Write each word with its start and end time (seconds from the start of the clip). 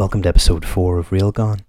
Welcome 0.00 0.22
to 0.22 0.30
episode 0.30 0.64
4 0.64 0.96
of 0.96 1.12
Real 1.12 1.30
Gone. 1.30 1.60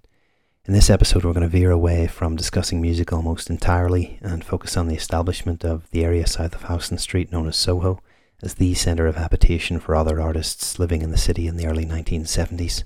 In 0.64 0.74
this 0.74 0.90
episode, 0.90 1.26
we're 1.26 1.34
going 1.34 1.42
to 1.44 1.50
veer 1.50 1.70
away 1.70 2.08
from 2.08 2.38
discussing 2.38 2.80
music 2.80 3.12
almost 3.12 3.50
entirely 3.50 4.20
and 4.22 4.42
focus 4.42 4.78
on 4.78 4.88
the 4.88 4.96
establishment 4.96 5.66
of 5.66 5.92
the 5.92 6.06
area 6.06 6.26
south 6.26 6.56
of 6.56 6.64
Houston 6.70 6.98
Street 6.98 7.30
known 7.30 7.46
as 7.50 7.58
Soho 7.58 8.02
as 8.42 8.54
the 8.54 8.74
centre 8.74 9.06
of 9.06 9.18
habitation 9.18 9.82
for 9.82 9.98
other 9.98 10.22
artists 10.22 10.80
living 10.80 11.02
in 11.02 11.12
the 11.12 11.18
city 11.18 11.46
in 11.46 11.58
the 11.58 11.68
early 11.68 11.86
1970s. 11.86 12.86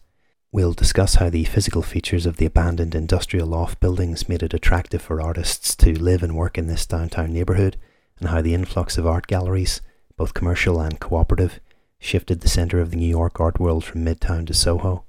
We'll 0.52 0.74
discuss 0.74 1.14
how 1.14 1.30
the 1.30 1.44
physical 1.44 1.84
features 1.84 2.26
of 2.26 2.38
the 2.38 2.48
abandoned 2.48 2.96
industrial 2.96 3.46
loft 3.46 3.80
buildings 3.80 4.28
made 4.28 4.42
it 4.42 4.56
attractive 4.56 5.04
for 5.04 5.22
artists 5.22 5.76
to 5.76 5.94
live 5.94 6.24
and 6.24 6.36
work 6.36 6.58
in 6.58 6.66
this 6.66 6.88
downtown 6.88 7.32
neighbourhood, 7.32 7.78
and 8.20 8.30
how 8.30 8.42
the 8.42 8.56
influx 8.56 8.98
of 8.98 9.06
art 9.06 9.28
galleries, 9.28 9.82
both 10.18 10.34
commercial 10.34 10.82
and 10.82 11.00
cooperative, 11.00 11.60
shifted 12.00 12.42
the 12.42 12.50
centre 12.50 12.80
of 12.80 12.90
the 12.90 12.98
New 12.98 13.06
York 13.06 13.40
art 13.40 13.60
world 13.60 13.86
from 13.86 14.04
Midtown 14.04 14.48
to 14.48 14.54
Soho. 14.56 15.06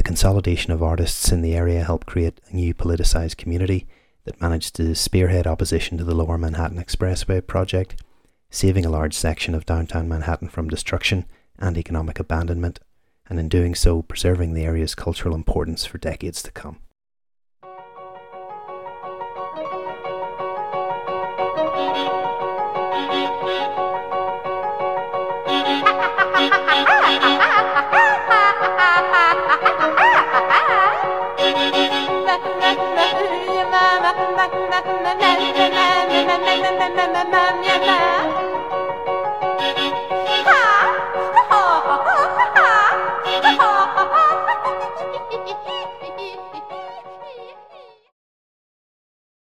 The 0.00 0.04
consolidation 0.04 0.72
of 0.72 0.82
artists 0.82 1.30
in 1.30 1.42
the 1.42 1.54
area 1.54 1.84
helped 1.84 2.06
create 2.06 2.40
a 2.48 2.56
new 2.56 2.72
politicised 2.72 3.36
community 3.36 3.86
that 4.24 4.40
managed 4.40 4.74
to 4.76 4.94
spearhead 4.94 5.46
opposition 5.46 5.98
to 5.98 6.04
the 6.04 6.14
Lower 6.14 6.38
Manhattan 6.38 6.82
Expressway 6.82 7.46
project, 7.46 8.02
saving 8.48 8.86
a 8.86 8.90
large 8.90 9.12
section 9.12 9.54
of 9.54 9.66
downtown 9.66 10.08
Manhattan 10.08 10.48
from 10.48 10.68
destruction 10.68 11.26
and 11.58 11.76
economic 11.76 12.18
abandonment, 12.18 12.80
and 13.28 13.38
in 13.38 13.50
doing 13.50 13.74
so, 13.74 14.00
preserving 14.00 14.54
the 14.54 14.64
area's 14.64 14.94
cultural 14.94 15.34
importance 15.34 15.84
for 15.84 15.98
decades 15.98 16.42
to 16.44 16.50
come. 16.50 16.78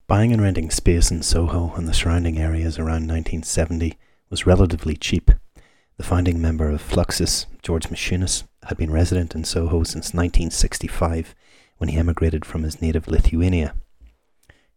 Buying 0.08 0.32
and 0.32 0.42
renting 0.42 0.70
space 0.70 1.10
in 1.10 1.24
Soho 1.24 1.74
and 1.76 1.88
the 1.88 1.94
surrounding 1.96 2.38
areas 2.38 2.78
around 2.78 3.08
1970 3.08 3.98
was 4.30 4.46
relatively 4.46 4.96
cheap. 4.96 5.32
The 5.98 6.04
founding 6.04 6.40
member 6.40 6.70
of 6.70 6.84
Fluxus, 6.84 7.48
George 7.64 7.90
Maciunas, 7.90 8.44
had 8.68 8.78
been 8.78 8.92
resident 8.92 9.34
in 9.34 9.44
Soho 9.44 9.82
since 9.82 10.14
1965 10.14 11.34
when 11.80 11.90
he 11.90 11.98
emigrated 11.98 12.46
from 12.46 12.62
his 12.62 12.84
native 12.84 13.08
Lithuania. 13.08 13.74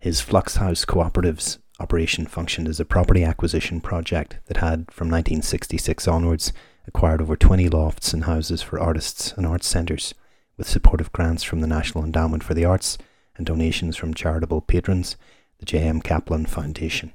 His 0.00 0.20
Flux 0.20 0.56
House 0.56 0.84
Cooperatives 0.84 1.58
operation 1.80 2.26
functioned 2.26 2.68
as 2.68 2.78
a 2.78 2.84
property 2.84 3.24
acquisition 3.24 3.80
project 3.80 4.38
that 4.46 4.58
had, 4.58 4.90
from 4.92 5.08
1966 5.08 6.06
onwards, 6.06 6.52
acquired 6.86 7.20
over 7.20 7.36
20 7.36 7.68
lofts 7.68 8.12
and 8.12 8.24
houses 8.24 8.62
for 8.62 8.78
artists 8.78 9.32
and 9.36 9.44
arts 9.44 9.66
centres, 9.66 10.14
with 10.56 10.68
supportive 10.68 11.12
grants 11.12 11.42
from 11.42 11.60
the 11.60 11.66
National 11.66 12.04
Endowment 12.04 12.44
for 12.44 12.54
the 12.54 12.64
Arts 12.64 12.96
and 13.36 13.44
donations 13.44 13.96
from 13.96 14.14
charitable 14.14 14.60
patrons, 14.60 15.16
the 15.58 15.66
J.M. 15.66 16.00
Kaplan 16.00 16.46
Foundation. 16.46 17.12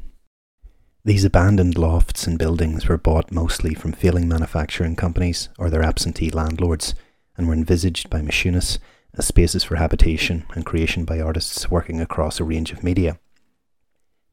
These 1.05 1.25
abandoned 1.25 1.77
lofts 1.77 2.27
and 2.27 2.37
buildings 2.37 2.87
were 2.87 2.97
bought 2.97 3.31
mostly 3.31 3.73
from 3.73 3.93
failing 3.93 4.27
manufacturing 4.27 4.95
companies 4.97 5.49
or 5.57 5.69
their 5.69 5.83
absentee 5.83 6.29
landlords 6.29 6.95
and 7.37 7.47
were 7.47 7.53
envisaged 7.53 8.09
by 8.09 8.21
Maciunas 8.21 8.77
as 9.17 9.25
spaces 9.25 9.63
for 9.63 9.75
habitation 9.75 10.45
and 10.53 10.65
creation 10.65 11.05
by 11.05 11.19
artists 11.19 11.69
working 11.69 12.01
across 12.01 12.39
a 12.39 12.43
range 12.43 12.71
of 12.71 12.83
media. 12.83 13.19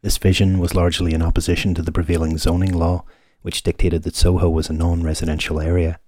This 0.03 0.17
vision 0.17 0.59
was 0.59 0.75
largely 0.75 1.13
in 1.13 1.23
opposition 1.23 1.75
to 1.75 1.83
the 1.83 1.93
prevailing 1.93 2.39
zoning 2.39 2.73
law, 2.73 3.05
which 3.43 3.63
dictated 3.63 4.03
that 4.05 4.17
Soho 4.17 4.49
was 4.49 4.71
a 4.71 4.73
non 4.73 5.03
residential 5.03 5.61
area. 5.61 6.01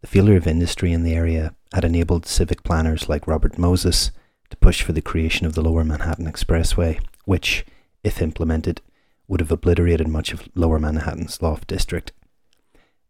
The 0.00 0.06
failure 0.06 0.36
of 0.36 0.46
industry 0.46 0.92
in 0.92 1.02
the 1.02 1.14
area 1.14 1.54
had 1.74 1.84
enabled 1.84 2.24
civic 2.24 2.62
planners 2.62 3.08
like 3.08 3.26
Robert 3.26 3.58
Moses 3.58 4.10
to 4.50 4.56
push 4.56 4.82
for 4.82 4.92
the 4.92 5.02
creation 5.02 5.46
of 5.46 5.54
the 5.54 5.60
Lower 5.60 5.84
Manhattan 5.84 6.30
Expressway, 6.30 7.00
which, 7.24 7.66
if 8.02 8.22
implemented, 8.22 8.80
would 9.26 9.40
have 9.40 9.52
obliterated 9.52 10.08
much 10.08 10.32
of 10.32 10.48
Lower 10.54 10.78
Manhattan's 10.78 11.42
loft 11.42 11.66
district. 11.66 12.12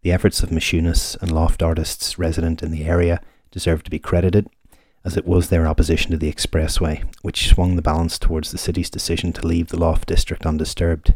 The 0.03 0.12
efforts 0.12 0.43
of 0.43 0.51
Maciunas 0.51 1.17
and 1.21 1.31
loft 1.31 1.62
artists 1.62 2.19
resident 2.19 2.62
in 2.62 2.72
the 2.72 2.84
area 2.84 3.21
deserve 3.51 3.83
to 3.84 3.91
be 3.91 3.99
credited, 3.99 4.49
as 5.09 5.17
it 5.17 5.27
was 5.27 5.49
their 5.49 5.67
opposition 5.67 6.11
to 6.11 6.19
the 6.19 6.31
expressway 6.31 7.03
which 7.23 7.49
swung 7.49 7.77
the 7.77 7.83
balance 7.83 8.19
towards 8.19 8.53
the 8.53 8.59
city's 8.59 8.91
decision 8.91 9.33
to 9.33 9.47
leave 9.47 9.69
the 9.69 9.79
loft 9.79 10.07
district 10.07 10.45
undisturbed. 10.45 11.15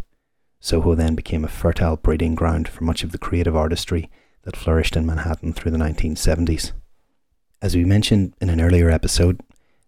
Soho 0.60 0.94
then 0.94 1.14
became 1.14 1.44
a 1.44 1.48
fertile 1.48 1.96
breeding 1.98 2.34
ground 2.34 2.68
for 2.68 2.84
much 2.84 3.04
of 3.04 3.12
the 3.12 3.18
creative 3.18 3.54
artistry 3.54 4.08
that 4.44 4.56
flourished 4.56 4.96
in 4.96 5.04
Manhattan 5.04 5.52
through 5.52 5.72
the 5.72 5.76
1970s. 5.76 6.72
As 7.60 7.76
we 7.76 7.84
mentioned 7.84 8.32
in 8.40 8.48
an 8.48 8.62
earlier 8.62 8.88
episode, 8.88 9.38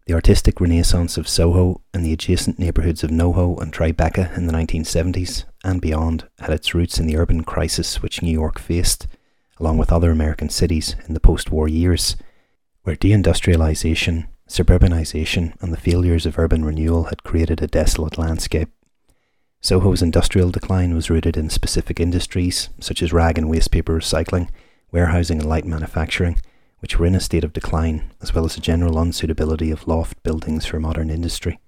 the 0.04 0.12
artistic 0.12 0.60
renaissance 0.60 1.16
of 1.16 1.26
Soho 1.26 1.80
and 1.94 2.04
the 2.04 2.12
adjacent 2.12 2.58
neighbourhoods 2.58 3.02
of 3.02 3.10
NoHo 3.10 3.58
and 3.58 3.72
Tribeca 3.72 4.36
in 4.36 4.46
the 4.46 4.52
1970s 4.52 5.44
and 5.64 5.80
beyond 5.80 6.28
had 6.40 6.52
its 6.52 6.74
roots 6.74 6.98
in 6.98 7.06
the 7.06 7.16
urban 7.16 7.42
crisis 7.42 8.02
which 8.02 8.20
New 8.20 8.30
York 8.30 8.58
faced, 8.58 9.06
along 9.58 9.78
with 9.78 9.90
other 9.90 10.10
American 10.10 10.50
cities 10.50 10.94
in 11.08 11.14
the 11.14 11.20
post 11.20 11.50
war 11.50 11.68
years, 11.68 12.16
where 12.84 12.96
deindustrialisation, 12.96 14.26
suburbanisation, 14.48 15.60
and 15.60 15.72
the 15.72 15.76
failures 15.76 16.24
of 16.24 16.38
urban 16.38 16.64
renewal 16.64 17.04
had 17.04 17.24
created 17.24 17.60
a 17.60 17.66
desolate 17.66 18.16
landscape. 18.16 18.70
Soho's 19.60 20.02
industrial 20.02 20.50
decline 20.50 20.94
was 20.94 21.10
rooted 21.10 21.36
in 21.36 21.50
specific 21.50 21.98
industries 21.98 22.68
such 22.80 23.02
as 23.02 23.12
rag 23.12 23.36
and 23.36 23.50
waste 23.50 23.70
paper 23.70 23.98
recycling, 23.98 24.48
warehousing, 24.92 25.40
and 25.40 25.48
light 25.48 25.64
manufacturing 25.64 26.38
which 26.84 26.98
were 26.98 27.06
in 27.06 27.14
a 27.14 27.20
state 27.20 27.44
of 27.44 27.54
decline, 27.54 28.10
as 28.20 28.34
well 28.34 28.44
as 28.44 28.58
a 28.58 28.60
general 28.60 28.96
unsuitability 28.96 29.72
of 29.72 29.88
loft 29.88 30.22
buildings 30.22 30.66
for 30.66 30.78
modern 30.78 31.08
industry. 31.08 31.58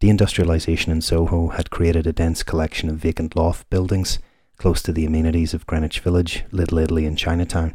Deindustrialisation 0.00 0.88
in 0.88 1.02
Soho 1.02 1.48
had 1.48 1.68
created 1.68 2.06
a 2.06 2.12
dense 2.14 2.42
collection 2.42 2.88
of 2.88 2.96
vacant 2.96 3.36
loft 3.36 3.68
buildings 3.68 4.18
close 4.56 4.80
to 4.80 4.92
the 4.92 5.04
amenities 5.04 5.52
of 5.52 5.66
Greenwich 5.66 6.00
Village, 6.00 6.44
Little 6.50 6.78
Italy, 6.78 7.04
and 7.04 7.18
Chinatown. 7.18 7.74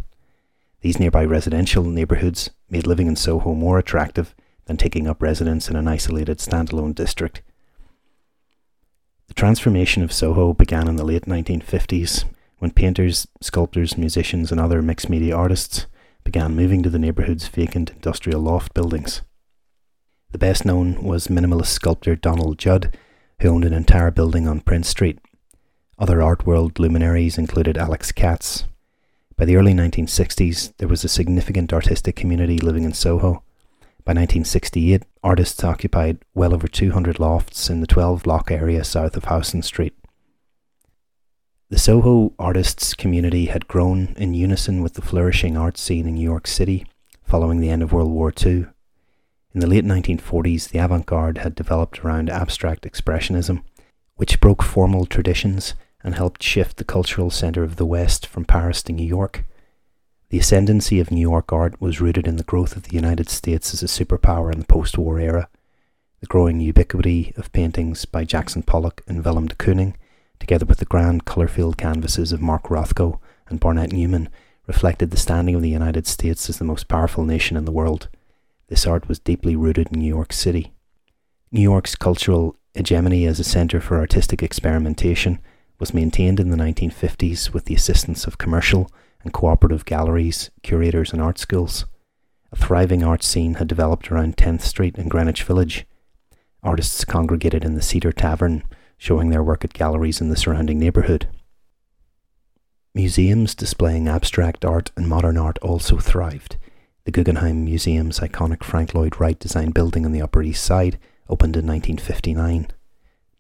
These 0.86 1.00
nearby 1.00 1.26
residential 1.26 1.84
neighbourhoods 1.84 2.52
made 2.70 2.86
living 2.86 3.08
in 3.08 3.16
Soho 3.16 3.56
more 3.56 3.80
attractive 3.80 4.36
than 4.66 4.78
taking 4.78 5.08
up 5.08 5.20
residence 5.20 5.68
in 5.68 5.76
an 5.76 5.88
isolated 5.88 6.38
standalone 6.38 6.94
district. 6.94 7.42
The 9.28 9.34
transformation 9.34 10.04
of 10.04 10.14
Soho 10.14 10.54
began 10.54 10.88
in 10.88 10.96
the 10.96 11.04
late 11.04 11.24
1950s 11.24 12.26
when 12.60 12.70
painters, 12.70 13.28
sculptors, 13.42 13.98
musicians, 13.98 14.52
and 14.52 14.62
other 14.62 14.84
mixed 14.84 15.10
media 15.10 15.36
artists 15.36 15.88
began 16.24 16.56
moving 16.56 16.84
to 16.84 16.92
the 16.92 17.00
neighbourhood's 17.00 17.48
vacant 17.48 17.90
industrial 17.90 18.42
loft 18.42 18.76
buildings. 18.76 19.24
The 20.34 20.38
best 20.38 20.66
known 20.66 21.02
was 21.02 21.30
minimalist 21.30 21.74
sculptor 21.74 22.16
Donald 22.16 22.60
Judd, 22.60 22.96
who 23.42 23.50
owned 23.50 23.66
an 23.66 23.74
entire 23.74 24.12
building 24.12 24.48
on 24.48 24.62
Prince 24.62 24.90
Street. 24.90 25.18
Other 25.98 26.22
art 26.22 26.46
world 26.46 26.78
luminaries 26.78 27.40
included 27.40 27.76
Alex 27.76 28.12
Katz. 28.12 28.66
By 29.38 29.44
the 29.44 29.58
early 29.58 29.74
1960s, 29.74 30.74
there 30.78 30.88
was 30.88 31.04
a 31.04 31.10
significant 31.10 31.74
artistic 31.74 32.16
community 32.16 32.58
living 32.58 32.86
in 32.86 32.94
Soho. 32.94 33.44
By 34.06 34.14
1968, 34.14 35.04
artists 35.24 35.62
occupied 35.62 36.20
well 36.34 36.54
over 36.54 36.70
200 36.70 37.20
lofts 37.20 37.70
in 37.70 37.82
the 37.82 37.88
12 37.88 38.24
block 38.24 38.50
area 38.50 38.84
south 38.86 39.18
of 39.18 39.26
Houston 39.26 39.62
Street. 39.62 39.94
The 41.70 41.78
Soho 41.78 42.34
artists 42.40 42.94
community 42.94 43.48
had 43.48 43.68
grown 43.68 44.14
in 44.16 44.34
unison 44.34 44.82
with 44.82 44.94
the 44.94 45.02
flourishing 45.02 45.58
art 45.58 45.78
scene 45.78 46.08
in 46.08 46.16
New 46.16 46.24
York 46.24 46.48
City 46.48 46.86
following 47.24 47.60
the 47.60 47.70
end 47.70 47.84
of 47.84 47.92
World 47.92 48.12
War 48.12 48.32
II. 48.32 48.68
In 49.54 49.60
the 49.60 49.68
late 49.68 49.84
1940s, 49.84 50.70
the 50.70 50.80
avant 50.80 51.06
garde 51.06 51.40
had 51.40 51.56
developed 51.56 52.06
around 52.06 52.30
abstract 52.30 52.84
expressionism, 52.84 53.64
which 54.16 54.40
broke 54.40 54.64
formal 54.64 55.06
traditions 55.06 55.74
and 56.06 56.16
helped 56.16 56.42
shift 56.42 56.78
the 56.78 56.86
cultural 56.86 57.30
centre 57.30 57.64
of 57.64 57.76
the 57.76 57.86
West 57.86 58.26
from 58.26 58.46
Paris 58.46 58.82
to 58.84 58.94
New 58.94 59.06
York. 59.06 59.44
The 60.30 60.40
ascendancy 60.40 61.02
of 61.02 61.12
New 61.12 61.20
York 61.20 61.52
art 61.52 61.82
was 61.82 62.00
rooted 62.00 62.28
in 62.28 62.38
the 62.38 62.44
growth 62.44 62.78
of 62.78 62.84
the 62.84 62.96
United 62.96 63.30
States 63.30 63.74
as 63.74 63.84
a 63.84 63.88
superpower 63.88 64.54
in 64.54 64.60
the 64.60 64.66
post 64.66 64.98
war 64.98 65.20
era. 65.20 65.50
The 66.22 66.28
growing 66.28 66.62
ubiquity 66.62 67.34
of 67.36 67.52
paintings 67.52 68.06
by 68.06 68.24
Jackson 68.24 68.64
Pollock 68.64 69.02
and 69.06 69.26
Willem 69.26 69.48
de 69.48 69.56
Kooning 69.56 69.96
together 70.40 70.66
with 70.66 70.80
the 70.80 70.86
grand 70.86 71.26
colour-filled 71.26 71.78
canvases 71.78 72.32
of 72.32 72.42
Mark 72.42 72.64
Rothko 72.66 73.20
and 73.48 73.60
Barnett 73.60 73.92
Newman, 73.92 74.30
reflected 74.68 75.12
the 75.12 75.18
standing 75.18 75.56
of 75.56 75.62
the 75.62 75.70
United 75.70 76.08
States 76.08 76.50
as 76.50 76.58
the 76.58 76.66
most 76.66 76.88
powerful 76.88 77.24
nation 77.24 77.56
in 77.56 77.66
the 77.66 77.72
world. 77.72 78.10
This 78.68 78.88
art 78.88 79.08
was 79.08 79.20
deeply 79.20 79.56
rooted 79.56 79.90
in 79.92 80.00
New 80.00 80.08
York 80.08 80.34
City. 80.34 80.74
New 81.52 81.62
York's 81.62 81.96
cultural 81.96 82.58
hegemony 82.74 83.26
as 83.26 83.40
a 83.40 83.44
centre 83.44 83.80
for 83.80 84.00
artistic 84.00 84.42
experimentation 84.42 85.40
was 85.80 85.94
maintained 85.94 86.40
in 86.40 86.50
the 86.50 86.58
1950s 86.58 87.54
with 87.54 87.66
the 87.66 87.76
assistance 87.76 88.26
of 88.26 88.38
commercial 88.38 88.90
and 89.24 89.34
cooperative 89.34 89.86
galleries, 89.86 90.50
curators, 90.64 91.12
and 91.12 91.22
art 91.22 91.38
schools. 91.38 91.86
A 92.52 92.56
thriving 92.56 93.04
art 93.04 93.24
scene 93.24 93.56
had 93.56 93.68
developed 93.68 94.12
around 94.12 94.38
10th 94.38 94.62
Street 94.62 94.98
in 94.98 95.10
Greenwich 95.10 95.44
Village. 95.44 95.86
Artists 96.64 97.04
congregated 97.04 97.66
in 97.66 97.76
the 97.76 97.82
Cedar 97.82 98.12
Tavern, 98.12 98.64
showing 98.98 99.30
their 99.30 99.44
work 99.44 99.66
at 99.66 99.74
galleries 99.74 100.22
in 100.22 100.30
the 100.30 100.38
surrounding 100.38 100.80
neighbourhood. 100.80 101.28
Museums 102.94 103.54
displaying 103.54 104.08
abstract 104.08 104.64
art 104.64 104.92
and 104.96 105.10
modern 105.10 105.38
art 105.38 105.58
also 105.58 105.98
thrived. 105.98 106.56
The 107.04 107.12
Guggenheim 107.12 107.66
Museum's 107.66 108.20
iconic 108.20 108.64
Frank 108.64 108.94
Lloyd 108.94 109.20
Wright 109.20 109.38
designed 109.38 109.74
building 109.74 110.06
on 110.06 110.14
the 110.14 110.22
Upper 110.22 110.42
East 110.42 110.64
Side 110.64 110.98
opened 111.28 111.58
in 111.58 111.68
1959. 111.68 112.68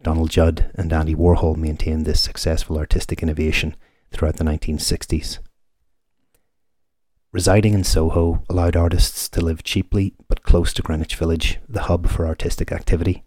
Donald 0.06 0.30
Judd 0.30 0.70
and 0.76 0.94
Andy 0.94 1.16
Warhol 1.16 1.58
maintained 1.58 2.06
this 2.06 2.22
successful 2.22 2.78
artistic 2.78 3.24
innovation 3.24 3.76
throughout 4.12 4.36
the 4.36 4.44
1960s. 4.44 5.40
Residing 7.32 7.74
in 7.74 7.84
Soho 7.84 8.44
allowed 8.48 8.76
artists 8.76 9.28
to 9.30 9.42
live 9.42 9.64
cheaply 9.64 10.14
but 10.28 10.44
close 10.44 10.74
to 10.74 10.84
Greenwich 10.84 11.16
Village, 11.16 11.58
the 11.68 11.82
hub 11.90 12.08
for 12.08 12.28
artistic 12.28 12.72
activity. 12.72 13.24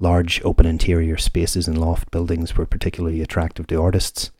Large 0.00 0.42
open 0.42 0.66
interior 0.66 1.16
spaces 1.18 1.68
in 1.68 1.76
loft 1.76 2.10
buildings 2.10 2.56
were 2.56 2.66
particularly 2.66 3.22
attractive 3.22 3.68
to 3.68 3.80
artists. 3.80 4.32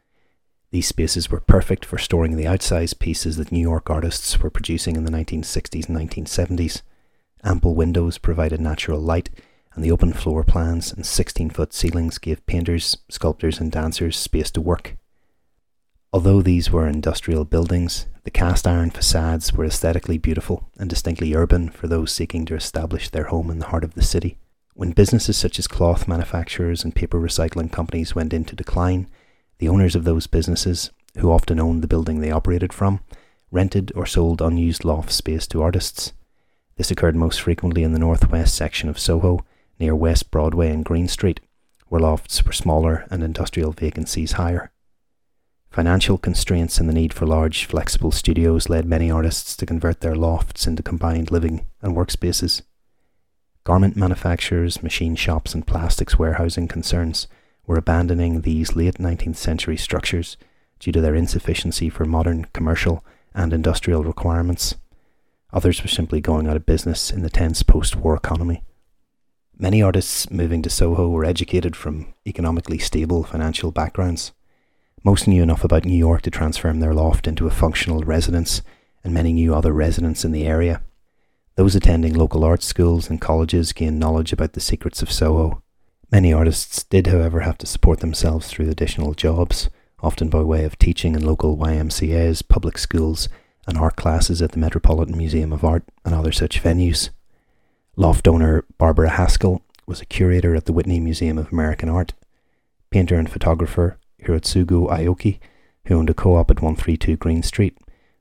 These 0.73 0.89
spaces 0.89 1.31
were 1.31 1.39
perfect 1.39 1.85
for 1.85 1.97
storing 1.97 2.37
the 2.37 2.47
outsized 2.47 2.99
pieces 2.99 3.37
that 3.37 3.53
New 3.53 3.61
York 3.61 3.89
artists 3.89 4.41
were 4.41 4.51
producing 4.51 4.97
in 4.97 5.05
the 5.05 5.13
1960s 5.13 5.89
and 5.89 5.97
1970s. 5.97 6.83
Ample 7.45 7.77
windows 7.77 8.19
provided 8.19 8.61
natural 8.61 8.99
light, 8.99 9.31
and 9.75 9.85
the 9.85 9.91
open 9.91 10.13
floor 10.13 10.45
plans 10.45 10.93
and 10.93 11.05
16 11.05 11.51
foot 11.51 11.73
ceilings 11.73 12.19
gave 12.19 12.45
painters, 12.47 12.97
sculptors, 13.09 13.61
and 13.61 13.71
dancers 13.71 14.17
space 14.17 14.51
to 14.53 14.61
work. 14.61 14.97
Although 16.13 16.41
these 16.41 16.71
were 16.71 16.87
industrial 16.87 17.45
buildings, 17.45 18.07
the 18.25 18.31
cast 18.31 18.67
iron 18.67 18.91
facades 18.91 19.53
were 19.53 19.65
aesthetically 19.65 20.19
beautiful 20.19 20.71
and 20.79 20.89
distinctly 20.89 21.35
urban 21.35 21.69
for 21.69 21.87
those 21.87 22.13
seeking 22.13 22.47
to 22.47 22.55
establish 22.55 23.09
their 23.09 23.25
home 23.25 23.51
in 23.51 23.59
the 23.59 23.67
heart 23.67 23.85
of 23.85 23.95
the 23.95 24.03
city. 24.03 24.39
When 24.75 24.93
businesses 24.93 25.37
such 25.37 25.59
as 25.59 25.67
cloth 25.67 26.09
manufacturers 26.09 26.85
and 26.85 26.95
paper 26.95 27.21
recycling 27.21 27.71
companies 27.71 28.15
went 28.15 28.33
into 28.33 28.57
decline, 28.57 29.09
the 29.59 29.69
owners 29.69 29.95
of 29.95 30.05
those 30.05 30.27
businesses, 30.27 30.91
who 31.19 31.33
often 31.33 31.59
owned 31.59 31.83
the 31.83 31.89
building 31.89 32.21
they 32.21 32.31
operated 32.31 32.73
from, 32.73 33.01
rented 33.51 33.93
or 33.95 34.07
sold 34.07 34.41
unused 34.41 34.85
loft 34.85 35.11
space 35.11 35.47
to 35.49 35.63
artists. 35.63 36.13
This 36.77 36.91
occurred 36.91 37.17
most 37.17 37.41
frequently 37.41 37.83
in 37.83 37.93
the 37.93 37.99
northwest 37.99 38.55
section 38.55 38.89
of 38.89 38.99
Soho, 38.99 39.45
near 39.79 39.95
West 39.95 40.31
Broadway 40.31 40.71
and 40.71 40.85
Greene 40.85 41.09
Street, 41.09 41.41
where 41.89 42.01
lofts 42.01 42.45
were 42.45 42.53
smaller 42.53 43.07
and 43.11 43.23
industrial 43.23 43.73
vacancies 43.73 44.33
higher. 44.33 44.71
Financial 45.71 46.19
constraints 46.19 46.79
and 46.79 46.89
the 46.89 46.95
need 46.95 47.13
for 47.13 47.27
large, 47.27 47.67
flexible 47.67 48.11
studios 48.11 48.69
led 48.69 48.87
many 48.87 49.11
artists 49.11 49.57
to 49.57 49.67
convert 49.67 50.01
their 50.01 50.17
lofts 50.17 50.67
into 50.67 50.83
combined 50.83 51.31
living 51.31 51.67
and 51.83 51.95
workspaces. 51.95 52.63
Garment 53.65 53.97
manufacturers, 53.97 54.83
machine 54.83 55.15
shops, 55.15 55.55
and 55.55 55.67
plastics 55.67 56.19
warehousing 56.19 56.69
concerns 56.69 57.29
were 57.67 57.77
abandoning 57.77 58.41
these 58.41 58.75
late 58.75 58.95
19th 58.95 59.37
century 59.37 59.77
structures 59.77 60.39
due 60.79 60.91
to 60.91 61.03
their 61.03 61.15
insufficiency 61.15 61.91
for 61.91 62.07
modern 62.07 62.47
commercial 62.55 63.05
and 63.35 63.53
industrial 63.53 64.03
requirements. 64.05 64.75
Others 65.53 65.83
were 65.83 65.89
simply 65.89 66.21
going 66.21 66.49
out 66.49 66.57
of 66.57 66.67
business 66.67 67.11
in 67.11 67.23
the 67.23 67.31
tense 67.31 67.63
post 67.63 67.95
war 67.95 68.17
economy. 68.17 68.63
Many 69.61 69.83
artists 69.83 70.31
moving 70.31 70.63
to 70.63 70.71
Soho 70.71 71.09
were 71.09 71.25
educated 71.25 71.75
from 71.75 72.15
economically 72.25 72.79
stable 72.79 73.25
financial 73.25 73.73
backgrounds. 73.73 74.31
Most 75.03 75.27
knew 75.27 75.43
enough 75.43 75.65
about 75.65 75.85
New 75.85 75.99
York 75.99 76.23
to 76.23 76.31
transform 76.31 76.79
their 76.79 76.95
loft 76.95 77.27
into 77.27 77.49
a 77.49 77.51
functional 77.51 78.05
residence, 78.05 78.63
and 79.03 79.13
many 79.13 79.33
knew 79.33 79.53
other 79.53 79.73
residents 79.73 80.25
in 80.25 80.31
the 80.31 80.47
area. 80.47 80.81
Those 81.57 81.75
attending 81.75 82.15
local 82.15 82.45
art 82.45 82.63
schools 82.63 83.11
and 83.11 83.21
colleges 83.21 83.73
gained 83.73 83.99
knowledge 83.99 84.33
about 84.33 84.53
the 84.53 84.61
secrets 84.61 85.03
of 85.03 85.11
Soho. 85.11 85.61
Many 86.13 86.33
artists 86.33 86.85
did, 86.85 87.09
however, 87.09 87.41
have 87.41 87.59
to 87.59 87.67
support 87.67 87.99
themselves 87.99 88.47
through 88.47 88.71
additional 88.71 89.13
jobs, 89.13 89.69
often 90.01 90.29
by 90.29 90.43
way 90.43 90.65
of 90.67 90.79
teaching 90.79 91.17
in 91.17 91.27
local 91.27 91.57
YMCAs, 91.57 92.47
public 92.47 92.79
schools, 92.79 93.29
and 93.67 93.77
art 93.77 93.97
classes 93.97 94.41
at 94.41 94.53
the 94.53 94.59
Metropolitan 94.61 95.19
Museum 95.19 95.53
of 95.53 95.65
Art 95.65 95.83
and 96.05 96.15
other 96.15 96.31
such 96.31 96.63
venues. 96.63 97.11
Loft 97.99 98.29
owner 98.29 98.65
Barbara 98.79 99.09
Haskell 99.09 99.61
was 99.85 100.01
a 100.01 100.07
curator 100.07 100.55
at 100.55 100.67
the 100.67 100.73
Whitney 100.73 101.01
Museum 101.01 101.37
of 101.37 101.51
American 101.51 101.89
Art. 101.89 102.15
Painter 102.91 103.17
and 103.17 103.29
photographer 103.29 103.99
Hirotsugu 104.23 104.89
Aoki, 104.89 105.41
who 105.87 105.97
owned 105.97 106.09
a 106.09 106.15
co-op 106.15 106.49
at 106.49 106.63
132 106.63 107.17
Greene 107.17 107.43
Street, 107.43 107.77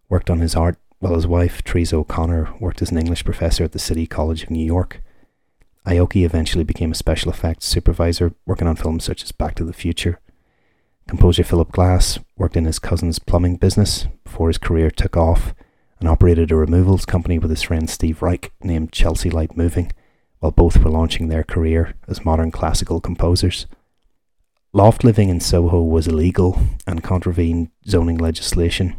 worked 0.09 0.31
on 0.31 0.39
his 0.39 0.56
art 0.56 0.79
while 0.97 1.13
his 1.13 1.27
wife, 1.27 1.63
Teresa 1.63 1.97
O'Connor, 1.97 2.56
worked 2.59 2.81
as 2.81 2.89
an 2.89 2.97
English 2.97 3.24
professor 3.24 3.65
at 3.65 3.71
the 3.71 3.77
City 3.77 4.07
College 4.07 4.41
of 4.41 4.50
New 4.50 4.65
York. 4.65 5.03
Aoki 5.85 6.25
eventually 6.25 6.63
became 6.63 6.91
a 6.91 6.95
special 6.95 7.31
effects 7.31 7.68
supervisor, 7.68 8.33
working 8.47 8.68
on 8.68 8.77
films 8.77 9.03
such 9.03 9.21
as 9.21 9.31
Back 9.31 9.53
to 9.57 9.63
the 9.63 9.74
Future. 9.74 10.19
Composer 11.07 11.44
Philip 11.44 11.71
Glass 11.71 12.18
worked 12.35 12.57
in 12.57 12.65
his 12.65 12.79
cousin's 12.79 13.19
plumbing 13.19 13.57
business 13.57 14.07
before 14.24 14.47
his 14.47 14.57
career 14.57 14.89
took 14.89 15.15
off 15.15 15.53
and 15.99 16.07
operated 16.07 16.51
a 16.51 16.55
removals 16.55 17.05
company 17.05 17.39
with 17.39 17.49
his 17.49 17.63
friend 17.63 17.89
Steve 17.89 18.21
Reich 18.21 18.51
named 18.61 18.91
Chelsea 18.91 19.29
Light 19.29 19.57
Moving, 19.57 19.91
while 20.39 20.51
both 20.51 20.77
were 20.77 20.91
launching 20.91 21.27
their 21.27 21.44
career 21.44 21.94
as 22.07 22.25
modern 22.25 22.51
classical 22.51 23.01
composers. 23.01 23.65
Loft 24.73 25.03
living 25.03 25.29
in 25.29 25.39
Soho 25.39 25.81
was 25.81 26.07
illegal 26.07 26.59
and 26.85 27.03
contravened 27.03 27.71
zoning 27.88 28.17
legislation, 28.17 28.95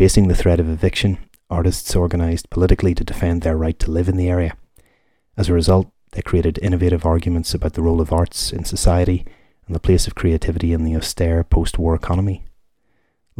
Facing 0.00 0.28
the 0.28 0.34
threat 0.34 0.58
of 0.60 0.70
eviction, 0.70 1.18
artists 1.50 1.94
organised 1.94 2.48
politically 2.48 2.94
to 2.94 3.04
defend 3.04 3.42
their 3.42 3.54
right 3.54 3.78
to 3.80 3.90
live 3.90 4.08
in 4.08 4.16
the 4.16 4.30
area. 4.30 4.56
As 5.36 5.50
a 5.50 5.52
result, 5.52 5.92
they 6.12 6.22
created 6.22 6.58
innovative 6.62 7.04
arguments 7.04 7.52
about 7.52 7.74
the 7.74 7.82
role 7.82 8.00
of 8.00 8.10
arts 8.10 8.50
in 8.50 8.64
society 8.64 9.26
and 9.66 9.76
the 9.76 9.78
place 9.78 10.06
of 10.06 10.14
creativity 10.14 10.72
in 10.72 10.84
the 10.84 10.96
austere 10.96 11.44
post 11.44 11.78
war 11.78 11.94
economy. 11.94 12.46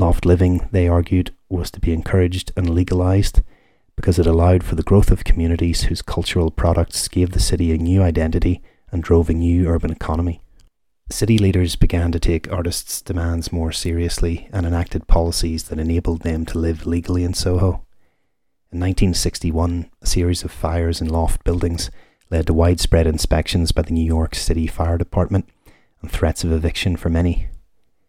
Loft 0.00 0.25
living, 0.25 0.67
they 0.73 0.88
argued, 0.88 1.35
was 1.50 1.70
to 1.73 1.79
be 1.79 1.93
encouraged 1.93 2.52
and 2.56 2.70
legalised 2.70 3.43
because 3.97 4.19
it 4.19 4.26
allowed 4.26 4.64
for 4.64 4.75
the 4.75 4.82
growth 4.82 5.11
of 5.11 5.25
communities 5.25 5.82
whose 5.82 6.00
cultural 6.00 6.50
products 6.50 7.06
gave 7.06 7.32
the 7.32 7.38
city 7.38 7.70
a 7.70 7.76
new 7.76 8.02
identity 8.02 8.62
and 8.91 9.02
drove 9.02 9.29
a 9.29 9.35
new 9.35 9.69
urban 9.69 9.91
economy. 9.91 10.41
City 11.11 11.37
leaders 11.37 11.76
began 11.76 12.11
to 12.12 12.19
take 12.19 12.50
artists' 12.50 13.02
demands 13.02 13.52
more 13.52 13.73
seriously 13.73 14.49
and 14.55 14.64
enacted 14.64 15.06
policies 15.06 15.64
that 15.64 15.79
enabled 15.79 16.23
them 16.23 16.46
to 16.46 16.58
live 16.58 16.87
legally 16.87 17.23
in 17.23 17.35
Soho. 17.35 17.85
In 18.73 18.81
1961, 18.81 19.91
a 20.00 20.06
series 20.06 20.43
of 20.44 20.50
fires 20.50 21.03
in 21.03 21.11
loft 21.11 21.44
buildings 21.44 21.91
led 22.31 22.46
to 22.46 22.55
widespread 22.55 23.06
inspections 23.06 23.70
by 23.70 23.82
the 23.82 23.93
New 23.93 24.06
York 24.06 24.34
City 24.34 24.67
Fire 24.67 24.96
Department 24.96 25.46
and 26.01 26.10
threats 26.10 26.43
of 26.43 26.53
eviction 26.53 26.96
for 26.96 27.10
many. 27.10 27.48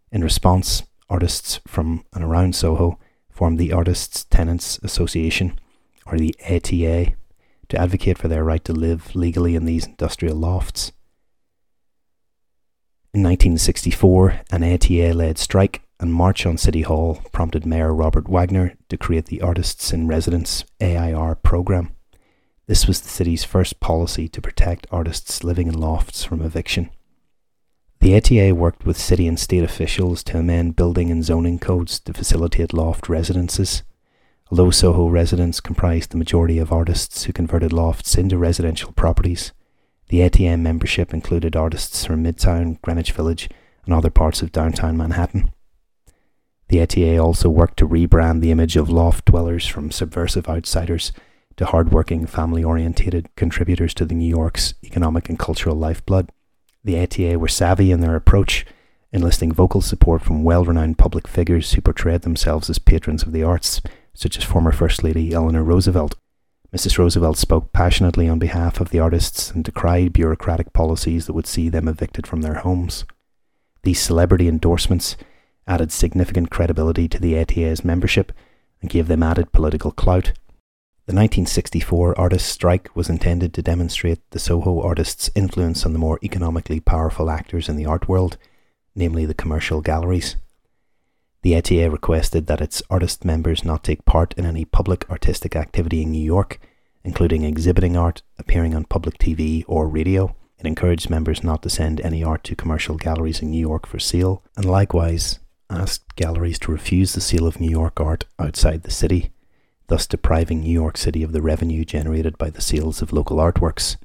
In 0.10 0.24
response, 0.24 0.84
artists 1.12 1.60
from 1.68 2.04
and 2.14 2.24
around 2.24 2.56
Soho 2.56 2.98
formed 3.30 3.60
the 3.60 3.74
Artists 3.74 4.24
Tenants 4.24 4.80
Association, 4.82 5.60
or 6.06 6.18
the 6.18 6.36
ATA, 6.50 7.14
to 7.70 7.78
advocate 7.78 8.18
for 8.18 8.28
their 8.28 8.44
right 8.44 8.64
to 8.66 8.74
live 8.74 9.16
legally 9.16 9.56
in 9.56 9.66
these 9.66 9.86
industrial 9.86 10.36
lofts. 10.36 10.92
In 13.14 13.24
1964, 13.24 14.42
an 14.52 14.64
ATA 14.64 15.14
led 15.14 15.38
strike 15.38 15.82
and 16.00 16.14
march 16.14 16.46
on 16.46 16.58
City 16.58 16.82
Hall 16.82 17.22
prompted 17.32 17.66
Mayor 17.66 17.94
Robert 17.94 18.30
Wagner 18.30 18.76
to 18.90 18.98
create 18.98 19.26
the 19.26 19.42
Artists 19.42 19.92
in 19.92 20.08
Residence 20.08 20.64
AIR 20.80 21.36
program. 21.36 21.92
This 22.68 22.88
was 22.88 23.02
the 23.02 23.10
city's 23.10 23.44
first 23.44 23.80
policy 23.80 24.30
to 24.30 24.42
protect 24.42 24.88
artists 24.92 25.44
living 25.44 25.68
in 25.68 25.74
lofts 25.74 26.24
from 26.24 26.42
eviction. 26.42 26.90
The 28.02 28.16
ATA 28.16 28.56
worked 28.56 28.84
with 28.84 28.98
city 28.98 29.28
and 29.28 29.40
state 29.40 29.64
officials 29.64 30.24
to 30.24 30.40
amend 30.40 30.76
building 30.76 31.12
and 31.12 31.24
zoning 31.24 31.60
codes 31.60 32.00
to 32.00 32.14
facilitate 32.14 32.74
loft 32.74 33.08
residences. 33.08 33.84
Although 34.50 34.72
Soho 34.72 35.08
residents 35.08 35.60
comprised 35.60 36.10
the 36.10 36.18
majority 36.18 36.58
of 36.58 36.72
artists 36.72 37.26
who 37.26 37.32
converted 37.32 37.72
lofts 37.72 38.16
into 38.16 38.40
residential 38.40 38.92
properties, 38.92 39.52
the 40.10 40.24
ATA 40.24 40.58
membership 40.58 41.14
included 41.14 41.56
artists 41.56 42.04
from 42.04 42.24
Midtown, 42.24 42.82
Greenwich 42.82 43.12
Village, 43.12 43.50
and 43.86 43.94
other 43.94 44.10
parts 44.10 44.42
of 44.42 44.52
downtown 44.52 44.98
Manhattan. 44.98 45.52
The 46.70 46.82
ATA 46.82 47.20
also 47.20 47.50
worked 47.50 47.78
to 47.78 47.88
rebrand 47.88 48.42
the 48.42 48.52
image 48.52 48.78
of 48.78 48.90
loft 48.90 49.26
dwellers 49.26 49.68
from 49.68 49.92
subversive 49.92 50.50
outsiders 50.50 51.12
to 51.58 51.68
hard-working, 51.68 52.26
family-orientated 52.26 53.30
contributors 53.36 53.94
to 53.94 54.06
the 54.06 54.16
New 54.16 54.28
York's 54.28 54.74
economic 54.84 55.30
and 55.30 55.38
cultural 55.38 55.76
lifeblood. 55.76 56.32
The 56.84 57.00
ATA 57.00 57.38
were 57.38 57.48
savvy 57.48 57.92
in 57.92 58.02
their 58.02 58.16
approach, 58.16 58.66
enlisting 59.12 59.52
vocal 59.52 59.82
support 59.82 60.22
from 60.22 60.44
well-renowned 60.44 60.98
public 60.98 61.28
figures 61.28 61.74
who 61.74 61.82
portrayed 61.82 62.22
themselves 62.22 62.70
as 62.70 62.80
patrons 62.80 63.24
of 63.24 63.32
the 63.32 63.44
arts, 63.44 63.82
such 64.14 64.38
as 64.38 64.44
former 64.44 64.72
First 64.72 65.04
Lady 65.04 65.34
Eleanor 65.34 65.64
Roosevelt. 65.64 66.16
Mrs. 66.74 66.98
Roosevelt 66.98 67.38
spoke 67.38 67.74
passionately 67.74 68.30
on 68.30 68.40
behalf 68.40 68.80
of 68.80 68.90
the 68.90 69.00
artists 69.00 69.52
and 69.52 69.64
decried 69.64 70.14
bureaucratic 70.14 70.72
policies 70.72 71.26
that 71.26 71.34
would 71.34 71.48
see 71.48 71.68
them 71.68 71.88
evicted 71.88 72.26
from 72.26 72.42
their 72.42 72.56
homes. 72.56 73.06
These 73.84 74.00
celebrity 74.00 74.48
endorsements 74.48 75.18
added 75.68 75.92
significant 75.92 76.50
credibility 76.50 77.08
to 77.10 77.20
the 77.20 77.38
ATA's 77.38 77.84
membership 77.84 78.32
and 78.82 78.90
gave 78.90 79.08
them 79.08 79.22
added 79.22 79.52
political 79.52 79.92
clout. 79.92 80.32
The 81.08 81.16
1964 81.16 82.18
artists' 82.18 82.48
strike 82.48 82.96
was 82.96 83.10
intended 83.10 83.56
to 83.56 83.64
demonstrate 83.64 84.20
the 84.30 84.40
Soho 84.40 84.82
artists' 84.82 85.32
influence 85.34 85.84
on 85.84 85.94
the 85.94 86.00
more 86.00 86.20
economically 86.24 86.80
powerful 86.80 87.32
actors 87.32 87.68
in 87.68 87.76
the 87.76 87.88
art 87.88 88.08
world, 88.08 88.38
namely 88.96 89.26
the 89.26 89.34
commercial 89.34 89.82
galleries. 89.82 90.36
The 91.42 91.56
ATA 91.56 91.90
requested 91.90 92.46
that 92.46 92.62
its 92.62 92.84
artist 92.88 93.26
members 93.26 93.66
not 93.66 93.84
take 93.84 94.06
part 94.06 94.36
in 94.38 94.46
any 94.46 94.64
public 94.64 95.10
artistic 95.10 95.56
activity 95.56 96.04
in 96.04 96.12
New 96.12 96.24
York, 96.24 96.60
including 97.04 97.44
exhibiting 97.44 97.98
art, 97.98 98.22
appearing 98.38 98.76
on 98.76 98.86
public 98.86 99.18
TV 99.18 99.66
or 99.68 99.88
radio. 99.88 100.36
It 100.60 100.68
encouraged 100.68 101.10
members 101.10 101.44
not 101.44 101.64
to 101.64 101.70
send 101.70 102.00
any 102.02 102.24
art 102.24 102.44
to 102.44 102.56
commercial 102.56 102.96
galleries 102.96 103.42
in 103.42 103.50
New 103.50 103.60
York 103.60 103.88
for 103.88 103.98
sale, 103.98 104.44
and 104.56 104.66
likewise 104.66 105.40
asked 105.68 106.16
galleries 106.16 106.60
to 106.60 106.72
refuse 106.72 107.14
the 107.14 107.22
sale 107.22 107.48
of 107.48 107.60
New 107.60 107.72
York 107.72 108.00
art 108.00 108.26
outside 108.38 108.84
the 108.84 108.92
city, 108.92 109.32
thus 109.92 110.08
depriving 110.08 110.62
New 110.62 110.72
York 110.72 110.96
City 110.96 111.22
of 111.22 111.34
the 111.34 111.42
revenue 111.42 111.84
generated 111.84 112.38
by 112.38 112.50
the 112.50 112.62
sales 112.62 113.02
of 113.02 113.12
local 113.12 113.40
artworks. 113.40 113.98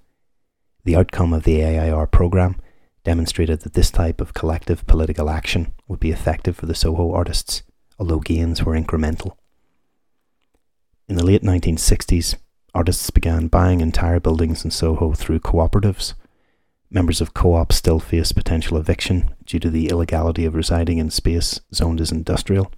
The 0.83 0.97
outcome 0.97 1.33
of 1.33 1.45
the 1.45 1.63
AIR 1.63 2.09
program 2.09 2.57
demonstrated 3.05 3.61
that 3.61 3.75
this 3.75 3.93
type 3.93 4.21
of 4.21 4.35
collective 4.35 4.85
political 4.89 5.31
action 5.31 5.73
would 5.87 6.01
be 6.01 6.11
effective 6.11 6.57
for 6.57 6.67
the 6.67 6.75
Soho 6.75 7.13
artists, 7.13 7.63
although 8.01 8.19
gains 8.19 8.65
were 8.65 8.77
incremental. 8.77 9.37
In 11.09 11.15
the 11.15 11.25
late 11.25 11.43
1960s, 11.43 12.35
artists 12.75 13.11
began 13.11 13.47
buying 13.47 13.81
entire 13.81 14.19
buildings 14.19 14.65
in 14.65 14.73
Soho 14.73 15.13
through 15.13 15.39
cooperatives. 15.39 16.15
Members 16.91 17.21
of 17.21 17.33
co 17.33 17.55
ops 17.55 17.77
still 17.77 18.01
face 18.01 18.33
potential 18.33 18.77
eviction 18.77 19.31
due 19.45 19.61
to 19.61 19.71
the 19.71 19.89
illegality 19.89 20.47
of 20.47 20.57
residing 20.57 20.99
in 20.99 21.11
space 21.11 21.61
zoned 21.73 22.01
as 22.01 22.11
industrial. 22.11 22.73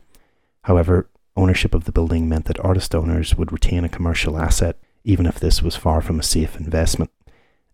However, 0.65 1.09
ownership 1.39 1.73
of 1.75 1.85
the 1.85 1.93
building 1.93 2.29
meant 2.29 2.47
that 2.47 2.63
artist 2.65 2.95
owners 2.95 3.37
would 3.37 3.53
retain 3.53 3.85
a 3.85 3.89
commercial 3.89 4.37
asset, 4.37 4.77
even 5.05 5.25
if 5.25 5.39
this 5.39 5.63
was 5.63 5.77
far 5.77 6.03
from 6.03 6.19
a 6.19 6.23
safe 6.25 6.57
investment 6.57 7.11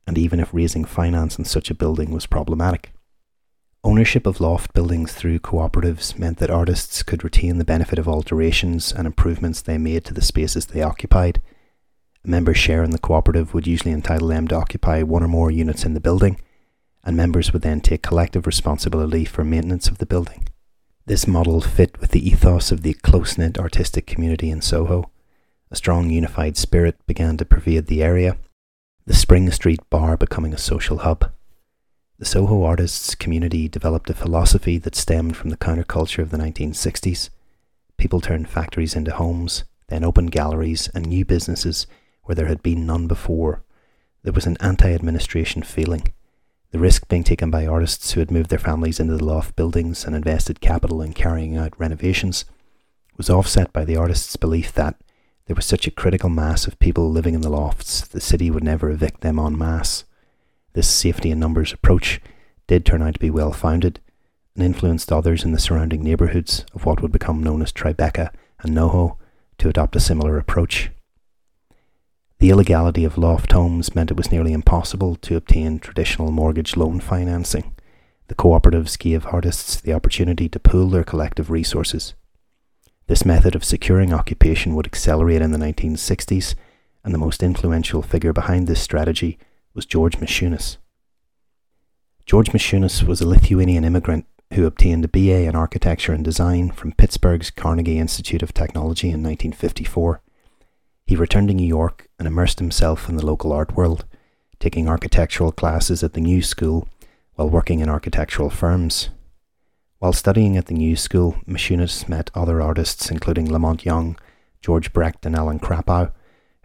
and 0.06 0.18
even 0.18 0.38
if 0.38 0.52
raising 0.52 0.84
finance 0.84 1.38
in 1.38 1.44
such 1.44 1.70
a 1.70 1.74
building 1.74 2.10
was 2.10 2.26
problematic. 2.26 2.92
Ownership 3.82 4.26
of 4.26 4.40
loft 4.40 4.72
buildings 4.72 5.12
through 5.12 5.40
cooperatives 5.40 6.18
meant 6.18 6.38
that 6.38 6.50
artists 6.50 7.02
could 7.02 7.24
retain 7.24 7.58
the 7.58 7.64
benefit 7.64 7.98
of 7.98 8.08
alterations 8.08 8.92
and 8.92 9.06
improvements 9.06 9.60
they 9.60 9.78
made 9.78 10.04
to 10.04 10.14
the 10.14 10.22
spaces 10.22 10.66
they 10.66 10.82
occupied. 10.82 11.40
A 12.24 12.28
member's 12.28 12.56
share 12.56 12.82
in 12.82 12.90
the 12.90 12.98
cooperative 12.98 13.52
would 13.52 13.66
usually 13.66 13.92
entitle 13.92 14.28
them 14.28 14.48
to 14.48 14.56
occupy 14.56 15.02
one 15.02 15.22
or 15.22 15.28
more 15.28 15.50
units 15.50 15.84
in 15.84 15.92
the 15.92 16.00
building, 16.00 16.40
and 17.02 17.16
members 17.16 17.52
would 17.52 17.62
then 17.62 17.80
take 17.80 18.02
collective 18.02 18.46
responsibility 18.46 19.26
for 19.26 19.44
maintenance 19.44 19.88
of 19.88 19.98
the 19.98 20.06
building. 20.06 20.48
This 21.06 21.26
model 21.26 21.60
fit 21.60 22.00
with 22.00 22.12
the 22.12 22.26
ethos 22.26 22.72
of 22.72 22.80
the 22.80 22.94
close 22.94 23.36
knit 23.36 23.58
artistic 23.58 24.06
community 24.06 24.48
in 24.48 24.62
Soho. 24.62 25.10
A 25.70 25.76
strong 25.76 26.08
unified 26.08 26.56
spirit 26.56 26.96
began 27.06 27.36
to 27.36 27.44
pervade 27.44 27.88
the 27.88 28.02
area, 28.02 28.38
the 29.04 29.12
Spring 29.12 29.50
Street 29.50 29.80
Bar 29.90 30.16
becoming 30.16 30.54
a 30.54 30.58
social 30.58 30.98
hub. 30.98 31.30
The 32.18 32.24
Soho 32.24 32.62
artists 32.62 33.14
community 33.14 33.68
developed 33.68 34.08
a 34.08 34.14
philosophy 34.14 34.78
that 34.78 34.94
stemmed 34.94 35.36
from 35.36 35.50
the 35.50 35.58
counterculture 35.58 36.20
of 36.20 36.30
the 36.30 36.38
1960s. 36.38 37.28
People 37.98 38.22
turned 38.22 38.48
factories 38.48 38.96
into 38.96 39.12
homes, 39.12 39.64
then 39.88 40.04
opened 40.04 40.32
galleries 40.32 40.88
and 40.94 41.04
new 41.04 41.26
businesses 41.26 41.86
where 42.22 42.34
there 42.34 42.46
had 42.46 42.62
been 42.62 42.86
none 42.86 43.08
before. 43.08 43.62
There 44.22 44.32
was 44.32 44.46
an 44.46 44.56
anti 44.60 44.94
administration 44.94 45.64
feeling. 45.64 46.14
The 46.74 46.80
risk 46.80 47.06
being 47.06 47.22
taken 47.22 47.52
by 47.52 47.68
artists 47.68 48.10
who 48.10 48.18
had 48.18 48.32
moved 48.32 48.50
their 48.50 48.58
families 48.58 48.98
into 48.98 49.16
the 49.16 49.24
loft 49.24 49.54
buildings 49.54 50.04
and 50.04 50.16
invested 50.16 50.60
capital 50.60 51.02
in 51.02 51.12
carrying 51.12 51.56
out 51.56 51.78
renovations 51.78 52.46
was 53.16 53.30
offset 53.30 53.72
by 53.72 53.84
the 53.84 53.96
artists' 53.96 54.34
belief 54.34 54.72
that 54.72 54.96
there 55.46 55.54
was 55.54 55.66
such 55.66 55.86
a 55.86 55.92
critical 55.92 56.28
mass 56.28 56.66
of 56.66 56.80
people 56.80 57.08
living 57.08 57.34
in 57.34 57.42
the 57.42 57.48
lofts, 57.48 58.00
the 58.00 58.20
city 58.20 58.50
would 58.50 58.64
never 58.64 58.90
evict 58.90 59.20
them 59.20 59.38
en 59.38 59.56
masse. 59.56 60.02
This 60.72 60.90
safety 60.90 61.30
in 61.30 61.38
numbers 61.38 61.72
approach 61.72 62.20
did 62.66 62.84
turn 62.84 63.02
out 63.02 63.14
to 63.14 63.20
be 63.20 63.30
well 63.30 63.52
founded 63.52 64.00
and 64.56 64.64
influenced 64.64 65.12
others 65.12 65.44
in 65.44 65.52
the 65.52 65.60
surrounding 65.60 66.02
neighbourhoods 66.02 66.66
of 66.74 66.84
what 66.84 67.00
would 67.00 67.12
become 67.12 67.40
known 67.40 67.62
as 67.62 67.70
Tribeca 67.70 68.34
and 68.58 68.76
NoHo 68.76 69.16
to 69.58 69.68
adopt 69.68 69.94
a 69.94 70.00
similar 70.00 70.38
approach. 70.38 70.90
The 72.38 72.50
illegality 72.50 73.04
of 73.04 73.16
loft 73.16 73.52
homes 73.52 73.94
meant 73.94 74.10
it 74.10 74.16
was 74.16 74.30
nearly 74.30 74.52
impossible 74.52 75.16
to 75.16 75.36
obtain 75.36 75.78
traditional 75.78 76.30
mortgage 76.30 76.76
loan 76.76 77.00
financing. 77.00 77.74
The 78.28 78.34
cooperatives 78.34 78.98
gave 78.98 79.26
artists 79.26 79.80
the 79.80 79.92
opportunity 79.92 80.48
to 80.48 80.60
pool 80.60 80.88
their 80.88 81.04
collective 81.04 81.50
resources 81.50 82.14
this 83.06 83.24
method 83.24 83.54
of 83.54 83.64
securing 83.64 84.14
occupation 84.14 84.74
would 84.74 84.86
accelerate 84.86 85.42
in 85.42 85.50
the 85.50 85.58
1960s, 85.58 86.54
and 87.04 87.12
the 87.12 87.18
most 87.18 87.42
influential 87.42 88.00
figure 88.00 88.32
behind 88.32 88.66
this 88.66 88.80
strategy 88.80 89.38
was 89.74 89.84
George 89.84 90.18
Maciunas. 90.20 90.78
George 92.24 92.50
Maciunas 92.52 93.02
was 93.02 93.20
a 93.20 93.28
Lithuanian 93.28 93.84
immigrant 93.84 94.24
who 94.54 94.64
obtained 94.64 95.04
a 95.04 95.08
BA 95.08 95.42
in 95.42 95.54
architecture 95.54 96.14
and 96.14 96.24
design 96.24 96.70
from 96.70 96.92
Pittsburgh's 96.92 97.50
Carnegie 97.50 97.98
Institute 97.98 98.42
of 98.42 98.54
Technology 98.54 99.08
in 99.08 99.22
1954. 99.22 100.22
He 101.06 101.16
returned 101.16 101.48
to 101.48 101.54
New 101.54 101.66
York 101.66 102.08
and 102.18 102.26
immersed 102.26 102.58
himself 102.58 103.08
in 103.08 103.16
the 103.16 103.26
local 103.26 103.52
art 103.52 103.76
world, 103.76 104.04
taking 104.58 104.88
architectural 104.88 105.52
classes 105.52 106.02
at 106.02 106.14
the 106.14 106.20
New 106.20 106.42
School 106.42 106.88
while 107.34 107.50
working 107.50 107.80
in 107.80 107.88
architectural 107.88 108.50
firms 108.50 109.10
while 110.04 110.12
studying 110.12 110.54
at 110.58 110.66
the 110.66 110.74
New 110.74 110.96
School, 110.96 111.36
Maciunas 111.46 112.06
met 112.10 112.30
other 112.34 112.60
artists 112.60 113.10
including 113.10 113.46
La 113.46 113.56
Monte 113.56 113.86
Young, 113.86 114.18
George 114.60 114.92
Brecht, 114.92 115.24
and 115.24 115.34
Alan 115.34 115.58
Kaprow, 115.58 116.12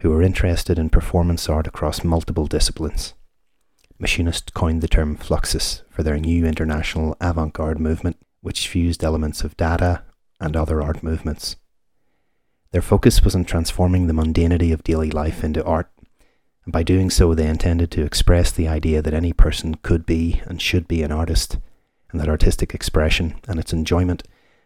who 0.00 0.10
were 0.10 0.20
interested 0.20 0.78
in 0.78 0.90
performance 0.90 1.48
art 1.48 1.66
across 1.66 2.04
multiple 2.04 2.46
disciplines. 2.46 3.14
Maciunas 3.98 4.52
coined 4.52 4.82
the 4.82 4.88
term 4.88 5.16
Fluxus 5.16 5.80
for 5.88 6.02
their 6.02 6.18
new 6.18 6.44
international 6.44 7.16
avant 7.18 7.54
garde 7.54 7.80
movement, 7.80 8.18
which 8.42 8.68
fused 8.68 9.02
elements 9.02 9.42
of 9.42 9.56
Dada 9.56 10.04
and 10.38 10.54
other 10.54 10.82
art 10.82 11.02
movements. 11.02 11.56
Their 12.72 12.82
focus 12.82 13.22
was 13.22 13.34
on 13.34 13.44
transforming 13.44 14.06
the 14.06 14.12
mundanity 14.12 14.72
of 14.72 14.84
daily 14.84 15.10
life 15.10 15.42
into 15.42 15.64
art, 15.64 15.90
and 16.64 16.72
by 16.72 16.82
doing 16.82 17.10
so, 17.10 17.34
they 17.34 17.46
intended 17.48 17.90
to 17.92 18.04
express 18.04 18.52
the 18.52 18.68
idea 18.68 19.02
that 19.02 19.14
any 19.14 19.32
person 19.32 19.76
could 19.76 20.06
be 20.06 20.42
and 20.44 20.60
should 20.60 20.86
be 20.86 21.02
an 21.02 21.10
artist 21.10 21.58
and 22.12 22.20
that 22.20 22.28
artistic 22.28 22.74
expression 22.74 23.36
and 23.48 23.58
its 23.58 23.72
enjoyment 23.72 24.22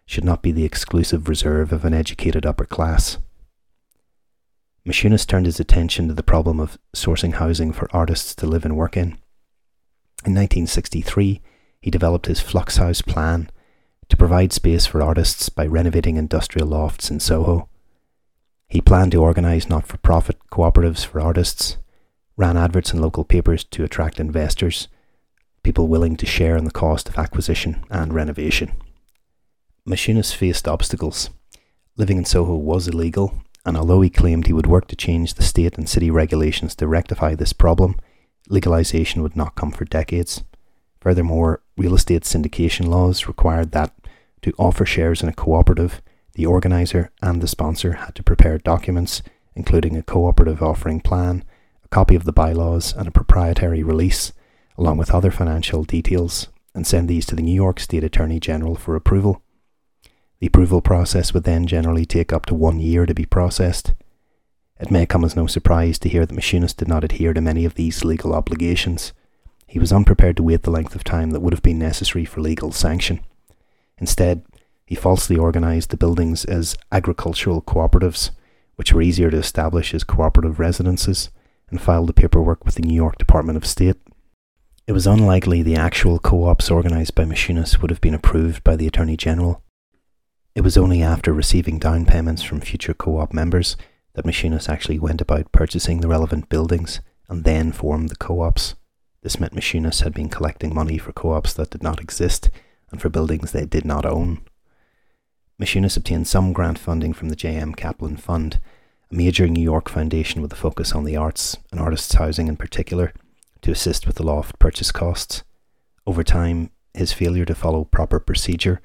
should 0.07 0.25
not 0.25 0.43
be 0.43 0.53
the 0.53 0.65
exclusive 0.65 1.29
reserve 1.29 1.73
of 1.73 1.85
an 1.85 1.95
educated 1.95 2.45
upper 2.45 2.65
class. 2.65 3.19
Maciunas 4.87 5.27
turned 5.27 5.47
his 5.47 5.61
attention 5.61 6.09
to 6.09 6.15
the 6.15 6.23
problem 6.23 6.61
of 6.61 6.79
sourcing 6.95 7.35
housing 7.35 7.73
for 7.73 7.89
artists 7.91 8.35
to 8.35 8.47
live 8.47 8.65
and 8.65 8.77
work 8.77 8.97
in. 8.97 9.19
In 10.27 10.35
1963, 10.35 11.41
he 11.81 11.91
developed 11.91 12.27
his 12.27 12.41
Flux 12.41 12.77
House 12.77 13.01
plan 13.01 13.51
to 14.09 14.17
provide 14.17 14.53
space 14.53 14.85
for 14.85 15.03
artists 15.03 15.49
by 15.49 15.67
renovating 15.67 16.17
industrial 16.17 16.69
lofts 16.69 17.11
in 17.11 17.19
Soho. 17.21 17.69
He 18.75 18.81
planned 18.81 19.13
to 19.13 19.23
organise 19.23 19.69
not 19.69 19.87
for 19.87 19.99
profit 19.99 20.37
cooperatives 20.51 21.07
for 21.07 21.21
artists, 21.21 21.77
ran 22.37 22.57
adverts 22.57 22.93
in 22.93 23.01
local 23.01 23.23
papers 23.23 23.63
to 23.63 23.85
attract 23.85 24.19
investors, 24.19 24.89
people 25.63 25.87
willing 25.87 26.17
to 26.17 26.27
share 26.27 26.57
in 26.57 26.65
the 26.65 26.73
cost 26.73 27.09
of 27.09 27.17
acquisition 27.17 27.85
and 27.89 28.13
renovation. 28.13 28.73
Maciunas 29.89 30.35
faced 30.35 30.67
obstacles. 30.67 31.31
Living 31.97 32.19
in 32.19 32.25
Soho 32.25 32.57
was 32.57 32.89
illegal, 32.89 33.45
and 33.65 33.77
although 33.77 34.01
he 34.01 34.11
claimed 34.11 34.49
he 34.49 34.53
would 34.53 34.67
work 34.67 34.89
to 34.89 34.97
change 34.97 35.35
the 35.35 35.45
state 35.45 35.79
and 35.79 35.89
city 35.89 36.11
regulations 36.11 36.75
to 36.75 36.89
rectify 36.89 37.37
this 37.37 37.53
problem, 37.53 37.95
legalisation 38.51 39.23
would 39.23 39.37
not 39.37 39.55
come 39.55 39.71
for 39.71 39.85
decades. 39.85 40.43
Furthermore, 41.01 41.63
real 41.77 41.95
estate 41.95 42.23
syndication 42.23 42.89
laws 42.89 43.29
required 43.29 43.71
that, 43.71 43.95
to 44.43 44.53
offer 44.59 44.85
shares 44.85 45.23
in 45.23 45.29
a 45.29 45.33
cooperative, 45.33 46.03
the 46.35 46.47
organiser 46.47 47.11
and 47.23 47.41
the 47.41 47.49
sponsor 47.49 47.93
had 47.95 48.15
to 48.17 48.23
prepare 48.23 48.59
documents, 48.59 49.23
including 49.55 49.97
a 49.97 50.03
cooperative 50.03 50.63
offering 50.63 51.01
plan, 51.01 51.45
a 51.85 51.89
copy 51.89 52.15
of 52.15 52.25
the 52.25 52.33
bylaws, 52.33 52.93
and 52.93 53.07
a 53.07 53.13
proprietary 53.13 53.83
release 53.83 54.33
along 54.77 54.97
with 54.97 55.11
other 55.13 55.31
financial 55.31 55.85
details, 55.85 56.49
and 56.75 56.87
send 56.87 57.09
these 57.09 57.27
to 57.27 57.37
the 57.37 57.43
New 57.43 57.55
York 57.55 57.79
State 57.79 58.05
Attorney 58.05 58.41
General 58.41 58.75
for 58.75 58.97
approval. 58.97 59.43
The 60.41 60.49
approval 60.49 60.83
process 60.83 61.33
would 61.33 61.45
then 61.45 61.67
generally 61.67 62.05
take 62.05 62.33
up 62.33 62.47
to 62.47 62.55
one 62.55 62.81
year 62.81 63.07
to 63.07 63.15
be 63.15 63.25
processed. 63.25 63.95
It 64.81 64.91
may 64.91 65.07
come 65.07 65.25
as 65.25 65.37
no 65.37 65.47
surprise 65.47 65.99
to 66.01 66.09
hear 66.09 66.27
that 66.27 66.35
Maciunas 66.35 66.77
did 66.77 66.89
not 66.89 67.05
adhere 67.05 67.33
to 67.33 67.41
many 67.41 67.65
of 67.65 67.75
these 67.75 68.05
legal 68.05 68.35
obligations. 68.35 69.13
He 69.67 69.79
was 69.79 69.93
unprepared 69.93 70.37
to 70.39 70.43
wait 70.43 70.63
the 70.63 70.71
length 70.71 70.95
of 70.95 71.05
time 71.05 71.31
that 71.31 71.41
would 71.41 71.53
have 71.53 71.63
been 71.63 71.79
necessary 71.79 72.25
for 72.25 72.41
legal 72.41 72.73
sanction. 72.73 73.21
Instead, 73.99 74.45
he 74.87 74.95
falsely 74.95 75.37
organised 75.37 75.91
the 75.91 75.97
buildings 75.97 76.45
as 76.45 76.77
agricultural 76.93 77.63
cooperatives, 77.63 78.31
which 78.77 78.93
were 78.93 79.03
easier 79.03 79.31
to 79.31 79.39
establish 79.39 79.95
as 79.95 80.05
cooperative 80.05 80.59
residences, 80.59 81.31
and 81.71 81.81
filed 81.81 82.09
the 82.09 82.13
paperwork 82.13 82.65
with 82.65 82.75
the 82.75 82.83
New 82.83 82.95
York 82.95 83.19
Department 83.19 83.57
of 83.57 83.67
State. 83.67 83.97
It 84.87 84.93
was 84.93 85.07
unlikely 85.07 85.63
the 85.63 85.77
actual 85.77 86.19
co-ops 86.19 86.71
organised 86.71 87.15
by 87.15 87.25
Maciunas 87.25 87.81
would 87.81 87.91
have 87.91 88.03
been 88.03 88.15
approved 88.15 88.63
by 88.63 88.77
the 88.77 88.87
Attorney 88.87 89.17
General. 89.17 89.63
It 90.55 90.61
was 90.61 90.77
only 90.77 91.03
after 91.03 91.33
receiving 91.33 91.79
down 91.79 92.05
payments 92.05 92.43
from 92.43 92.61
future 92.61 92.93
co-op 92.93 93.33
members 93.33 93.77
that 94.13 94.27
Maciunas 94.27 94.69
actually 94.69 94.99
went 94.99 95.21
about 95.21 95.53
purchasing 95.53 96.01
the 96.01 96.09
relevant 96.09 96.49
buildings 96.49 97.01
and 97.29 97.45
then 97.45 97.73
formed 97.73 98.11
the 98.11 98.17
co-ops. 98.17 98.75
This 99.23 99.41
meant 99.41 99.55
Maciunas 99.55 100.03
had 100.03 100.13
been 100.13 100.29
collecting 100.29 100.75
money 100.75 100.99
for 100.99 101.13
co-ops 101.13 101.55
that 101.55 101.71
did 101.71 101.83
not 101.83 102.01
exist 102.01 102.51
and 102.91 103.01
for 103.01 103.09
buildings 103.09 103.53
they 103.53 103.65
did 103.65 103.87
not 103.87 104.05
own. 104.05 104.43
Maciunas 105.61 105.97
obtained 105.97 106.27
some 106.27 106.53
grant 106.53 106.79
funding 106.79 107.13
from 107.13 107.29
the 107.29 107.37
J.M. 107.37 107.75
Kaplan 107.75 108.17
Fund, 108.17 108.59
a 109.11 109.15
major 109.15 109.47
New 109.47 109.63
York 109.63 109.89
foundation 109.89 110.43
with 110.43 110.53
a 110.53 110.57
focus 110.57 110.93
on 110.93 111.05
the 111.05 111.17
arts 111.17 111.57
and 111.71 111.81
artists' 111.81 112.15
housing 112.15 112.49
in 112.49 112.57
particular, 112.57 113.13
to 113.63 113.71
assist 113.71 114.07
with 114.07 114.17
the 114.17 114.25
loft 114.25 114.59
purchase 114.59 114.91
costs. 114.91 115.45
Over 116.07 116.25
time, 116.25 116.71
his 116.93 117.13
failure 117.13 117.45
to 117.45 117.55
follow 117.55 117.85
proper 117.85 118.19
procedure, 118.19 118.81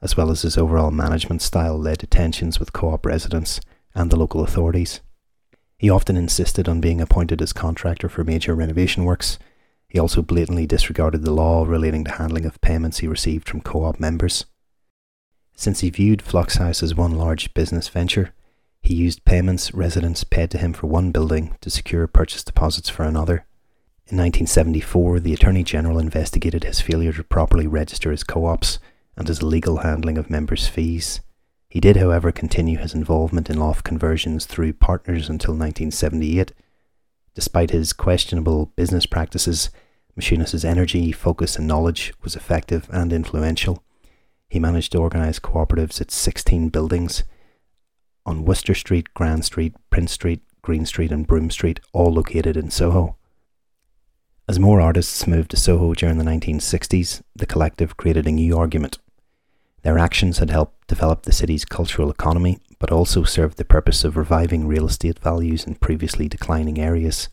as 0.00 0.16
well 0.16 0.30
as 0.30 0.42
his 0.42 0.56
overall 0.56 0.90
management 0.90 1.42
style, 1.42 1.78
led 1.78 1.98
to 1.98 2.06
tensions 2.06 2.58
with 2.58 2.72
co 2.72 2.90
op 2.90 3.04
residents 3.04 3.60
and 3.94 4.10
the 4.10 4.16
local 4.16 4.42
authorities. 4.42 5.00
He 5.78 5.90
often 5.90 6.16
insisted 6.16 6.68
on 6.68 6.80
being 6.80 7.00
appointed 7.00 7.42
as 7.42 7.52
contractor 7.52 8.08
for 8.08 8.24
major 8.24 8.54
renovation 8.54 9.04
works. 9.04 9.38
He 9.88 9.98
also 9.98 10.22
blatantly 10.22 10.66
disregarded 10.66 11.22
the 11.22 11.30
law 11.30 11.64
relating 11.64 12.04
to 12.04 12.12
handling 12.12 12.46
of 12.46 12.60
payments 12.62 12.98
he 12.98 13.06
received 13.06 13.48
from 13.48 13.60
co 13.60 13.84
op 13.84 14.00
members. 14.00 14.46
Since 15.54 15.80
he 15.80 15.90
viewed 15.90 16.22
Flux 16.22 16.56
House 16.56 16.82
as 16.82 16.94
one 16.94 17.12
large 17.12 17.54
business 17.54 17.88
venture, 17.88 18.32
he 18.82 18.94
used 18.94 19.24
payments 19.24 19.72
residents 19.72 20.24
paid 20.24 20.50
to 20.50 20.58
him 20.58 20.72
for 20.72 20.86
one 20.86 21.10
building 21.10 21.56
to 21.60 21.70
secure 21.70 22.06
purchase 22.06 22.44
deposits 22.44 22.88
for 22.88 23.04
another. 23.04 23.46
In 24.06 24.18
1974, 24.18 25.20
the 25.20 25.32
Attorney 25.32 25.62
General 25.62 25.98
investigated 25.98 26.64
his 26.64 26.80
failure 26.80 27.12
to 27.14 27.24
properly 27.24 27.66
register 27.66 28.10
his 28.10 28.24
co 28.24 28.44
ops 28.44 28.78
and 29.16 29.26
his 29.28 29.40
illegal 29.40 29.78
handling 29.78 30.18
of 30.18 30.28
members' 30.28 30.66
fees. 30.66 31.22
He 31.70 31.80
did, 31.80 31.96
however, 31.96 32.30
continue 32.30 32.76
his 32.76 32.94
involvement 32.94 33.48
in 33.48 33.58
loft 33.58 33.84
conversions 33.84 34.44
through 34.44 34.74
partners 34.74 35.30
until 35.30 35.54
1978. 35.54 36.52
Despite 37.34 37.70
his 37.70 37.92
questionable 37.92 38.66
business 38.76 39.06
practices, 39.06 39.70
Maciunas' 40.16 40.64
energy, 40.64 41.10
focus, 41.10 41.56
and 41.56 41.66
knowledge 41.66 42.12
was 42.22 42.36
effective 42.36 42.88
and 42.92 43.12
influential. 43.12 43.82
He 44.48 44.58
managed 44.58 44.92
to 44.92 44.98
organise 44.98 45.38
cooperatives 45.38 46.00
at 46.00 46.10
16 46.10 46.68
buildings 46.68 47.24
on 48.26 48.44
Wooster 48.44 48.74
Street, 48.74 49.12
Grand 49.14 49.44
Street, 49.44 49.74
Prince 49.90 50.12
Street, 50.12 50.42
Greene 50.62 50.86
Street, 50.86 51.12
and 51.12 51.26
Broome 51.26 51.50
Street, 51.50 51.80
all 51.92 52.12
located 52.12 52.56
in 52.56 52.70
Soho. 52.70 53.16
As 54.48 54.58
more 54.58 54.80
artists 54.80 55.26
moved 55.26 55.50
to 55.50 55.56
Soho 55.56 55.94
during 55.94 56.18
the 56.18 56.24
1960s, 56.24 57.22
the 57.34 57.46
collective 57.46 57.96
created 57.96 58.26
a 58.26 58.32
new 58.32 58.56
argument. 58.56 58.98
Their 59.82 59.98
actions 59.98 60.38
had 60.38 60.50
helped 60.50 60.86
develop 60.86 61.22
the 61.22 61.32
city's 61.32 61.64
cultural 61.64 62.10
economy, 62.10 62.58
but 62.78 62.90
also 62.90 63.24
served 63.24 63.58
the 63.58 63.64
purpose 63.64 64.04
of 64.04 64.16
reviving 64.16 64.66
real 64.66 64.86
estate 64.86 65.18
values 65.18 65.64
in 65.66 65.74
previously 65.74 66.28
declining 66.28 66.78
areas. 66.78 67.28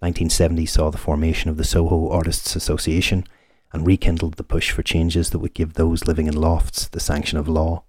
1970 0.00 0.66
saw 0.66 0.90
the 0.90 0.98
formation 0.98 1.48
of 1.48 1.56
the 1.56 1.64
Soho 1.64 2.10
Artists 2.10 2.56
Association 2.56 3.24
and 3.72 3.86
rekindled 3.86 4.34
the 4.34 4.44
push 4.44 4.70
for 4.70 4.82
changes 4.82 5.30
that 5.30 5.38
would 5.38 5.54
give 5.54 5.74
those 5.74 6.06
living 6.06 6.26
in 6.26 6.34
lofts 6.34 6.88
the 6.88 7.00
sanction 7.00 7.38
of 7.38 7.48
law. 7.48 7.84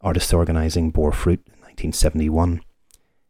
Artists 0.00 0.32
organising 0.32 0.90
bore 0.90 1.12
fruit 1.12 1.40
in 1.46 1.52
1971 1.60 2.60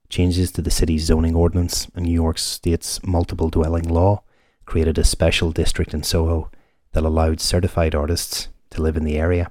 Changes 0.08 0.52
to 0.52 0.62
the 0.62 0.70
city's 0.70 1.06
zoning 1.06 1.34
ordinance 1.34 1.88
and 1.94 2.04
New 2.04 2.12
York 2.12 2.38
State's 2.38 3.02
multiple 3.04 3.48
dwelling 3.48 3.88
law 3.88 4.22
created 4.64 4.98
a 4.98 5.04
special 5.04 5.50
district 5.50 5.92
in 5.94 6.02
Soho 6.02 6.50
that 6.92 7.04
allowed 7.04 7.40
certified 7.40 7.94
artists 7.94 8.48
to 8.70 8.82
live 8.82 8.96
in 8.96 9.04
the 9.04 9.18
area, 9.18 9.50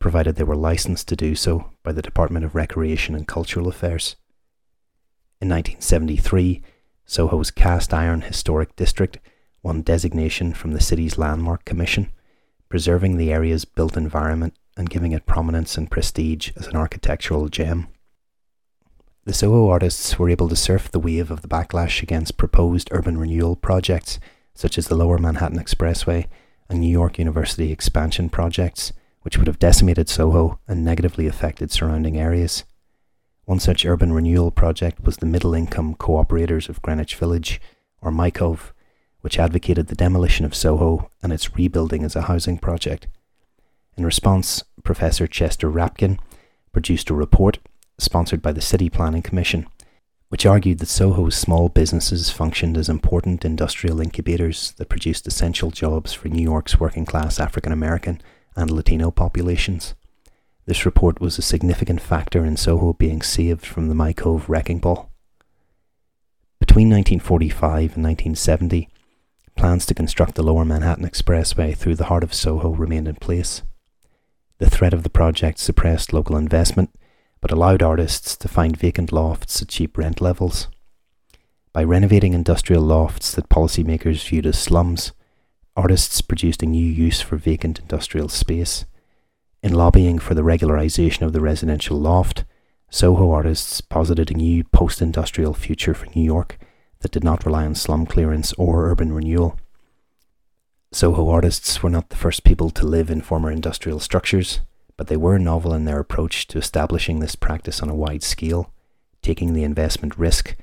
provided 0.00 0.34
they 0.34 0.44
were 0.44 0.56
licensed 0.56 1.06
to 1.08 1.16
do 1.16 1.34
so 1.34 1.70
by 1.82 1.92
the 1.92 2.02
Department 2.02 2.44
of 2.44 2.54
Recreation 2.54 3.14
and 3.14 3.28
Cultural 3.28 3.68
Affairs. 3.68 4.16
In 5.40 5.48
1973, 5.48 6.62
Soho's 7.04 7.50
Cast 7.50 7.94
Iron 7.94 8.22
Historic 8.22 8.74
District 8.74 9.18
won 9.62 9.82
designation 9.82 10.52
from 10.52 10.72
the 10.72 10.80
city's 10.80 11.18
Landmark 11.18 11.64
Commission, 11.64 12.10
preserving 12.68 13.16
the 13.16 13.32
area's 13.32 13.64
built 13.64 13.96
environment 13.96 14.54
and 14.76 14.90
giving 14.90 15.12
it 15.12 15.26
prominence 15.26 15.76
and 15.76 15.90
prestige 15.90 16.50
as 16.56 16.66
an 16.66 16.76
architectural 16.76 17.48
gem. 17.48 17.88
The 19.24 19.32
Soho 19.32 19.68
artists 19.68 20.18
were 20.18 20.30
able 20.30 20.48
to 20.48 20.56
surf 20.56 20.90
the 20.90 20.98
wave 20.98 21.30
of 21.30 21.42
the 21.42 21.48
backlash 21.48 22.02
against 22.02 22.36
proposed 22.36 22.88
urban 22.90 23.18
renewal 23.18 23.54
projects 23.54 24.18
such 24.54 24.76
as 24.76 24.88
the 24.88 24.96
Lower 24.96 25.18
Manhattan 25.18 25.58
Expressway 25.58 26.26
and 26.68 26.80
New 26.80 26.90
York 26.90 27.18
University 27.18 27.70
expansion 27.70 28.28
projects, 28.28 28.92
which 29.22 29.38
would 29.38 29.46
have 29.46 29.58
decimated 29.58 30.08
Soho 30.08 30.58
and 30.66 30.84
negatively 30.84 31.26
affected 31.26 31.70
surrounding 31.70 32.18
areas. 32.18 32.64
One 33.44 33.60
such 33.60 33.84
urban 33.84 34.12
renewal 34.12 34.50
project 34.50 35.04
was 35.04 35.18
the 35.18 35.26
Middle 35.26 35.54
Income 35.54 35.96
Cooperators 35.96 36.68
of 36.68 36.82
Greenwich 36.82 37.16
Village, 37.16 37.60
or 38.00 38.10
MICOVE, 38.10 38.71
which 39.22 39.38
advocated 39.38 39.86
the 39.86 39.94
demolition 39.94 40.44
of 40.44 40.54
Soho 40.54 41.10
and 41.22 41.32
its 41.32 41.56
rebuilding 41.56 42.04
as 42.04 42.14
a 42.14 42.22
housing 42.22 42.58
project. 42.58 43.06
In 43.96 44.04
response, 44.04 44.62
Professor 44.84 45.26
Chester 45.26 45.70
Rapkin 45.70 46.18
produced 46.72 47.10
a 47.10 47.14
report 47.14 47.58
sponsored 47.98 48.42
by 48.42 48.52
the 48.52 48.60
City 48.60 48.90
Planning 48.90 49.22
Commission, 49.22 49.66
which 50.28 50.46
argued 50.46 50.78
that 50.78 50.86
Soho's 50.86 51.36
small 51.36 51.68
businesses 51.68 52.30
functioned 52.30 52.76
as 52.76 52.88
important 52.88 53.44
industrial 53.44 54.00
incubators 54.00 54.72
that 54.72 54.88
produced 54.88 55.26
essential 55.26 55.70
jobs 55.70 56.12
for 56.12 56.28
New 56.28 56.42
York's 56.42 56.80
working 56.80 57.04
class 57.04 57.38
African 57.38 57.72
American 57.72 58.20
and 58.56 58.70
Latino 58.70 59.10
populations. 59.10 59.94
This 60.64 60.86
report 60.86 61.20
was 61.20 61.38
a 61.38 61.42
significant 61.42 62.00
factor 62.00 62.44
in 62.44 62.56
Soho 62.56 62.92
being 62.92 63.20
saved 63.20 63.66
from 63.66 63.88
the 63.88 63.94
MICOVE 63.94 64.48
wrecking 64.48 64.78
ball. 64.78 65.10
Between 66.60 66.88
1945 66.88 67.96
and 67.96 68.04
1970, 68.04 68.88
plans 69.56 69.86
to 69.86 69.94
construct 69.94 70.34
the 70.34 70.42
Lower 70.42 70.64
Manhattan 70.64 71.08
Expressway 71.08 71.76
through 71.76 71.96
the 71.96 72.04
heart 72.04 72.24
of 72.24 72.34
Soho 72.34 72.70
remained 72.70 73.08
in 73.08 73.16
place. 73.16 73.62
The 74.58 74.70
threat 74.70 74.94
of 74.94 75.02
the 75.02 75.10
project 75.10 75.58
suppressed 75.58 76.12
local 76.12 76.36
investment 76.36 76.90
but 77.42 77.50
allowed 77.50 77.82
artists 77.82 78.36
to 78.36 78.48
find 78.48 78.76
vacant 78.76 79.12
lofts 79.12 79.60
at 79.60 79.68
cheap 79.68 79.98
rent 79.98 80.22
levels. 80.22 80.68
By 81.72 81.82
renovating 81.82 82.32
industrial 82.32 82.82
lofts 82.82 83.32
that 83.32 83.48
policymakers 83.48 84.26
viewed 84.26 84.46
as 84.46 84.58
slums, 84.58 85.12
artists 85.76 86.20
produced 86.20 86.62
a 86.62 86.66
new 86.66 86.86
use 86.86 87.20
for 87.20 87.36
vacant 87.36 87.80
industrial 87.80 88.28
space. 88.28 88.84
In 89.62 89.74
lobbying 89.74 90.18
for 90.18 90.34
the 90.34 90.42
regularization 90.42 91.22
of 91.22 91.32
the 91.32 91.40
residential 91.40 91.98
loft, 91.98 92.44
Soho 92.88 93.32
artists 93.32 93.80
posited 93.80 94.30
a 94.30 94.34
new 94.34 94.64
post 94.64 95.02
industrial 95.02 95.54
future 95.54 95.94
for 95.94 96.06
New 96.14 96.22
York 96.22 96.58
that 97.02 97.12
did 97.12 97.24
not 97.24 97.44
rely 97.44 97.64
on 97.64 97.74
slum 97.74 98.06
clearance 98.06 98.52
or 98.54 98.90
urban 98.90 99.12
renewal. 99.12 99.58
Soho 100.92 101.28
artists 101.28 101.82
were 101.82 101.90
not 101.90 102.10
the 102.10 102.16
first 102.16 102.44
people 102.44 102.70
to 102.70 102.86
live 102.86 103.10
in 103.10 103.20
former 103.20 103.50
industrial 103.50 104.00
structures 104.00 104.60
but 104.96 105.08
they 105.08 105.16
were 105.16 105.38
novel 105.38 105.74
in 105.74 105.84
their 105.84 105.98
approach 105.98 106.46
to 106.46 106.58
establishing 106.58 107.20
this 107.20 107.34
practice 107.34 107.82
on 107.82 107.88
a 107.88 107.94
wide 107.94 108.22
scale, 108.22 108.72
taking 109.20 109.52
the 109.52 109.64
investment 109.64 110.16
risk, 110.18 110.56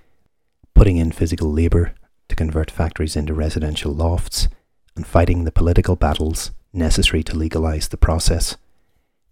putting 0.73 0.97
in 0.97 1.11
physical 1.11 1.51
labour 1.51 1.93
to 2.27 2.35
convert 2.35 2.71
factories 2.71 3.15
into 3.15 3.33
residential 3.33 3.93
lofts, 3.93 4.47
and 4.95 5.05
fighting 5.07 5.43
the 5.43 5.51
political 5.51 5.95
battles 5.95 6.51
necessary 6.71 7.23
to 7.23 7.35
legalise 7.35 7.89
the 7.89 7.97
process. 7.97 8.55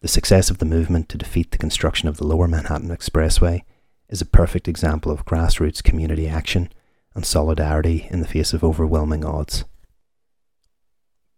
The 0.02 0.08
success 0.08 0.50
of 0.50 0.58
the 0.58 0.66
movement 0.66 1.10
to 1.10 1.18
defeat 1.18 1.52
the 1.52 1.58
construction 1.58 2.08
of 2.08 2.18
the 2.18 2.28
Lower 2.28 2.48
Manhattan 2.48 2.90
Expressway 2.90 3.62
is 4.10 4.22
a 4.22 4.26
perfect 4.26 4.68
example 4.68 5.12
of 5.12 5.26
grassroots 5.26 5.84
community 5.84 6.28
action 6.28 6.70
and 7.18 7.26
solidarity 7.26 8.08
in 8.12 8.22
the 8.22 8.28
face 8.28 8.54
of 8.54 8.64
overwhelming 8.64 9.26
odds. 9.26 9.66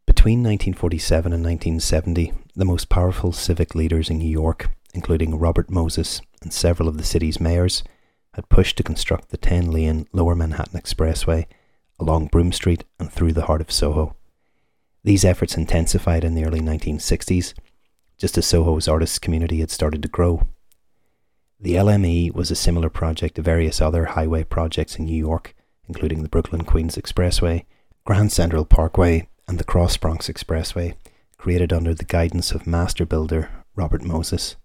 Between 0.05 0.39
1947 0.39 1.31
and 1.31 1.41
1970, 1.41 2.33
the 2.53 2.65
most 2.65 2.89
powerful 2.89 3.31
civic 3.31 3.73
leaders 3.73 4.09
in 4.09 4.17
New 4.17 4.29
York, 4.29 4.71
including 4.93 5.39
Robert 5.39 5.71
Moses 5.71 6.19
and 6.41 6.51
several 6.51 6.89
of 6.89 6.97
the 6.97 7.05
city's 7.05 7.39
mayors, 7.39 7.81
had 8.33 8.49
pushed 8.49 8.75
to 8.75 8.83
construct 8.83 9.29
the 9.29 9.37
10 9.37 9.71
lane 9.71 10.05
Lower 10.11 10.35
Manhattan 10.35 10.77
Expressway 10.77 11.45
along 11.97 12.27
Broome 12.27 12.51
Street 12.51 12.83
and 12.99 13.09
through 13.09 13.31
the 13.31 13.45
heart 13.45 13.61
of 13.61 13.71
Soho. 13.71 14.17
These 15.05 15.23
efforts 15.23 15.55
intensified 15.55 16.25
in 16.25 16.35
the 16.35 16.43
early 16.43 16.59
1960s, 16.59 17.53
just 18.17 18.37
as 18.37 18.45
Soho's 18.45 18.89
artists' 18.89 19.17
community 19.17 19.61
had 19.61 19.71
started 19.71 20.01
to 20.01 20.09
grow. 20.09 20.45
The 21.57 21.75
LME 21.75 22.33
was 22.33 22.51
a 22.51 22.55
similar 22.55 22.89
project 22.89 23.35
to 23.35 23.41
various 23.41 23.79
other 23.79 24.05
highway 24.05 24.43
projects 24.43 24.97
in 24.97 25.05
New 25.05 25.15
York, 25.15 25.55
including 25.89 26.23
the 26.23 26.29
Brooklyn 26.29 26.63
Queens 26.63 26.95
Expressway, 26.95 27.65
Grand 28.05 28.31
Central 28.31 28.63
Parkway, 28.63 29.27
and 29.47 29.57
the 29.57 29.65
Cross 29.65 29.97
Bronx 29.97 30.29
Expressway, 30.29 30.93
created 31.37 31.73
under 31.73 31.93
the 31.93 32.05
guidance 32.05 32.51
of 32.51 32.67
master 32.67 33.05
builder 33.05 33.49
Robert 33.75 34.03
Moses. 34.03 34.55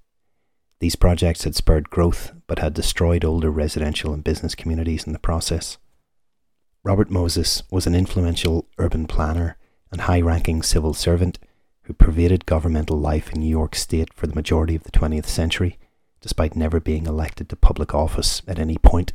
These 0.81 0.97
projects 0.97 1.45
had 1.45 1.57
spurred 1.57 1.91
growth 1.91 2.33
but 2.47 2.59
had 2.59 2.75
destroyed 2.75 3.25
older 3.25 3.51
residential 3.51 4.13
and 4.13 4.23
business 4.23 4.55
communities 4.55 5.05
in 5.05 5.13
the 5.13 5.19
process. 5.19 5.79
Robert 6.83 7.11
Moses 7.11 7.63
was 7.71 7.87
an 7.87 7.95
influential 7.95 8.69
urban 8.79 9.07
planner 9.07 9.57
and 9.91 10.03
high 10.03 10.21
ranking 10.21 10.63
civil 10.63 10.93
servant 10.93 11.39
who 11.85 11.95
pervaded 11.95 12.45
governmental 12.45 12.99
life 12.99 13.33
in 13.33 13.41
New 13.41 13.49
York 13.49 13.75
State 13.75 14.13
for 14.13 14.27
the 14.27 14.35
majority 14.35 14.75
of 14.75 14.83
the 14.83 14.91
20th 14.91 15.27
century, 15.27 15.79
despite 16.21 16.57
never 16.57 16.81
being 16.81 17.07
elected 17.07 17.49
to 17.49 17.57
public 17.57 17.95
office 17.95 18.43
at 18.47 18.59
any 18.59 18.77
point. 18.77 19.15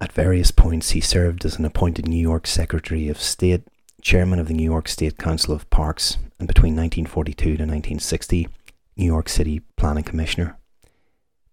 At 0.00 0.12
various 0.12 0.50
points, 0.50 0.90
he 0.90 1.00
served 1.00 1.44
as 1.44 1.58
an 1.58 1.64
appointed 1.64 2.06
New 2.06 2.20
York 2.20 2.46
Secretary 2.46 3.08
of 3.08 3.20
State, 3.20 3.62
chairman 4.02 4.38
of 4.38 4.46
the 4.46 4.54
New 4.54 4.64
York 4.64 4.88
State 4.88 5.16
Council 5.16 5.54
of 5.54 5.68
Parks, 5.70 6.18
and 6.38 6.46
between 6.46 6.76
1942 6.76 7.44
to 7.44 7.50
1960, 7.50 8.48
New 8.96 9.04
York 9.04 9.28
City 9.28 9.62
Planning 9.76 10.04
Commissioner. 10.04 10.58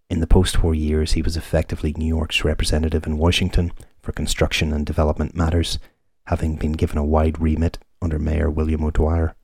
In 0.09 0.19
the 0.19 0.27
post 0.27 0.61
war 0.61 0.75
years, 0.75 1.13
he 1.13 1.21
was 1.21 1.37
effectively 1.37 1.95
New 1.97 2.05
York's 2.05 2.43
representative 2.43 3.07
in 3.07 3.17
Washington 3.17 3.71
for 4.01 4.11
construction 4.11 4.73
and 4.73 4.85
development 4.85 5.35
matters, 5.35 5.79
having 6.25 6.57
been 6.57 6.73
given 6.73 6.97
a 6.97 7.05
wide 7.05 7.39
remit 7.39 7.79
under 8.01 8.19
Mayor 8.19 8.49
William 8.49 8.83
O'Dwyer. 8.83 9.35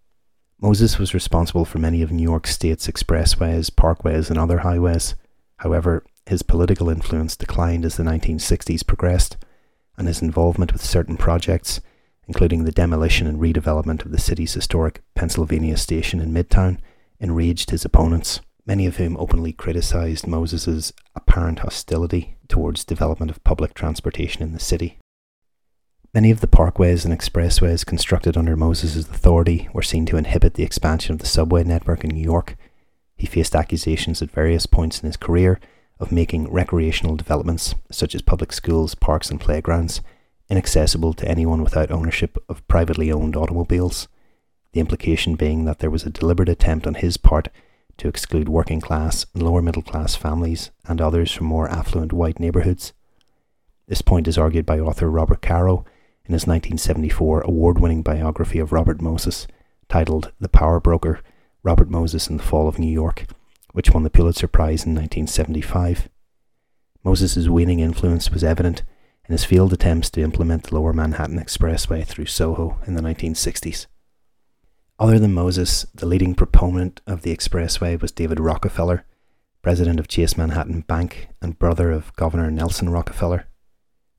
Moses 0.61 0.99
was 0.99 1.13
responsible 1.13 1.63
for 1.63 1.79
many 1.79 2.01
of 2.01 2.11
New 2.11 2.23
York 2.23 2.45
State's 2.45 2.87
expressways, 2.87 3.71
parkways, 3.71 4.29
and 4.29 4.37
other 4.37 4.59
highways. 4.59 5.15
However, 5.57 6.03
his 6.29 6.43
political 6.43 6.89
influence 6.89 7.35
declined 7.35 7.83
as 7.83 7.97
the 7.97 8.03
1960s 8.03 8.85
progressed, 8.85 9.35
and 9.97 10.07
his 10.07 10.21
involvement 10.21 10.71
with 10.71 10.85
certain 10.85 11.17
projects, 11.17 11.81
including 12.27 12.63
the 12.63 12.71
demolition 12.71 13.25
and 13.25 13.39
redevelopment 13.39 14.05
of 14.05 14.11
the 14.11 14.19
city's 14.19 14.53
historic 14.53 15.01
Pennsylvania 15.15 15.75
station 15.75 16.19
in 16.21 16.31
Midtown, 16.31 16.77
enraged 17.19 17.71
his 17.71 17.83
opponents, 17.83 18.41
many 18.63 18.85
of 18.85 18.97
whom 18.97 19.17
openly 19.17 19.51
criticized 19.51 20.27
Moses's 20.27 20.93
apparent 21.15 21.59
hostility 21.59 22.37
towards 22.47 22.85
development 22.85 23.31
of 23.31 23.43
public 23.43 23.73
transportation 23.73 24.43
in 24.43 24.53
the 24.53 24.59
city. 24.59 24.99
Many 26.13 26.29
of 26.29 26.41
the 26.41 26.47
parkways 26.47 27.05
and 27.05 27.19
expressways 27.19 27.83
constructed 27.83 28.37
under 28.37 28.55
Moses's 28.55 29.09
authority 29.09 29.67
were 29.73 29.81
seen 29.81 30.05
to 30.05 30.17
inhibit 30.17 30.53
the 30.53 30.63
expansion 30.63 31.13
of 31.13 31.19
the 31.19 31.25
subway 31.25 31.63
network 31.63 32.03
in 32.03 32.11
New 32.11 32.23
York. 32.23 32.55
He 33.17 33.25
faced 33.25 33.55
accusations 33.55 34.21
at 34.21 34.29
various 34.29 34.67
points 34.67 35.01
in 35.01 35.07
his 35.07 35.17
career 35.17 35.59
of 35.99 36.11
making 36.11 36.51
recreational 36.51 37.15
developments, 37.15 37.75
such 37.91 38.15
as 38.15 38.21
public 38.21 38.53
schools, 38.53 38.95
parks, 38.95 39.29
and 39.29 39.39
playgrounds, 39.39 40.01
inaccessible 40.49 41.13
to 41.13 41.27
anyone 41.27 41.63
without 41.63 41.91
ownership 41.91 42.37
of 42.47 42.67
privately 42.67 43.11
owned 43.11 43.35
automobiles. 43.35 44.07
The 44.71 44.79
implication 44.79 45.35
being 45.35 45.65
that 45.65 45.79
there 45.79 45.89
was 45.89 46.05
a 46.05 46.09
deliberate 46.09 46.49
attempt 46.49 46.87
on 46.87 46.95
his 46.95 47.17
part 47.17 47.49
to 47.97 48.07
exclude 48.07 48.47
working 48.47 48.79
class 48.79 49.25
and 49.33 49.43
lower 49.43 49.61
middle 49.61 49.81
class 49.81 50.15
families 50.15 50.71
and 50.85 51.01
others 51.01 51.31
from 51.31 51.47
more 51.47 51.69
affluent 51.69 52.13
white 52.13 52.39
neighbourhoods. 52.39 52.93
This 53.87 54.01
point 54.01 54.27
is 54.27 54.37
argued 54.37 54.65
by 54.65 54.79
author 54.79 55.09
Robert 55.09 55.41
Caro 55.41 55.85
in 56.25 56.33
his 56.33 56.47
1974 56.47 57.41
award 57.41 57.79
winning 57.79 58.03
biography 58.03 58.59
of 58.59 58.71
Robert 58.71 59.01
Moses, 59.01 59.47
titled 59.89 60.31
The 60.39 60.47
Power 60.47 60.79
Broker 60.79 61.19
Robert 61.63 61.89
Moses 61.89 62.27
and 62.27 62.39
the 62.39 62.43
Fall 62.43 62.67
of 62.67 62.79
New 62.79 62.91
York, 62.91 63.25
which 63.71 63.91
won 63.91 64.03
the 64.03 64.09
Pulitzer 64.09 64.47
Prize 64.47 64.85
in 64.85 64.93
1975. 64.95 66.09
Moses's 67.03 67.49
waning 67.49 67.79
influence 67.79 68.29
was 68.29 68.43
evident 68.43 68.83
in 69.25 69.31
his 69.31 69.45
failed 69.45 69.73
attempts 69.73 70.09
to 70.09 70.21
implement 70.21 70.63
the 70.63 70.75
Lower 70.75 70.91
Manhattan 70.91 71.39
Expressway 71.39 72.05
through 72.05 72.25
Soho 72.25 72.79
in 72.85 72.95
the 72.95 73.01
1960s. 73.01 73.85
Other 74.99 75.17
than 75.17 75.33
Moses, 75.33 75.85
the 75.93 76.05
leading 76.05 76.35
proponent 76.35 76.99
of 77.07 77.21
the 77.21 77.33
expressway 77.33 77.99
was 78.01 78.11
David 78.11 78.39
Rockefeller, 78.39 79.05
president 79.61 79.97
of 79.97 80.09
Chase 80.09 80.37
Manhattan 80.37 80.81
Bank 80.81 81.29
and 81.41 81.57
brother 81.57 81.91
of 81.91 82.13
Governor 82.17 82.51
Nelson 82.51 82.89
Rockefeller. 82.89 83.47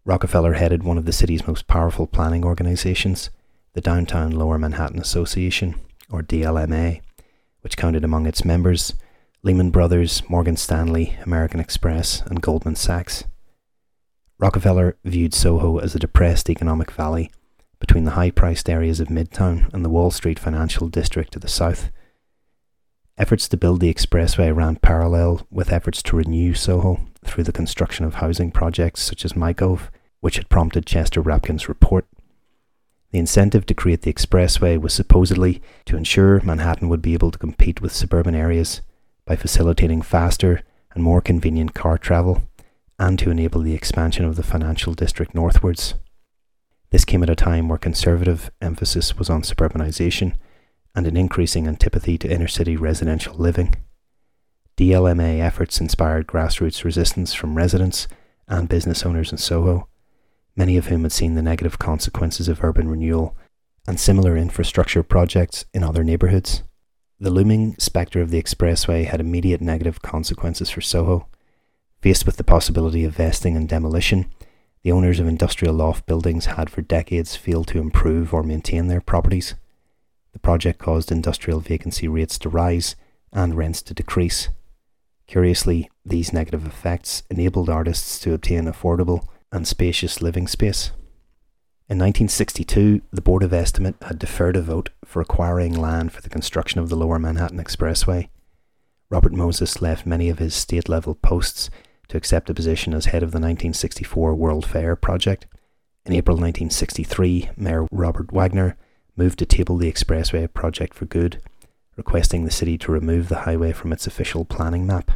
Rockefeller 0.07 0.55
headed 0.55 0.83
one 0.83 0.97
of 0.97 1.05
the 1.05 1.13
city's 1.13 1.47
most 1.47 1.67
powerful 1.67 2.07
planning 2.07 2.45
organizations, 2.45 3.29
the 3.75 3.83
Downtown 3.83 4.31
Lower 4.31 4.59
Manhattan 4.59 5.01
Association, 5.01 5.75
or 6.11 6.23
DLMA, 6.23 7.03
which 7.61 7.77
counted 7.77 8.03
among 8.03 8.27
its 8.27 8.45
members 8.45 8.95
Lehman 9.43 9.71
Brothers, 9.71 10.23
Morgan 10.29 10.57
Stanley, 10.57 11.17
American 11.23 11.61
Express, 11.61 12.21
and 12.27 12.43
Goldman 12.43 12.77
Sachs. 12.77 13.25
Rockefeller 14.39 14.99
viewed 15.03 15.33
Soho 15.33 15.79
as 15.79 15.95
a 15.95 15.99
depressed 15.99 16.51
economic 16.51 16.91
valley 16.91 17.31
between 17.79 18.05
the 18.05 18.11
high 18.11 18.31
priced 18.31 18.69
areas 18.69 19.01
of 19.01 19.09
Midtown 19.09 19.73
and 19.73 19.83
the 19.83 19.89
Wall 19.89 20.11
Street 20.11 20.39
financial 20.39 20.89
district 20.89 21.33
to 21.33 21.39
the 21.39 21.49
south. 21.49 21.91
Efforts 23.17 23.49
to 23.49 23.57
build 23.57 23.81
the 23.81 23.93
expressway 23.93 24.55
ran 24.55 24.77
parallel 24.77 25.47
with 25.51 25.73
efforts 25.73 26.03
to 26.03 26.17
renew 26.17 26.53
Soho 26.53 27.01
through 27.25 27.45
the 27.45 27.53
construction 27.53 28.05
of 28.05 28.17
housing 28.17 28.51
projects 28.51 29.01
such 29.01 29.25
as 29.25 29.33
MICOVE, 29.33 29.91
which 30.21 30.37
had 30.37 30.51
prompted 30.51 30.85
Chester 30.85 31.23
Rapkin's 31.23 31.67
report. 31.67 32.07
The 33.11 33.19
incentive 33.19 33.65
to 33.67 33.75
create 33.75 34.03
the 34.03 34.13
expressway 34.13 34.79
was 34.79 34.93
supposedly 34.93 35.63
to 35.87 35.97
ensure 35.97 36.43
Manhattan 36.43 36.91
would 36.91 37.01
be 37.01 37.15
able 37.15 37.31
to 37.31 37.39
compete 37.39 37.81
with 37.81 37.93
suburban 37.93 38.35
areas 38.35 38.83
by 39.31 39.37
facilitating 39.37 40.03
faster 40.03 40.61
and 40.93 41.05
more 41.05 41.21
convenient 41.21 41.73
car 41.73 41.97
travel 41.97 42.43
and 42.99 43.17
to 43.17 43.31
enable 43.31 43.61
the 43.61 43.75
expansion 43.75 44.25
of 44.25 44.35
the 44.35 44.43
financial 44.43 44.93
district 44.93 45.37
northwards. 45.37 45.95
This 46.91 47.05
came 47.05 47.23
at 47.23 47.31
a 47.31 47.37
time 47.37 47.69
where 47.69 47.79
conservative 47.79 48.51
emphasis 48.61 49.17
was 49.17 49.31
on 49.31 49.43
suburbanisation 49.43 50.35
and 50.97 51.07
an 51.07 51.17
increasing 51.17 51.69
antipathy 51.69 52.19
to 52.19 52.29
inner 52.29 52.49
city 52.49 52.77
residential 52.77 53.37
living. 53.37 53.77
DLMA 54.77 55.39
efforts 55.39 55.81
inspired 55.81 56.27
grassroots 56.27 56.83
resistance 56.83 57.33
from 57.33 57.55
residents 57.55 58.09
and 58.49 58.69
business 58.69 59.07
owners 59.07 59.31
in 59.31 59.39
Soho, 59.39 59.87
many 60.57 60.77
of 60.77 60.87
whom 60.87 61.05
had 61.05 61.13
seen 61.13 61.37
the 61.37 61.41
negative 61.41 61.79
consequences 61.79 62.49
of 62.49 62.65
urban 62.65 62.89
renewal 62.89 63.37
and 63.87 64.01
similar 64.01 64.37
infrastructure 64.37 65.05
projects 65.05 65.67
in 65.73 65.85
other 65.85 66.03
neighbourhoods. 66.03 66.65
The 67.23 67.31
looming 67.31 67.77
spectre 67.79 68.23
of 68.23 68.31
the 68.31 68.43
expressway 68.43 69.05
had 69.05 69.21
immediate 69.21 69.61
negative 69.61 70.01
consequences 70.01 70.71
for 70.71 70.81
Soho. 70.81 71.29
Faced 72.01 72.25
with 72.25 72.39
the 72.39 72.45
possibility 72.45 73.05
of 73.05 73.15
vesting 73.15 73.59
and 73.59 73.69
demolition, 73.69 74.33
the 74.83 74.93
owners 74.93 75.21
of 75.21 75.29
industrial 75.29 75.75
loft 75.75 76.07
buildings 76.07 76.47
had 76.47 76.71
for 76.71 76.81
decades 76.81 77.37
failed 77.37 77.67
to 77.69 77.79
improve 77.79 78.33
or 78.33 78.43
maintain 78.43 78.87
their 78.87 79.03
properties. 79.03 79.55
The 80.33 80.39
project 80.39 80.79
caused 80.79 81.13
industrial 81.13 81.61
vacancy 81.61 82.09
rates 82.09 82.39
to 82.39 82.49
rise 82.49 82.97
and 83.35 83.55
rents 83.55 83.83
to 83.83 83.93
decrease. 83.93 84.49
Curiously, 85.27 85.91
these 86.07 86.33
negative 86.33 86.67
effects 86.67 87.23
enabled 87.29 87.69
artists 87.69 88.19
to 88.21 88.33
obtain 88.33 88.65
affordable 88.65 89.27
and 89.53 89.69
spacious 89.69 90.23
living 90.23 90.47
space. 90.49 90.93
In 91.91 91.99
1962, 91.99 93.03
the 93.13 93.21
Board 93.21 93.43
of 93.43 93.53
Estimate 93.53 93.97
had 94.03 94.21
deferred 94.21 94.55
a 94.55 94.63
vote 94.63 94.91
for 95.05 95.21
acquiring 95.21 95.75
land 95.75 96.13
for 96.13 96.23
the 96.23 96.29
construction 96.29 96.79
of 96.79 96.89
the 96.89 96.95
Lower 96.95 97.19
Manhattan 97.19 97.59
Expressway. 97.59 98.29
Robert 99.11 99.33
Moses 99.33 99.83
left 99.83 100.07
many 100.07 100.29
of 100.29 100.39
his 100.39 100.55
state 100.55 100.89
level 100.89 101.17
posts 101.17 101.69
to 102.07 102.17
accept 102.17 102.49
a 102.49 102.55
position 102.55 102.95
as 102.95 103.07
head 103.07 103.25
of 103.25 103.33
the 103.33 103.41
1964 103.41 104.37
World 104.37 104.65
Fair 104.65 104.95
project. 104.95 105.49
In 106.07 106.13
April 106.13 106.37
1963, 106.37 107.51
Mayor 107.57 107.89
Robert 107.91 108.33
Wagner 108.33 108.77
moved 109.17 109.41
to 109.41 109.45
table 109.45 109.77
the 109.77 109.91
expressway 109.91 110.47
project 110.55 110.95
for 110.95 111.07
good, 111.07 111.43
requesting 111.97 112.45
the 112.45 112.53
city 112.53 112.79
to 112.79 112.93
remove 112.93 113.29
the 113.29 113.41
highway 113.41 113.73
from 113.73 113.93
its 113.93 114.07
official 114.07 114.45
planning 114.45 114.87
map. 114.87 115.11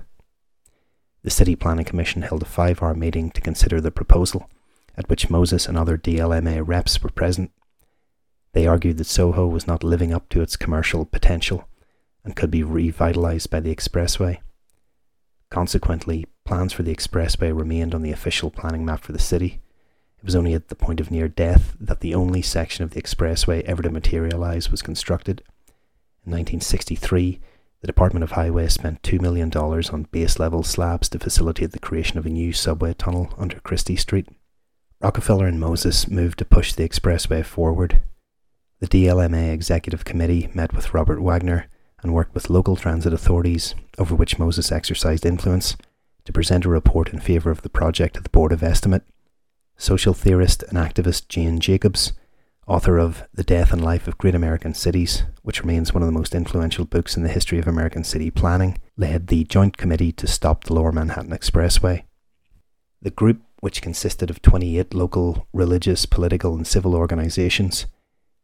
The 1.22 1.30
City 1.30 1.54
Planning 1.54 1.84
Commission 1.84 2.22
held 2.22 2.42
a 2.42 2.46
five 2.46 2.82
hour 2.82 2.94
meeting 2.94 3.30
to 3.30 3.40
consider 3.40 3.80
the 3.80 3.92
proposal, 3.92 4.50
at 4.96 5.08
which 5.08 5.30
Moses 5.30 5.66
and 5.66 5.76
other 5.76 5.98
DLMA 5.98 6.62
reps 6.66 7.02
were 7.02 7.10
present. 7.10 7.50
They 8.52 8.66
argued 8.66 8.98
that 8.98 9.04
Soho 9.04 9.46
was 9.46 9.66
not 9.66 9.82
living 9.82 10.12
up 10.12 10.28
to 10.30 10.40
its 10.40 10.56
commercial 10.56 11.04
potential 11.04 11.68
and 12.24 12.36
could 12.36 12.50
be 12.50 12.62
revitalised 12.62 13.50
by 13.50 13.60
the 13.60 13.74
expressway. 13.74 14.38
Consequently, 15.50 16.26
plans 16.44 16.72
for 16.72 16.82
the 16.82 16.94
expressway 16.94 17.56
remained 17.56 17.94
on 17.94 18.02
the 18.02 18.12
official 18.12 18.50
planning 18.50 18.84
map 18.84 19.02
for 19.02 19.12
the 19.12 19.18
city. 19.18 19.60
It 20.18 20.24
was 20.24 20.36
only 20.36 20.54
at 20.54 20.68
the 20.68 20.74
point 20.74 21.00
of 21.00 21.10
near 21.10 21.28
death 21.28 21.76
that 21.78 22.00
the 22.00 22.14
only 22.14 22.42
section 22.42 22.82
of 22.82 22.90
the 22.90 23.02
expressway 23.02 23.62
ever 23.62 23.82
to 23.82 23.90
materialise 23.90 24.70
was 24.70 24.82
constructed. 24.82 25.42
In 26.24 26.32
1963, 26.32 27.40
the 27.82 27.86
Department 27.86 28.24
of 28.24 28.30
Highways 28.30 28.72
spent 28.72 29.02
$2 29.02 29.20
million 29.20 29.52
on 29.54 30.08
base 30.10 30.38
level 30.38 30.62
slabs 30.62 31.08
to 31.10 31.18
facilitate 31.18 31.72
the 31.72 31.78
creation 31.78 32.16
of 32.16 32.24
a 32.24 32.30
new 32.30 32.52
subway 32.52 32.94
tunnel 32.94 33.34
under 33.36 33.60
Chrystie 33.60 33.98
Street. 33.98 34.28
Rockefeller 35.04 35.46
and 35.46 35.60
Moses 35.60 36.08
moved 36.08 36.38
to 36.38 36.46
push 36.46 36.72
the 36.72 36.88
expressway 36.88 37.44
forward. 37.44 38.00
The 38.80 38.86
DLMA 38.86 39.52
Executive 39.52 40.02
Committee 40.02 40.48
met 40.54 40.72
with 40.72 40.94
Robert 40.94 41.20
Wagner 41.20 41.68
and 42.02 42.14
worked 42.14 42.32
with 42.32 42.48
local 42.48 42.74
transit 42.74 43.12
authorities, 43.12 43.74
over 43.98 44.14
which 44.14 44.38
Moses 44.38 44.72
exercised 44.72 45.26
influence, 45.26 45.76
to 46.24 46.32
present 46.32 46.64
a 46.64 46.70
report 46.70 47.12
in 47.12 47.20
favour 47.20 47.50
of 47.50 47.60
the 47.60 47.68
project 47.68 48.14
to 48.14 48.22
the 48.22 48.30
Board 48.30 48.50
of 48.50 48.62
Estimate. 48.62 49.02
Social 49.76 50.14
theorist 50.14 50.62
and 50.62 50.78
activist 50.78 51.28
Jane 51.28 51.60
Jacobs, 51.60 52.14
author 52.66 52.96
of 52.98 53.24
The 53.34 53.44
Death 53.44 53.74
and 53.74 53.84
Life 53.84 54.08
of 54.08 54.16
Great 54.16 54.34
American 54.34 54.72
Cities, 54.72 55.24
which 55.42 55.60
remains 55.60 55.92
one 55.92 56.02
of 56.02 56.06
the 56.06 56.18
most 56.18 56.34
influential 56.34 56.86
books 56.86 57.14
in 57.14 57.22
the 57.22 57.28
history 57.28 57.58
of 57.58 57.68
American 57.68 58.04
city 58.04 58.30
planning, 58.30 58.78
led 58.96 59.26
the 59.26 59.44
Joint 59.44 59.76
Committee 59.76 60.12
to 60.12 60.26
stop 60.26 60.64
the 60.64 60.72
Lower 60.72 60.92
Manhattan 60.92 61.32
Expressway. 61.32 62.04
The 63.02 63.10
group, 63.10 63.42
which 63.64 63.82
consisted 63.82 64.28
of 64.30 64.42
28 64.42 64.92
local 64.94 65.48
religious, 65.52 66.06
political, 66.06 66.54
and 66.54 66.66
civil 66.66 66.94
organisations, 66.94 67.86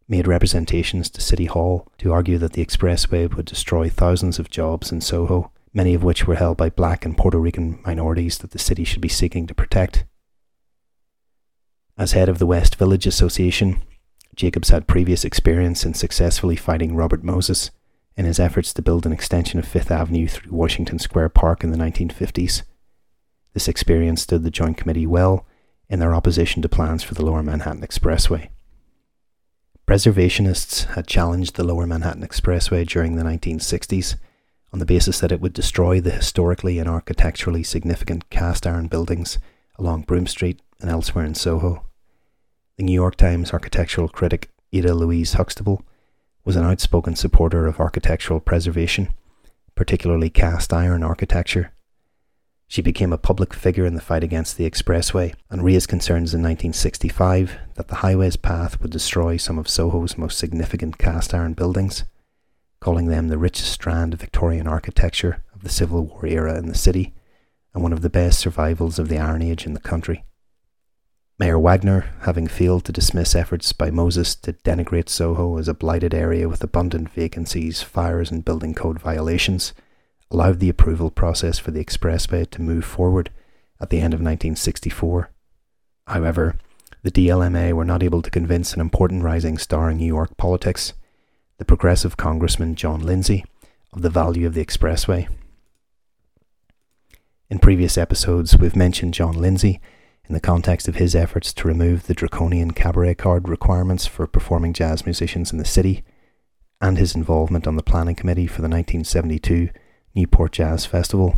made 0.08 0.26
representations 0.26 1.10
to 1.10 1.20
City 1.20 1.44
Hall 1.44 1.86
to 1.98 2.12
argue 2.12 2.38
that 2.38 2.54
the 2.54 2.64
expressway 2.64 3.32
would 3.32 3.44
destroy 3.46 3.88
thousands 3.88 4.38
of 4.38 4.50
jobs 4.50 4.90
in 4.90 5.00
Soho 5.00 5.52
many 5.72 5.94
of 5.94 6.02
which 6.02 6.26
were 6.26 6.36
held 6.36 6.56
by 6.56 6.70
black 6.70 7.04
and 7.04 7.16
Puerto 7.16 7.38
Rican 7.38 7.78
minorities 7.84 8.38
that 8.38 8.50
the 8.50 8.58
city 8.58 8.84
should 8.84 9.00
be 9.00 9.08
seeking 9.08 9.46
to 9.46 9.54
protect. 9.54 10.04
As 11.96 12.12
head 12.12 12.28
of 12.28 12.38
the 12.38 12.46
West 12.46 12.76
Village 12.76 13.06
Association, 13.06 13.82
Jacobs 14.34 14.70
had 14.70 14.86
previous 14.86 15.24
experience 15.24 15.84
in 15.84 15.94
successfully 15.94 16.56
fighting 16.56 16.96
Robert 16.96 17.22
Moses 17.22 17.70
in 18.16 18.24
his 18.24 18.40
efforts 18.40 18.72
to 18.74 18.82
build 18.82 19.06
an 19.06 19.12
extension 19.12 19.58
of 19.58 19.68
Fifth 19.68 19.90
Avenue 19.90 20.26
through 20.26 20.52
Washington 20.52 20.98
Square 20.98 21.30
Park 21.30 21.62
in 21.62 21.70
the 21.70 21.78
1950s. 21.78 22.62
This 23.52 23.68
experience 23.68 24.22
stood 24.22 24.44
the 24.44 24.50
Joint 24.50 24.76
Committee 24.76 25.06
well 25.06 25.46
in 25.88 25.98
their 25.98 26.14
opposition 26.14 26.62
to 26.62 26.68
plans 26.68 27.02
for 27.02 27.14
the 27.14 27.24
Lower 27.24 27.42
Manhattan 27.42 27.82
Expressway. 27.82 28.48
Preservationists 29.86 30.94
had 30.94 31.08
challenged 31.08 31.56
the 31.56 31.64
Lower 31.64 31.86
Manhattan 31.86 32.22
Expressway 32.22 32.86
during 32.86 33.16
the 33.16 33.24
1960s 33.24 34.14
on 34.72 34.78
the 34.78 34.86
basis 34.86 35.18
that 35.18 35.32
it 35.32 35.40
would 35.40 35.52
destroy 35.52 36.00
the 36.00 36.12
historically 36.12 36.78
and 36.78 36.88
architecturally 36.88 37.64
significant 37.64 38.30
cast 38.30 38.68
iron 38.68 38.86
buildings 38.86 39.38
along 39.76 40.02
Broome 40.02 40.28
Street 40.28 40.60
and 40.80 40.88
elsewhere 40.88 41.24
in 41.24 41.34
Soho. 41.34 41.84
The 42.76 42.84
New 42.84 42.92
York 42.92 43.16
Times 43.16 43.52
architectural 43.52 44.08
critic 44.08 44.50
Ada 44.72 44.94
Louise 44.94 45.32
Huxtable 45.32 45.82
was 46.44 46.54
an 46.54 46.64
outspoken 46.64 47.16
supporter 47.16 47.66
of 47.66 47.80
architectural 47.80 48.38
preservation, 48.38 49.12
particularly 49.74 50.30
cast 50.30 50.72
iron 50.72 51.02
architecture, 51.02 51.72
she 52.70 52.80
became 52.82 53.12
a 53.12 53.18
public 53.18 53.52
figure 53.52 53.84
in 53.84 53.96
the 53.96 54.00
fight 54.00 54.22
against 54.22 54.56
the 54.56 54.70
expressway 54.70 55.34
and 55.50 55.64
raised 55.64 55.88
concerns 55.88 56.32
in 56.32 56.40
1965 56.40 57.58
that 57.74 57.88
the 57.88 57.96
highway's 57.96 58.36
path 58.36 58.80
would 58.80 58.92
destroy 58.92 59.36
some 59.36 59.58
of 59.58 59.68
Soho's 59.68 60.16
most 60.16 60.38
significant 60.38 60.96
cast 60.96 61.34
iron 61.34 61.54
buildings, 61.54 62.04
calling 62.78 63.08
them 63.08 63.26
the 63.26 63.38
richest 63.38 63.72
strand 63.72 64.14
of 64.14 64.20
Victorian 64.20 64.68
architecture 64.68 65.42
of 65.52 65.64
the 65.64 65.68
Civil 65.68 66.04
War 66.04 66.24
era 66.24 66.56
in 66.58 66.68
the 66.68 66.76
city 66.76 67.12
and 67.74 67.82
one 67.82 67.92
of 67.92 68.02
the 68.02 68.08
best 68.08 68.38
survivals 68.38 69.00
of 69.00 69.08
the 69.08 69.18
Iron 69.18 69.42
Age 69.42 69.66
in 69.66 69.74
the 69.74 69.80
country. 69.80 70.24
Mayor 71.40 71.58
Wagner, 71.58 72.08
having 72.20 72.46
failed 72.46 72.84
to 72.84 72.92
dismiss 72.92 73.34
efforts 73.34 73.72
by 73.72 73.90
Moses 73.90 74.36
to 74.36 74.52
denigrate 74.52 75.08
Soho 75.08 75.58
as 75.58 75.66
a 75.66 75.74
blighted 75.74 76.14
area 76.14 76.48
with 76.48 76.62
abundant 76.62 77.10
vacancies, 77.10 77.82
fires, 77.82 78.30
and 78.30 78.44
building 78.44 78.74
code 78.74 79.00
violations, 79.00 79.74
allowed 80.30 80.60
the 80.60 80.68
approval 80.68 81.10
process 81.10 81.58
for 81.58 81.70
the 81.70 81.84
expressway 81.84 82.48
to 82.50 82.62
move 82.62 82.84
forward 82.84 83.30
at 83.80 83.90
the 83.90 83.98
end 83.98 84.14
of 84.14 84.20
1964. 84.20 85.30
However, 86.06 86.56
the 87.02 87.10
DLMA 87.10 87.72
were 87.72 87.84
not 87.84 88.02
able 88.02 88.22
to 88.22 88.30
convince 88.30 88.74
an 88.74 88.80
important 88.80 89.24
rising 89.24 89.58
star 89.58 89.90
in 89.90 89.96
New 89.96 90.06
York 90.06 90.36
politics, 90.36 90.92
the 91.58 91.64
progressive 91.64 92.16
Congressman 92.16 92.74
John 92.74 93.00
Lindsay, 93.00 93.44
of 93.92 94.02
the 94.02 94.10
value 94.10 94.46
of 94.46 94.54
the 94.54 94.64
expressway. 94.64 95.28
In 97.48 97.58
previous 97.58 97.98
episodes, 97.98 98.56
we've 98.56 98.76
mentioned 98.76 99.14
John 99.14 99.34
Lindsay 99.34 99.80
in 100.28 100.34
the 100.34 100.40
context 100.40 100.86
of 100.86 100.96
his 100.96 101.16
efforts 101.16 101.52
to 101.54 101.66
remove 101.66 102.06
the 102.06 102.14
draconian 102.14 102.70
cabaret 102.70 103.16
card 103.16 103.48
requirements 103.48 104.06
for 104.06 104.28
performing 104.28 104.72
jazz 104.72 105.04
musicians 105.04 105.50
in 105.50 105.58
the 105.58 105.64
city, 105.64 106.04
and 106.80 106.98
his 106.98 107.16
involvement 107.16 107.66
on 107.66 107.74
the 107.74 107.82
planning 107.82 108.14
committee 108.14 108.46
for 108.46 108.62
the 108.62 108.68
1972 108.68 109.70
Newport 110.12 110.50
Jazz 110.50 110.86
Festival. 110.86 111.36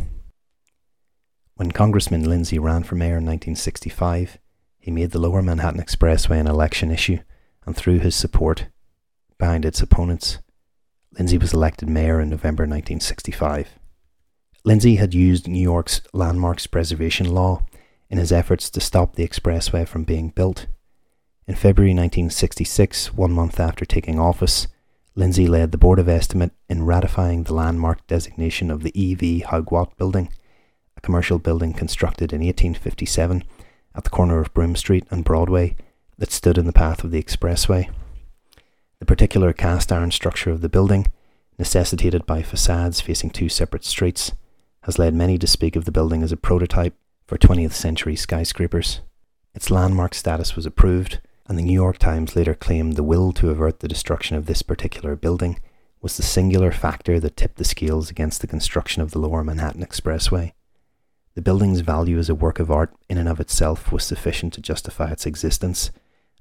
When 1.55 1.71
Congressman 1.71 2.27
Lindsay 2.27 2.57
ran 2.57 2.83
for 2.83 2.95
mayor 2.95 3.17
in 3.17 3.25
1965, 3.25 4.39
he 4.79 4.89
made 4.89 5.11
the 5.11 5.19
Lower 5.19 5.43
Manhattan 5.43 5.79
Expressway 5.79 6.39
an 6.39 6.47
election 6.47 6.89
issue 6.89 7.19
and 7.67 7.75
threw 7.75 7.99
his 7.99 8.15
support 8.15 8.67
behind 9.37 9.63
its 9.63 9.81
opponents. 9.81 10.39
Lindsay 11.17 11.37
was 11.37 11.53
elected 11.53 11.87
mayor 11.87 12.19
in 12.19 12.31
November 12.31 12.63
1965. 12.63 13.77
Lindsay 14.65 14.95
had 14.95 15.13
used 15.13 15.47
New 15.47 15.61
York's 15.61 16.01
landmarks 16.11 16.65
preservation 16.65 17.31
law 17.31 17.63
in 18.09 18.17
his 18.17 18.31
efforts 18.31 18.71
to 18.71 18.79
stop 18.79 19.15
the 19.15 19.27
expressway 19.27 19.87
from 19.87 20.03
being 20.03 20.29
built. 20.29 20.65
In 21.45 21.53
February 21.53 21.91
1966, 21.91 23.13
one 23.13 23.33
month 23.33 23.59
after 23.59 23.85
taking 23.85 24.19
office, 24.19 24.67
Lindsay 25.15 25.45
led 25.45 25.71
the 25.71 25.77
Board 25.77 25.99
of 25.99 26.09
Estimate 26.09 26.53
in 26.67 26.85
ratifying 26.85 27.43
the 27.43 27.53
landmark 27.53 28.05
designation 28.07 28.71
of 28.71 28.81
the 28.81 28.99
E.V. 28.99 29.45
Haughwout 29.47 29.95
Building, 29.95 30.29
a 30.97 31.01
commercial 31.01 31.37
building 31.37 31.71
constructed 31.71 32.33
in 32.33 32.41
1857 32.41 33.43
at 33.93 34.03
the 34.03 34.09
corner 34.09 34.39
of 34.39 34.53
Broome 34.55 34.75
Street 34.75 35.05
and 35.11 35.23
Broadway 35.23 35.75
that 36.17 36.31
stood 36.31 36.57
in 36.57 36.65
the 36.65 36.73
path 36.73 37.03
of 37.03 37.11
the 37.11 37.21
expressway. 37.21 37.91
The 38.97 39.05
particular 39.05 39.53
cast 39.53 39.91
iron 39.91 40.09
structure 40.09 40.49
of 40.49 40.61
the 40.61 40.69
building, 40.69 41.11
necessitated 41.59 42.25
by 42.25 42.41
facades 42.41 42.99
facing 42.99 43.29
two 43.29 43.49
separate 43.49 43.85
streets, 43.85 44.31
has 44.83 44.97
led 44.97 45.13
many 45.13 45.37
to 45.37 45.45
speak 45.45 45.75
of 45.75 45.85
the 45.85 45.91
building 45.91 46.23
as 46.23 46.31
a 46.31 46.37
prototype 46.37 46.95
for 47.27 47.37
20th 47.37 47.73
century 47.73 48.15
skyscrapers. 48.15 49.01
Its 49.53 49.69
landmark 49.69 50.15
status 50.15 50.55
was 50.55 50.65
approved 50.65 51.19
and 51.47 51.57
the 51.57 51.63
New 51.63 51.73
York 51.73 51.97
Times 51.97 52.35
later 52.35 52.53
claimed 52.53 52.93
the 52.93 53.03
will 53.03 53.31
to 53.33 53.49
avert 53.49 53.79
the 53.79 53.87
destruction 53.87 54.37
of 54.37 54.45
this 54.45 54.61
particular 54.61 55.15
building 55.15 55.59
was 56.01 56.17
the 56.17 56.23
singular 56.23 56.71
factor 56.71 57.19
that 57.19 57.37
tipped 57.37 57.57
the 57.57 57.63
scales 57.63 58.09
against 58.09 58.41
the 58.41 58.47
construction 58.47 59.01
of 59.01 59.11
the 59.11 59.19
Lower 59.19 59.43
Manhattan 59.43 59.85
Expressway. 59.85 60.51
The 61.35 61.41
building's 61.41 61.79
value 61.79 62.19
as 62.19 62.29
a 62.29 62.35
work 62.35 62.59
of 62.59 62.69
art 62.69 62.93
in 63.09 63.17
and 63.17 63.27
of 63.27 63.39
itself 63.39 63.91
was 63.91 64.03
sufficient 64.03 64.53
to 64.53 64.61
justify 64.61 65.11
its 65.11 65.25
existence, 65.25 65.91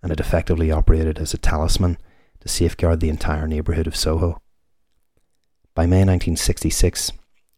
and 0.02 0.12
it 0.12 0.20
effectively 0.20 0.70
operated 0.70 1.18
as 1.18 1.32
a 1.32 1.38
talisman 1.38 1.96
to 2.40 2.48
safeguard 2.48 3.00
the 3.00 3.08
entire 3.08 3.46
neighbourhood 3.46 3.86
of 3.86 3.96
Soho. 3.96 4.42
By 5.74 5.86
May 5.86 6.04
1966, 6.04 7.12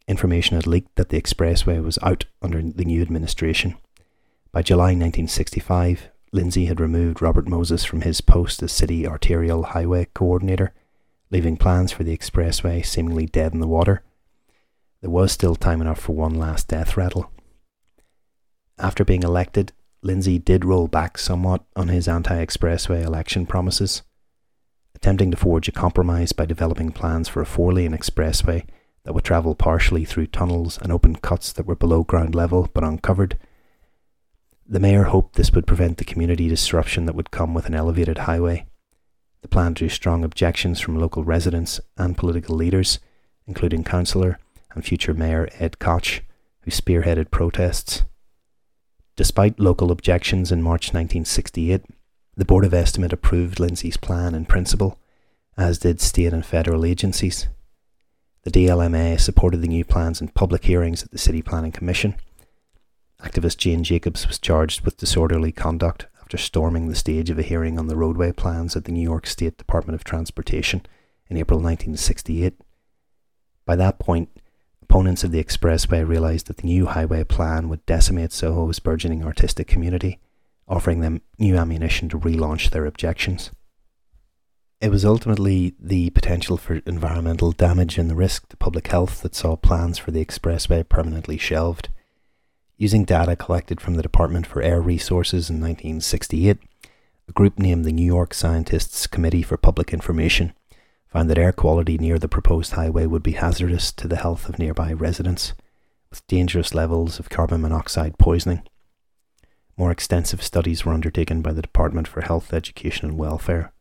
information 0.07 0.55
had 0.55 0.67
leaked 0.67 0.95
that 0.95 1.09
the 1.09 1.19
expressway 1.19 1.83
was 1.83 1.99
out 2.01 2.25
under 2.41 2.61
the 2.61 2.85
new 2.85 3.01
administration. 3.01 3.75
By 4.51 4.61
July 4.61 4.93
1965, 4.93 6.09
Lindsay 6.35 6.65
had 6.65 6.81
removed 6.81 7.21
Robert 7.21 7.47
Moses 7.47 7.85
from 7.85 8.01
his 8.01 8.19
post 8.19 8.61
as 8.61 8.73
City 8.73 9.07
Arterial 9.07 9.67
Highway 9.67 10.09
Coordinator, 10.13 10.73
leaving 11.31 11.55
plans 11.55 11.93
for 11.93 12.03
the 12.03 12.15
expressway 12.15 12.85
seemingly 12.85 13.25
dead 13.25 13.53
in 13.53 13.61
the 13.61 13.67
water. 13.67 14.03
There 14.99 15.09
was 15.09 15.31
still 15.31 15.55
time 15.55 15.79
enough 15.79 15.97
for 15.97 16.13
one 16.13 16.35
last 16.35 16.67
death 16.67 16.97
rattle. 16.97 17.31
After 18.77 19.05
being 19.05 19.23
elected, 19.23 19.71
Lindsay 20.01 20.37
did 20.37 20.65
roll 20.65 20.89
back 20.89 21.17
somewhat 21.17 21.63
on 21.73 21.87
his 21.87 22.05
anti 22.05 22.45
expressway 22.45 23.01
election 23.01 23.45
promises, 23.45 24.01
attempting 24.93 25.31
to 25.31 25.37
forge 25.37 25.69
a 25.69 25.71
compromise 25.71 26.33
by 26.33 26.45
developing 26.45 26.91
plans 26.91 27.29
for 27.29 27.41
a 27.41 27.45
four 27.45 27.71
lane 27.71 27.93
expressway 27.93 28.65
that 29.05 29.13
would 29.13 29.23
travel 29.23 29.55
partially 29.55 30.03
through 30.03 30.27
tunnels 30.27 30.77
and 30.81 30.91
open 30.91 31.15
cuts 31.15 31.53
that 31.53 31.65
were 31.65 31.77
below 31.77 32.03
ground 32.03 32.35
level 32.35 32.69
but 32.73 32.83
uncovered 32.83 33.37
the 34.67 34.79
mayor 34.79 35.03
hoped 35.03 35.35
this 35.35 35.51
would 35.51 35.67
prevent 35.67 35.97
the 35.97 36.05
community 36.05 36.47
disruption 36.47 37.05
that 37.05 37.15
would 37.15 37.31
come 37.31 37.53
with 37.53 37.67
an 37.67 37.75
elevated 37.75 38.19
highway. 38.19 38.65
The 39.41 39.47
plan 39.47 39.73
drew 39.73 39.89
strong 39.89 40.23
objections 40.23 40.79
from 40.79 40.99
local 40.99 41.23
residents 41.23 41.79
and 41.97 42.17
political 42.17 42.55
leaders, 42.55 42.99
including 43.45 43.83
councillor 43.83 44.39
and 44.73 44.83
future 44.83 45.13
mayor 45.13 45.47
Ed 45.59 45.77
Koch, 45.77 46.21
who 46.61 46.71
spearheaded 46.71 47.29
protests. 47.29 48.03
Despite 49.15 49.59
local 49.59 49.91
objections 49.91 50.51
in 50.51 50.63
March 50.63 50.87
1968, 50.87 51.83
the 52.35 52.45
Board 52.45 52.65
of 52.65 52.73
Estimate 52.73 53.13
approved 53.13 53.59
Lindsay's 53.59 53.97
plan 53.97 54.33
in 54.33 54.45
principle, 54.45 54.99
as 55.55 55.77
did 55.77 56.01
state 56.01 56.33
and 56.33 56.45
federal 56.45 56.85
agencies. 56.85 57.47
The 58.43 58.51
DLMA 58.51 59.19
supported 59.19 59.61
the 59.61 59.67
new 59.67 59.85
plans 59.85 60.21
in 60.21 60.29
public 60.29 60.65
hearings 60.65 61.03
at 61.03 61.11
the 61.11 61.17
City 61.17 61.41
Planning 61.41 61.71
Commission 61.71 62.15
Activist 63.25 63.57
Jane 63.57 63.83
Jacobs 63.83 64.27
was 64.27 64.37
charged 64.37 64.85
with 64.85 64.97
disorderly 64.97 65.51
conduct 65.51 66.05
after 66.21 66.37
storming 66.37 66.87
the 66.87 66.95
stage 66.95 67.31
of 67.31 67.39
a 67.39 67.43
hearing 67.43 67.79
on 67.79 67.87
the 67.87 67.95
roadway 67.95 68.31
plans 68.31 68.75
at 68.75 68.85
the 68.85 68.91
New 68.91 69.01
York 69.01 69.25
State 69.25 69.57
Department 69.57 69.95
of 69.95 70.03
Transportation 70.03 70.85
in 71.27 71.35
April 71.35 71.59
1968. 71.59 72.53
By 73.65 73.75
that 73.77 73.97
point, 73.97 74.29
opponents 74.83 75.23
of 75.23 75.31
the 75.31 75.43
expressway 75.43 76.07
realised 76.07 76.45
that 76.45 76.57
the 76.57 76.67
new 76.67 76.85
highway 76.85 77.23
plan 77.23 77.67
would 77.67 77.83
decimate 77.87 78.31
Soho's 78.31 78.77
burgeoning 78.77 79.23
artistic 79.23 79.67
community, 79.67 80.19
offering 80.67 80.99
them 80.99 81.21
new 81.39 81.57
ammunition 81.57 82.07
to 82.09 82.19
relaunch 82.19 82.69
their 82.69 82.85
objections. 82.85 83.49
It 84.81 84.91
was 84.91 85.03
ultimately 85.03 85.73
the 85.79 86.11
potential 86.11 86.57
for 86.57 86.75
environmental 86.85 87.51
damage 87.51 87.97
and 87.97 88.07
the 88.07 88.15
risk 88.15 88.49
to 88.49 88.57
public 88.57 88.85
health 88.87 89.23
that 89.23 89.33
saw 89.33 89.55
plans 89.55 89.97
for 89.97 90.11
the 90.11 90.23
expressway 90.23 90.87
permanently 90.87 91.39
shelved. 91.39 91.89
Using 92.77 93.05
data 93.05 93.37
collected 93.37 93.79
from 93.79 93.95
the 93.95 94.03
Department 94.03 94.45
for 94.45 94.61
Air 94.61 94.81
Resources 94.81 95.49
in 95.49 95.61
1968, 95.61 96.57
a 97.27 97.31
group 97.31 97.57
named 97.57 97.85
the 97.85 97.93
New 97.93 98.05
York 98.05 98.33
Scientists 98.33 99.07
Committee 99.07 99.43
for 99.43 99.55
Public 99.55 99.93
Information 99.93 100.53
found 101.07 101.29
that 101.29 101.37
air 101.37 101.53
quality 101.53 101.97
near 101.97 102.19
the 102.19 102.27
proposed 102.27 102.73
highway 102.73 103.05
would 103.05 103.23
be 103.23 103.31
hazardous 103.31 103.93
to 103.93 104.09
the 104.09 104.17
health 104.17 104.49
of 104.49 104.59
nearby 104.59 104.91
residents, 104.91 105.53
with 106.09 106.27
dangerous 106.27 106.73
levels 106.75 107.17
of 107.17 107.29
carbon 107.29 107.61
monoxide 107.61 108.17
poisoning. 108.17 108.61
More 109.77 109.91
extensive 109.91 110.43
studies 110.43 110.83
were 110.83 110.93
undertaken 110.93 111.41
by 111.41 111.53
the 111.53 111.61
Department 111.61 112.09
for 112.09 112.19
Health, 112.19 112.53
Education 112.53 113.07
and 113.07 113.17
Welfare. 113.17 113.71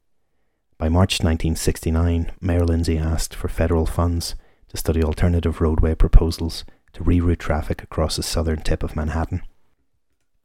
By 0.78 0.88
March 0.88 1.14
1969, 1.14 2.30
Mayor 2.40 2.64
Lindsay 2.64 2.98
asked 2.98 3.34
for 3.34 3.48
federal 3.48 3.86
funds 3.86 4.36
to 4.68 4.76
study 4.76 5.02
alternative 5.02 5.60
roadway 5.60 5.96
proposals 5.96 6.64
to 6.94 7.04
reroute 7.04 7.38
traffic 7.38 7.82
across 7.82 8.16
the 8.16 8.22
southern 8.22 8.62
tip 8.62 8.82
of 8.82 8.96
Manhattan. 8.96 9.42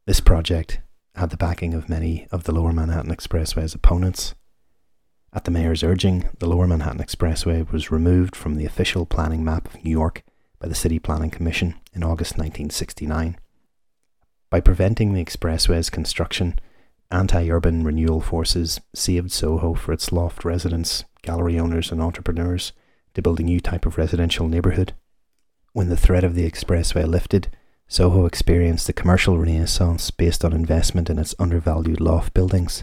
This 0.06 0.20
project 0.20 0.80
had 1.14 1.30
the 1.30 1.36
backing 1.36 1.74
of 1.74 1.88
many 1.88 2.26
of 2.30 2.44
the 2.44 2.52
Lower 2.52 2.72
Manhattan 2.72 3.14
Expressway's 3.14 3.74
opponents. 3.74 4.34
At 5.32 5.44
the 5.44 5.50
mayor's 5.50 5.84
urging, 5.84 6.28
the 6.38 6.48
Lower 6.48 6.66
Manhattan 6.66 7.02
Expressway 7.02 7.70
was 7.70 7.90
removed 7.90 8.34
from 8.34 8.56
the 8.56 8.64
official 8.64 9.06
planning 9.06 9.44
map 9.44 9.66
of 9.66 9.84
New 9.84 9.90
York 9.90 10.22
by 10.58 10.68
the 10.68 10.74
City 10.74 10.98
Planning 10.98 11.30
Commission 11.30 11.76
in 11.92 12.02
August 12.02 12.32
1969. 12.32 13.38
By 14.50 14.60
preventing 14.60 15.14
the 15.14 15.24
expressway's 15.24 15.90
construction, 15.90 16.58
anti 17.10 17.48
urban 17.48 17.84
renewal 17.84 18.20
forces 18.20 18.80
saved 18.94 19.30
Soho 19.30 19.74
for 19.74 19.92
its 19.92 20.10
loft 20.10 20.44
residents, 20.44 21.04
gallery 21.22 21.58
owners, 21.58 21.92
and 21.92 22.02
entrepreneurs 22.02 22.72
to 23.14 23.22
build 23.22 23.38
a 23.40 23.44
new 23.44 23.60
type 23.60 23.86
of 23.86 23.98
residential 23.98 24.48
neighbourhood. 24.48 24.94
When 25.72 25.88
the 25.88 25.96
threat 25.96 26.24
of 26.24 26.34
the 26.34 26.50
expressway 26.50 27.06
lifted, 27.06 27.48
Soho 27.86 28.26
experienced 28.26 28.88
a 28.88 28.92
commercial 28.92 29.38
renaissance 29.38 30.10
based 30.10 30.44
on 30.44 30.52
investment 30.52 31.08
in 31.08 31.18
its 31.18 31.34
undervalued 31.38 32.00
loft 32.00 32.34
buildings. 32.34 32.82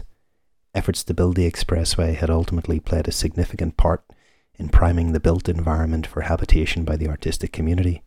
Efforts 0.74 1.04
to 1.04 1.12
build 1.12 1.36
the 1.36 1.50
expressway 1.50 2.14
had 2.14 2.30
ultimately 2.30 2.80
played 2.80 3.06
a 3.06 3.12
significant 3.12 3.76
part 3.76 4.04
in 4.54 4.70
priming 4.70 5.12
the 5.12 5.20
built 5.20 5.50
environment 5.50 6.06
for 6.06 6.22
habitation 6.22 6.84
by 6.84 6.96
the 6.96 7.08
artistic 7.08 7.52
community. 7.52 8.02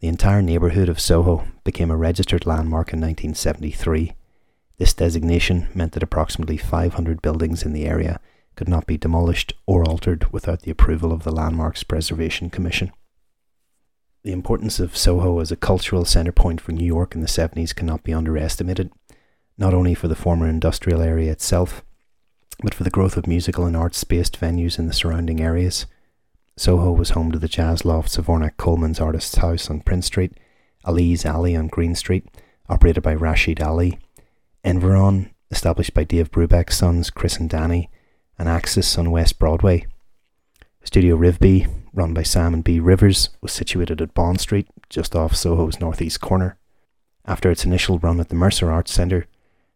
The 0.00 0.08
entire 0.08 0.42
neighbourhood 0.42 0.90
of 0.90 1.00
Soho 1.00 1.46
became 1.64 1.90
a 1.90 1.96
registered 1.96 2.44
landmark 2.44 2.92
in 2.92 3.00
1973. 3.00 4.14
This 4.76 4.92
designation 4.92 5.68
meant 5.74 5.92
that 5.92 6.02
approximately 6.02 6.58
500 6.58 7.22
buildings 7.22 7.62
in 7.62 7.72
the 7.72 7.86
area 7.86 8.20
could 8.54 8.68
not 8.68 8.86
be 8.86 8.98
demolished 8.98 9.54
or 9.64 9.82
altered 9.88 10.30
without 10.30 10.62
the 10.62 10.70
approval 10.70 11.10
of 11.10 11.22
the 11.22 11.32
Landmarks 11.32 11.82
Preservation 11.82 12.50
Commission. 12.50 12.92
The 14.26 14.32
importance 14.32 14.80
of 14.80 14.96
Soho 14.96 15.38
as 15.38 15.52
a 15.52 15.56
cultural 15.56 16.04
centre 16.04 16.32
point 16.32 16.60
for 16.60 16.72
New 16.72 16.84
York 16.84 17.14
in 17.14 17.20
the 17.20 17.28
70s 17.28 17.72
cannot 17.72 18.02
be 18.02 18.12
underestimated, 18.12 18.90
not 19.56 19.72
only 19.72 19.94
for 19.94 20.08
the 20.08 20.16
former 20.16 20.48
industrial 20.48 21.00
area 21.00 21.30
itself, 21.30 21.84
but 22.60 22.74
for 22.74 22.82
the 22.82 22.90
growth 22.90 23.16
of 23.16 23.28
musical 23.28 23.66
and 23.66 23.76
arts 23.76 24.02
based 24.02 24.40
venues 24.40 24.80
in 24.80 24.88
the 24.88 24.92
surrounding 24.92 25.40
areas. 25.40 25.86
Soho 26.56 26.90
was 26.90 27.10
home 27.10 27.30
to 27.30 27.38
the 27.38 27.46
jazz 27.46 27.84
lofts 27.84 28.18
of 28.18 28.26
Ornette 28.26 28.56
Coleman's 28.56 28.98
Artist's 28.98 29.36
House 29.36 29.70
on 29.70 29.78
Prince 29.78 30.06
Street, 30.06 30.32
Ali's 30.84 31.24
Alley 31.24 31.54
on 31.54 31.68
Greene 31.68 31.94
Street, 31.94 32.26
operated 32.68 33.04
by 33.04 33.14
Rashid 33.14 33.60
Ali, 33.60 34.00
Environ, 34.64 35.30
established 35.52 35.94
by 35.94 36.02
Dave 36.02 36.32
Brubeck's 36.32 36.78
sons 36.78 37.10
Chris 37.10 37.36
and 37.36 37.48
Danny, 37.48 37.90
and 38.40 38.48
Axis 38.48 38.98
on 38.98 39.12
West 39.12 39.38
Broadway. 39.38 39.86
Studio 40.82 41.16
Rivbea, 41.16 41.70
run 41.96 42.14
by 42.14 42.22
Sam 42.22 42.54
and 42.54 42.62
Bea 42.62 42.78
Rivers, 42.78 43.30
was 43.40 43.52
situated 43.52 44.00
at 44.00 44.14
Bond 44.14 44.40
Street, 44.40 44.68
just 44.88 45.16
off 45.16 45.34
Soho's 45.34 45.80
northeast 45.80 46.20
corner. 46.20 46.58
After 47.24 47.50
its 47.50 47.64
initial 47.64 47.98
run 47.98 48.20
at 48.20 48.28
the 48.28 48.36
Mercer 48.36 48.70
Arts 48.70 48.92
Centre, 48.92 49.26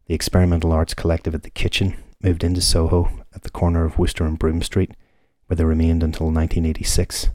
the 0.07 0.15
Experimental 0.15 0.73
Arts 0.73 0.95
Collective 0.95 1.35
at 1.35 1.43
the 1.43 1.51
Kitchen 1.51 1.97
moved 2.23 2.45
into 2.45 2.61
Soho 2.61 3.25
at 3.35 3.43
the 3.43 3.51
corner 3.51 3.85
of 3.85 3.99
Wooster 3.99 4.25
and 4.25 4.39
Broome 4.39 4.63
Street, 4.63 4.93
where 5.47 5.57
they 5.57 5.65
remained 5.65 6.03
until 6.03 6.27
1986. 6.27 7.31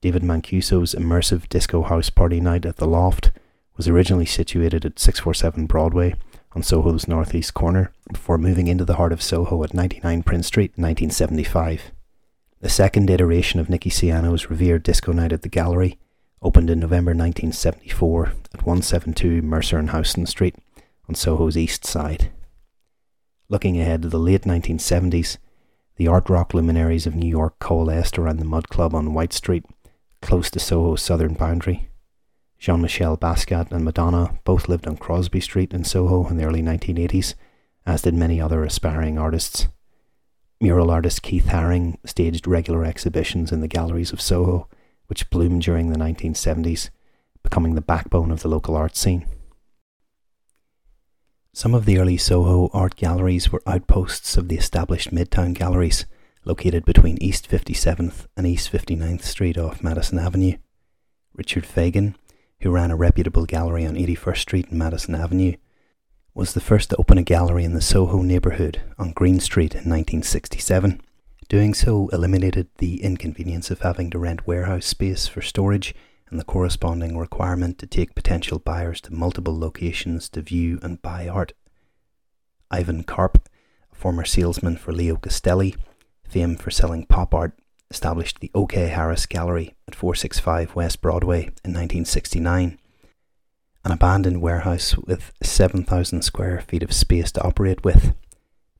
David 0.00 0.22
Mancuso's 0.22 0.94
immersive 0.94 1.48
disco 1.48 1.82
house 1.82 2.10
party 2.10 2.40
night 2.40 2.64
at 2.64 2.76
the 2.76 2.86
Loft 2.86 3.30
was 3.76 3.88
originally 3.88 4.26
situated 4.26 4.84
at 4.84 4.98
647 4.98 5.66
Broadway 5.66 6.14
on 6.52 6.62
Soho's 6.62 7.06
northeast 7.06 7.54
corner 7.54 7.92
before 8.10 8.38
moving 8.38 8.66
into 8.68 8.84
the 8.84 8.96
heart 8.96 9.12
of 9.12 9.22
Soho 9.22 9.62
at 9.62 9.74
99 9.74 10.22
Prince 10.22 10.46
Street 10.46 10.72
in 10.76 10.82
1975. 10.82 11.92
The 12.60 12.70
second 12.70 13.10
iteration 13.10 13.60
of 13.60 13.68
Nicky 13.68 13.90
Siano's 13.90 14.48
revered 14.48 14.82
disco 14.82 15.12
night 15.12 15.32
at 15.32 15.42
the 15.42 15.48
Gallery 15.48 15.98
opened 16.40 16.70
in 16.70 16.80
November 16.80 17.10
1974 17.10 18.32
at 18.54 18.62
172 18.62 19.42
Mercer 19.42 19.78
and 19.78 19.90
Houston 19.90 20.24
Street 20.24 20.56
on 21.06 21.14
Soho's 21.14 21.56
east 21.56 21.84
side. 21.84 22.30
Looking 23.50 23.78
ahead 23.78 24.02
to 24.02 24.08
the 24.08 24.18
late 24.18 24.42
1970s, 24.42 25.36
the 25.96 26.08
art 26.08 26.30
rock 26.30 26.54
luminaries 26.54 27.06
of 27.06 27.14
New 27.14 27.28
York 27.28 27.58
coalesced 27.58 28.18
around 28.18 28.38
the 28.38 28.44
Mud 28.44 28.68
Club 28.70 28.94
on 28.94 29.12
White 29.12 29.34
Street, 29.34 29.64
close 30.22 30.50
to 30.50 30.58
Soho's 30.58 31.02
southern 31.02 31.34
boundary. 31.34 31.90
Jean 32.58 32.80
Michel 32.80 33.18
Basquiat 33.18 33.70
and 33.70 33.84
Madonna 33.84 34.38
both 34.44 34.66
lived 34.66 34.86
on 34.86 34.96
Crosby 34.96 35.40
Street 35.40 35.74
in 35.74 35.84
Soho 35.84 36.26
in 36.28 36.38
the 36.38 36.44
early 36.44 36.62
1980s, 36.62 37.34
as 37.84 38.02
did 38.02 38.14
many 38.14 38.40
other 38.40 38.64
aspiring 38.64 39.18
artists. 39.18 39.68
Mural 40.58 40.90
artist 40.90 41.22
Keith 41.22 41.46
Haring 41.46 41.98
staged 42.06 42.46
regular 42.46 42.84
exhibitions 42.84 43.52
in 43.52 43.60
the 43.60 43.68
galleries 43.68 44.12
of 44.12 44.22
Soho, 44.22 44.68
which 45.06 45.28
bloomed 45.28 45.62
during 45.62 45.90
the 45.90 45.98
1970s, 45.98 46.88
becoming 47.42 47.74
the 47.74 47.82
backbone 47.82 48.30
of 48.30 48.40
the 48.40 48.48
local 48.48 48.74
art 48.74 48.96
scene. 48.96 49.26
Some 51.52 51.74
of 51.74 51.84
the 51.84 51.98
early 51.98 52.16
Soho 52.16 52.70
art 52.72 52.96
galleries 52.96 53.52
were 53.52 53.62
outposts 53.66 54.38
of 54.38 54.48
the 54.48 54.56
established 54.56 55.10
Midtown 55.10 55.52
galleries, 55.52 56.06
located 56.44 56.86
between 56.86 57.18
East 57.18 57.48
57th 57.50 58.26
and 58.34 58.46
East 58.46 58.72
59th 58.72 59.22
Street 59.22 59.58
off 59.58 59.82
Madison 59.82 60.18
Avenue. 60.18 60.56
Richard 61.34 61.64
Feigen, 61.64 62.14
who 62.60 62.70
ran 62.70 62.90
a 62.90 62.96
reputable 62.96 63.44
gallery 63.44 63.84
on 63.86 63.94
81st 63.94 64.38
Street 64.38 64.68
and 64.70 64.78
Madison 64.78 65.14
Avenue, 65.14 65.52
was 66.36 66.52
the 66.52 66.60
first 66.60 66.90
to 66.90 66.96
open 66.96 67.16
a 67.16 67.22
gallery 67.22 67.64
in 67.64 67.72
the 67.72 67.80
Soho 67.80 68.20
neighbourhood 68.20 68.82
on 68.98 69.12
Greene 69.12 69.40
Street 69.40 69.72
in 69.72 69.88
1967. 69.88 71.00
Doing 71.48 71.72
so 71.72 72.08
eliminated 72.08 72.68
the 72.76 73.02
inconvenience 73.02 73.70
of 73.70 73.80
having 73.80 74.10
to 74.10 74.18
rent 74.18 74.46
warehouse 74.46 74.84
space 74.84 75.26
for 75.26 75.40
storage 75.40 75.94
and 76.28 76.38
the 76.38 76.44
corresponding 76.44 77.16
requirement 77.16 77.78
to 77.78 77.86
take 77.86 78.14
potential 78.14 78.58
buyers 78.58 79.00
to 79.00 79.14
multiple 79.14 79.58
locations 79.58 80.28
to 80.28 80.42
view 80.42 80.78
and 80.82 81.00
buy 81.00 81.26
art. 81.26 81.54
Ivan 82.70 83.04
Karp, 83.04 83.48
a 83.90 83.94
former 83.94 84.26
salesman 84.26 84.76
for 84.76 84.92
Leo 84.92 85.16
Castelli, 85.16 85.74
famed 86.28 86.60
for 86.60 86.70
selling 86.70 87.06
pop 87.06 87.32
art, 87.32 87.58
established 87.90 88.40
the 88.40 88.50
OK 88.54 88.88
Harris 88.88 89.24
Gallery 89.24 89.74
at 89.88 89.94
465 89.94 90.76
West 90.76 91.00
Broadway 91.00 91.44
in 91.44 91.72
1969 91.72 92.78
an 93.86 93.92
abandoned 93.92 94.42
warehouse 94.42 94.96
with 94.96 95.32
7,000 95.44 96.20
square 96.22 96.60
feet 96.60 96.82
of 96.82 96.92
space 96.92 97.30
to 97.30 97.40
operate 97.44 97.84
with. 97.84 98.16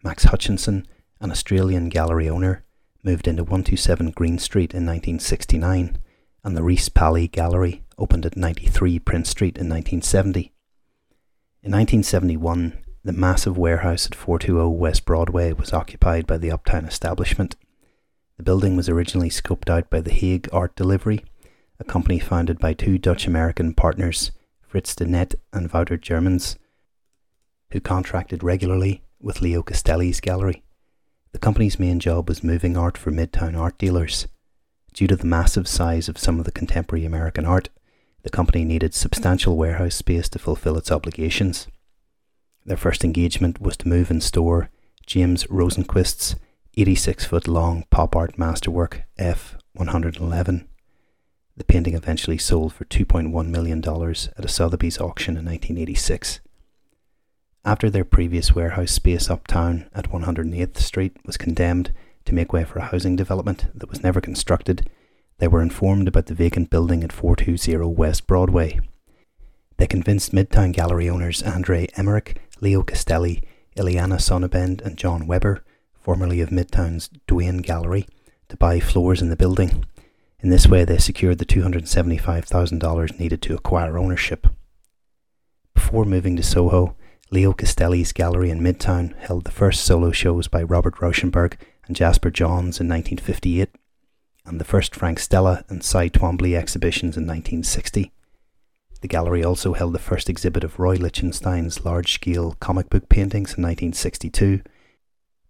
Max 0.03 0.25
Hutchinson, 0.25 0.85
an 1.21 1.31
Australian 1.31 1.91
gallery 1.91 2.29
owner, 2.29 2.65
moved 3.05 3.29
into 3.29 3.45
127 3.45 4.11
Greene 4.11 4.41
Street 4.41 4.75
in 4.75 4.85
1969, 4.85 5.99
and 6.43 6.57
the 6.57 6.63
Reese 6.65 6.89
Palley 6.89 7.29
Gallery 7.29 7.85
opened 7.97 8.27
at 8.27 8.37
93 8.37 8.99
Prince 8.99 9.31
Street 9.31 9.57
in 9.57 9.69
1970. 9.69 10.53
In 11.63 11.71
1971, 11.71 12.77
the 13.05 13.13
massive 13.13 13.57
warehouse 13.57 14.07
at 14.07 14.15
420 14.17 14.77
West 14.77 15.05
Broadway 15.05 15.53
was 15.53 15.73
occupied 15.73 16.27
by 16.27 16.37
the 16.37 16.51
Uptown 16.51 16.85
establishment. 16.85 17.55
The 18.39 18.43
building 18.43 18.75
was 18.75 18.89
originally 18.89 19.31
scoped 19.31 19.71
out 19.71 19.89
by 19.89 20.01
the 20.01 20.13
Hague 20.13 20.49
Art 20.53 20.75
Delivery, 20.75 21.25
a 21.79 21.85
company 21.85 22.19
founded 22.19 22.59
by 22.59 22.73
two 22.73 22.99
Dutch 22.99 23.29
American 23.29 23.73
partners 23.73 24.33
Fritz 24.77 24.95
de 24.95 25.07
Net 25.07 25.35
and 25.55 25.73
Wouter 25.73 25.97
Germans, 25.97 26.59
who 27.71 27.81
contracted 27.81 28.45
regularly 28.45 29.03
with 29.19 29.41
Leo 29.41 29.63
Castelli's 29.63 30.21
gallery. 30.21 30.65
The 31.33 31.39
company's 31.39 31.79
main 31.79 31.99
job 31.99 32.29
was 32.29 32.45
moving 32.45 32.77
art 32.77 32.99
for 32.99 33.11
midtown 33.11 33.59
art 33.59 33.79
dealers. 33.79 34.29
Due 34.93 35.07
to 35.07 35.17
the 35.17 35.25
massive 35.25 35.67
size 35.67 36.11
of 36.11 36.19
some 36.19 36.39
of 36.39 36.45
the 36.45 36.53
contemporary 36.53 37.07
American 37.07 37.47
art, 37.47 37.71
the 38.23 38.29
company 38.29 38.67
needed 38.67 38.93
substantial 38.93 39.57
warehouse 39.57 39.95
space 39.95 40.29
to 40.29 40.39
fulfill 40.39 40.77
its 40.77 40.93
obligations. 40.93 41.69
Their 42.67 42.77
first 42.77 43.03
engagement 43.03 43.59
was 43.59 43.79
to 43.79 43.89
move 43.89 44.11
and 44.11 44.23
store 44.23 44.69
James 45.07 45.47
Rosenquist's 45.47 46.37
86 46.77 47.25
foot 47.25 47.49
long 47.49 47.87
pop 47.89 48.15
art 48.15 48.39
masterwork 48.39 49.05
F111 49.19 50.67
the 51.57 51.65
painting 51.65 51.95
eventually 51.95 52.39
sold 52.39 52.73
for 52.75 52.85
$2.1 52.85 53.49
million 53.49 53.79
at 53.79 54.45
a 54.45 54.49
Sotheby's 54.49 55.01
auction 55.01 55.37
in 55.37 55.45
1986. 55.47 56.41
After 57.65 57.91
their 57.91 58.05
previous 58.05 58.55
warehouse 58.55 58.93
space 58.93 59.31
uptown 59.31 59.89
at 59.95 60.11
108th 60.11 60.77
Street 60.77 61.17
was 61.25 61.37
condemned 61.37 61.93
to 62.27 62.35
make 62.35 62.53
way 62.53 62.65
for 62.65 62.79
a 62.79 62.85
housing 62.85 63.17
development 63.17 63.67
that 63.75 63.89
was 63.89 64.03
never 64.03 64.21
constructed, 64.21 64.89
they 65.39 65.49
were 65.49 65.63
informed 65.63 66.09
about 66.09 66.27
the 66.27 66.35
vacant 66.35 66.71
building 66.71 67.03
at 67.03 67.13
420 67.13 67.95
West 67.95 68.27
Broadway. 68.27 68.79
They 69.79 69.87
convinced 69.87 70.33
Midtown 70.33 70.73
Gallery 70.73 71.09
owners 71.09 71.43
Andre 71.43 71.89
Emmerich, 71.97 72.41
Leo 72.61 72.83
Castelli, 72.83 73.43
Ileana 73.77 74.19
Sonnabend, 74.19 74.81
and 74.83 74.97
John 74.97 75.27
Weber, 75.27 75.65
formerly 75.95 76.41
of 76.41 76.51
Midtown's 76.51 77.11
Dwan 77.27 77.63
Gallery, 77.63 78.07
to 78.49 78.57
buy 78.57 78.81
floors 78.81 79.21
in 79.21 79.29
the 79.29 79.37
building 79.37 79.85
in 80.41 80.51
this 80.51 80.67
way, 80.67 80.85
they 80.85 80.99
secured 80.99 81.39
the 81.39 81.47
$275,000 81.47 83.19
needed 83.19 83.43
to 83.43 83.55
acquire 83.55 83.99
ownership. 83.99 84.47
Before 85.75 86.05
moving 86.05 86.37
to 86.37 86.43
Soho, 86.43 86.97
Leo 87.31 87.53
Castelli's 87.53 88.13
gallery 88.13 88.51
in 88.51 88.61
Midtown 88.61 89.17
held 89.19 89.45
the 89.45 89.51
first 89.51 89.85
solo 89.85 90.13
shows 90.13 90.47
by 90.47 90.63
Robert 90.63 90.97
Rauschenberg 90.97 91.57
and 91.87 91.97
Jasper 91.97 92.31
Johns 92.31 92.81
in 92.81 92.89
1958, 92.89 93.71
and 94.45 94.61
the 94.61 94.65
first 94.65 94.95
Frank 94.95 95.19
Stella 95.19 95.65
and 95.69 95.83
Cy 95.83 96.09
Twombly 96.09 96.57
exhibitions 96.57 97.17
in 97.17 97.25
1960. 97.25 98.13
The 99.01 99.09
gallery 99.09 99.45
also 99.45 99.73
held 99.73 99.93
the 99.93 99.99
first 99.99 100.29
exhibit 100.29 100.65
of 100.65 100.79
Roy 100.79 100.97
Lichtenstein's 100.97 101.85
large 101.85 102.13
scale 102.13 102.57
comic 102.61 102.89
book 102.91 103.09
paintings 103.09 103.51
in 103.57 103.63
1962 103.63 104.63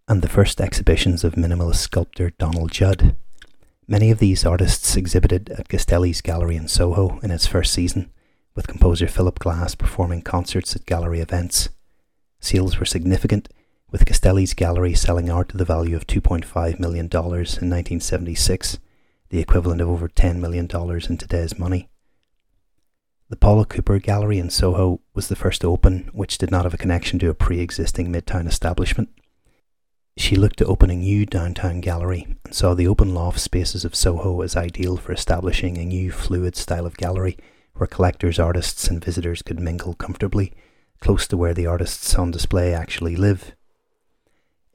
and 0.07 0.21
the 0.21 0.29
first 0.29 0.61
exhibitions 0.61 1.23
of 1.23 1.35
minimalist 1.35 1.77
sculptor 1.77 2.31
Donald 2.31 2.71
Judd. 2.71 3.15
Many 3.89 4.11
of 4.11 4.19
these 4.19 4.45
artists 4.45 4.97
exhibited 4.97 5.49
at 5.49 5.69
Castelli's 5.69 6.19
Gallery 6.19 6.57
in 6.57 6.67
Soho 6.67 7.19
in 7.23 7.31
its 7.31 7.47
first 7.47 7.71
season, 7.71 8.11
with 8.53 8.67
composer 8.67 9.07
Philip 9.07 9.39
Glass 9.39 9.75
performing 9.75 10.23
concerts 10.23 10.75
at 10.75 10.85
gallery 10.85 11.21
events. 11.21 11.69
Sales 12.41 12.79
were 12.79 12.85
significant, 12.85 13.47
with 13.89 14.05
Castelli's 14.05 14.53
gallery 14.53 14.93
selling 14.93 15.29
art 15.29 15.47
to 15.49 15.57
the 15.57 15.63
value 15.63 15.95
of 15.95 16.05
$2.5 16.05 16.79
million 16.81 17.05
in 17.05 17.09
1976, 17.13 18.79
the 19.29 19.39
equivalent 19.39 19.79
of 19.79 19.87
over 19.87 20.09
$10 20.09 20.35
million 20.39 20.65
in 21.09 21.17
today's 21.17 21.57
money. 21.57 21.87
The 23.29 23.37
Paula 23.37 23.65
Cooper 23.65 23.99
Gallery 23.99 24.37
in 24.37 24.49
Soho 24.49 24.99
was 25.13 25.29
the 25.29 25.35
first 25.37 25.61
to 25.61 25.71
open, 25.71 26.09
which 26.11 26.37
did 26.37 26.51
not 26.51 26.65
have 26.65 26.73
a 26.73 26.77
connection 26.77 27.19
to 27.19 27.29
a 27.29 27.33
pre 27.33 27.61
existing 27.61 28.11
Midtown 28.11 28.47
establishment. 28.47 29.09
She 30.17 30.35
looked 30.35 30.57
to 30.57 30.65
open 30.65 30.89
a 30.89 30.95
new 30.95 31.25
downtown 31.25 31.79
gallery 31.79 32.37
and 32.43 32.53
saw 32.53 32.73
the 32.73 32.87
open 32.87 33.13
loft 33.13 33.39
spaces 33.39 33.85
of 33.85 33.95
Soho 33.95 34.41
as 34.41 34.57
ideal 34.57 34.97
for 34.97 35.13
establishing 35.13 35.77
a 35.77 35.85
new 35.85 36.11
fluid 36.11 36.55
style 36.55 36.85
of 36.85 36.97
gallery 36.97 37.37
where 37.75 37.87
collectors, 37.87 38.39
artists, 38.39 38.87
and 38.87 39.03
visitors 39.03 39.41
could 39.41 39.59
mingle 39.59 39.93
comfortably, 39.93 40.53
close 40.99 41.27
to 41.27 41.37
where 41.37 41.53
the 41.53 41.67
artists 41.67 42.15
on 42.15 42.31
display 42.31 42.73
actually 42.73 43.15
live. 43.15 43.53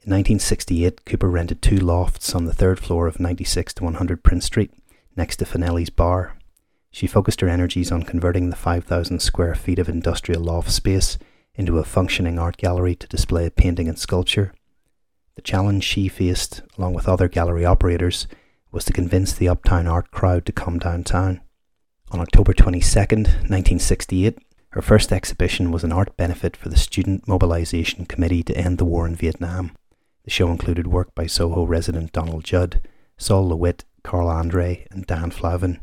In 0.05 0.11
1968, 0.11 1.05
Cooper 1.05 1.29
rented 1.29 1.61
two 1.61 1.77
lofts 1.77 2.33
on 2.33 2.45
the 2.45 2.53
third 2.53 2.79
floor 2.79 3.07
of 3.07 3.19
96 3.19 3.73
to 3.75 3.83
100 3.83 4.23
Prince 4.23 4.45
Street, 4.45 4.71
next 5.15 5.37
to 5.37 5.45
Fanelli's 5.45 5.89
Bar, 5.89 6.35
she 6.93 7.07
focused 7.07 7.41
her 7.41 7.49
energies 7.49 7.91
on 7.91 8.03
converting 8.03 8.51
the 8.51 8.55
5,000 8.55 9.19
square 9.19 9.55
feet 9.55 9.79
of 9.79 9.89
industrial 9.89 10.43
loft 10.43 10.69
space 10.71 11.17
into 11.55 11.79
a 11.79 11.83
functioning 11.83 12.37
art 12.37 12.55
gallery 12.55 12.95
to 12.95 13.07
display 13.07 13.49
painting 13.49 13.89
and 13.89 13.97
sculpture. 13.97 14.53
The 15.35 15.41
challenge 15.41 15.83
she 15.83 16.07
faced, 16.07 16.61
along 16.77 16.93
with 16.93 17.07
other 17.07 17.27
gallery 17.27 17.65
operators, 17.65 18.27
was 18.71 18.85
to 18.85 18.93
convince 18.93 19.33
the 19.33 19.49
uptown 19.49 19.87
art 19.87 20.11
crowd 20.11 20.45
to 20.45 20.51
come 20.51 20.79
downtown. 20.79 21.41
On 22.11 22.19
October 22.19 22.53
22, 22.53 22.99
1968, 22.99 24.37
her 24.69 24.81
first 24.81 25.11
exhibition 25.11 25.71
was 25.71 25.83
an 25.83 25.91
art 25.91 26.15
benefit 26.17 26.57
for 26.57 26.69
the 26.69 26.77
Student 26.77 27.27
Mobilization 27.27 28.05
Committee 28.05 28.43
to 28.43 28.57
End 28.57 28.77
the 28.77 28.85
War 28.85 29.07
in 29.07 29.15
Vietnam. 29.15 29.71
The 30.23 30.31
show 30.31 30.49
included 30.49 30.87
work 30.87 31.13
by 31.13 31.27
Soho 31.27 31.63
resident 31.65 32.11
Donald 32.11 32.43
Judd, 32.43 32.81
Sol 33.17 33.47
LeWitt, 33.47 33.85
Carl 34.03 34.27
Andre, 34.27 34.87
and 34.89 35.05
Dan 35.05 35.31
Flavin. 35.31 35.79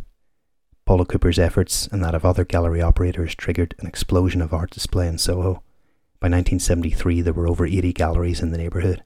Paula 0.87 1.05
Cooper's 1.05 1.39
efforts 1.39 1.87
and 1.89 2.03
that 2.03 2.15
of 2.15 2.25
other 2.25 2.45
gallery 2.45 2.83
operators 2.83 3.35
triggered 3.35 3.75
an 3.79 3.87
explosion 3.87 4.43
of 4.43 4.53
art 4.53 4.71
display 4.71 5.07
in 5.07 5.19
Soho. 5.19 5.63
By 6.19 6.27
1973, 6.27 7.21
there 7.21 7.33
were 7.33 7.49
over 7.49 7.67
80 7.67 7.93
galleries 7.93 8.41
in 8.41 8.51
the 8.51 8.59
neighbourhood. 8.59 9.05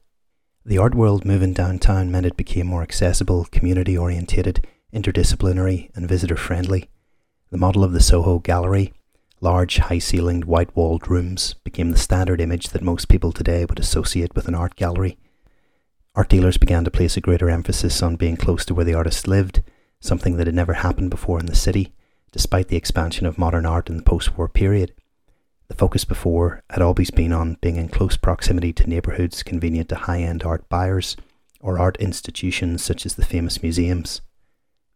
The 0.67 0.79
art 0.79 0.95
world 0.95 1.25
moving 1.25 1.53
downtown 1.53 2.09
meant 2.09 2.25
it 2.25 2.35
became 2.35 2.65
more 2.65 2.81
accessible, 2.81 3.45
community 3.51 3.95
orientated, 3.95 4.65
interdisciplinary, 4.91 5.91
and 5.95 6.09
visitor 6.09 6.35
friendly. 6.35 6.89
The 7.51 7.59
model 7.59 7.83
of 7.83 7.93
the 7.93 8.01
Soho 8.01 8.39
Gallery, 8.39 8.91
large, 9.41 9.77
high 9.77 9.99
ceilinged, 9.99 10.45
white 10.45 10.75
walled 10.75 11.07
rooms, 11.07 11.53
became 11.63 11.91
the 11.91 11.99
standard 11.99 12.41
image 12.41 12.69
that 12.69 12.81
most 12.81 13.09
people 13.09 13.31
today 13.31 13.63
would 13.65 13.77
associate 13.77 14.33
with 14.33 14.47
an 14.47 14.55
art 14.55 14.75
gallery. 14.75 15.19
Art 16.15 16.29
dealers 16.29 16.57
began 16.57 16.83
to 16.83 16.89
place 16.89 17.15
a 17.15 17.21
greater 17.21 17.51
emphasis 17.51 18.01
on 18.01 18.15
being 18.15 18.35
close 18.35 18.65
to 18.65 18.73
where 18.73 18.85
the 18.85 18.95
artist 18.95 19.27
lived 19.27 19.61
something 19.99 20.37
that 20.37 20.47
had 20.47 20.55
never 20.55 20.73
happened 20.73 21.11
before 21.11 21.39
in 21.39 21.45
the 21.45 21.55
city, 21.55 21.93
despite 22.31 22.69
the 22.69 22.77
expansion 22.77 23.27
of 23.27 23.37
modern 23.37 23.67
art 23.67 23.87
in 23.87 23.97
the 23.97 24.03
post 24.03 24.35
war 24.35 24.49
period. 24.49 24.93
The 25.67 25.75
focus 25.75 26.05
before 26.05 26.63
had 26.69 26.81
always 26.81 27.11
been 27.11 27.33
on 27.33 27.57
being 27.61 27.75
in 27.75 27.89
close 27.89 28.17
proximity 28.17 28.71
to 28.73 28.89
neighbourhoods 28.89 29.43
convenient 29.43 29.89
to 29.89 29.95
high 29.95 30.21
end 30.21 30.43
art 30.43 30.67
buyers 30.69 31.17
or 31.59 31.79
art 31.79 31.97
institutions 31.97 32.83
such 32.83 33.05
as 33.05 33.15
the 33.15 33.25
famous 33.25 33.61
museums. 33.63 34.21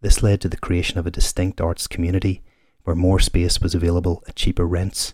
This 0.02 0.24
led 0.24 0.42
to 0.42 0.50
the 0.50 0.58
creation 0.58 1.00
of 1.00 1.08
a 1.08 1.12
distinct 1.12 1.60
arts 1.60 1.88
community 1.88 2.44
where 2.84 2.96
more 2.96 3.20
space 3.20 3.60
was 3.60 3.76
available 3.76 4.24
at 4.28 4.36
cheaper 4.36 4.66
rents. 4.66 5.14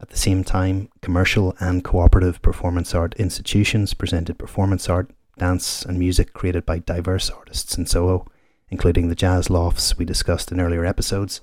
At 0.00 0.10
the 0.10 0.16
same 0.16 0.42
time, 0.42 0.88
commercial 1.00 1.56
and 1.60 1.84
cooperative 1.84 2.42
performance 2.42 2.94
art 2.94 3.14
institutions 3.14 3.94
presented 3.94 4.38
performance 4.38 4.88
art, 4.88 5.10
dance, 5.38 5.84
and 5.84 5.98
music 5.98 6.32
created 6.32 6.66
by 6.66 6.80
diverse 6.80 7.30
artists 7.30 7.78
in 7.78 7.86
Soho 7.86 8.26
including 8.72 9.08
the 9.08 9.14
jazz 9.14 9.50
lofts 9.50 9.98
we 9.98 10.04
discussed 10.06 10.50
in 10.50 10.58
earlier 10.58 10.86
episodes, 10.86 11.42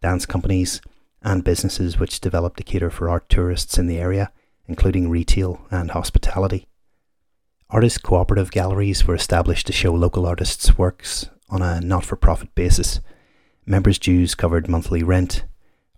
dance 0.00 0.24
companies, 0.24 0.80
and 1.22 1.44
businesses 1.44 1.98
which 1.98 2.20
developed 2.20 2.56
to 2.58 2.62
cater 2.62 2.90
for 2.90 3.08
art 3.08 3.28
tourists 3.28 3.78
in 3.78 3.86
the 3.86 3.98
area, 3.98 4.32
including 4.66 5.10
retail 5.10 5.66
and 5.70 5.90
hospitality. 5.90 6.66
Artist 7.70 8.02
cooperative 8.02 8.50
galleries 8.50 9.06
were 9.06 9.14
established 9.14 9.66
to 9.66 9.72
show 9.72 9.92
local 9.92 10.24
artists' 10.24 10.78
works 10.78 11.28
on 11.50 11.60
a 11.60 11.80
not 11.80 12.04
for 12.04 12.16
profit 12.16 12.54
basis. 12.54 13.00
Members' 13.66 13.98
dues 13.98 14.34
covered 14.34 14.68
monthly 14.68 15.02
rent. 15.02 15.44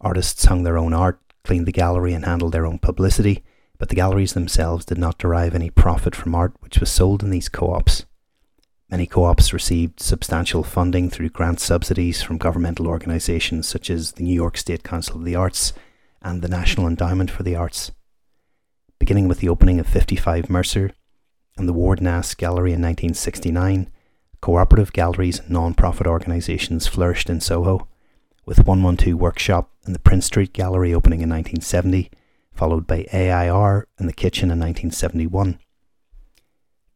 Artists 0.00 0.44
hung 0.46 0.62
their 0.62 0.78
own 0.78 0.92
art, 0.92 1.20
cleaned 1.44 1.66
the 1.66 1.72
gallery, 1.72 2.12
and 2.12 2.24
handled 2.24 2.52
their 2.52 2.66
own 2.66 2.78
publicity, 2.78 3.44
but 3.78 3.88
the 3.88 3.94
galleries 3.94 4.32
themselves 4.32 4.84
did 4.84 4.98
not 4.98 5.18
derive 5.18 5.54
any 5.54 5.70
profit 5.70 6.16
from 6.16 6.34
art 6.34 6.52
which 6.60 6.80
was 6.80 6.90
sold 6.90 7.22
in 7.22 7.30
these 7.30 7.48
co 7.48 7.72
ops. 7.72 8.04
Many 8.91 9.07
co 9.07 9.24
ops 9.24 9.53
received 9.53 10.01
substantial 10.01 10.64
funding 10.64 11.11
through 11.11 11.28
grant 11.28 11.61
subsidies 11.61 12.22
from 12.22 12.38
governmental 12.38 12.88
organisations 12.88 13.68
such 13.68 13.88
as 13.88 14.12
the 14.12 14.24
New 14.24 14.34
York 14.34 14.57
State 14.57 14.82
Council 14.82 15.16
of 15.16 15.24
the 15.24 15.36
Arts 15.36 15.72
and 16.20 16.43
the 16.43 16.49
National 16.49 16.88
Endowment 16.88 17.30
for 17.30 17.45
the 17.45 17.55
Arts. 17.55 17.93
Beginning 18.99 19.28
with 19.28 19.38
the 19.38 19.49
opening 19.49 19.78
of 19.78 19.86
55 19.86 20.51
Mercer 20.51 20.91
and 21.57 21.68
the 21.68 21.72
Ward 21.72 22.01
Nasse 22.01 22.34
Gallery 22.34 22.72
in 22.72 22.82
1969, 22.82 23.91
cooperative 24.41 24.93
galleries 24.93 25.38
and 25.38 25.51
non 25.51 25.74
profit 25.74 26.09
organisations 26.09 26.88
flourished 26.88 27.30
in 27.30 27.41
Soho, 27.41 27.86
with 28.45 28.66
112 28.66 29.18
Workshop 29.18 29.70
and 29.84 29.95
the 29.95 30.01
Prince 30.01 30.26
Street 30.26 30.53
Gallery 30.53 30.93
opening 30.93 31.20
in 31.20 31.28
1970, 31.28 32.11
followed 32.53 32.88
by 32.88 33.07
AIR 33.12 33.86
and 33.99 34.09
the 34.09 34.12
Kitchen 34.12 34.51
in 34.51 34.59
1971. 34.59 35.61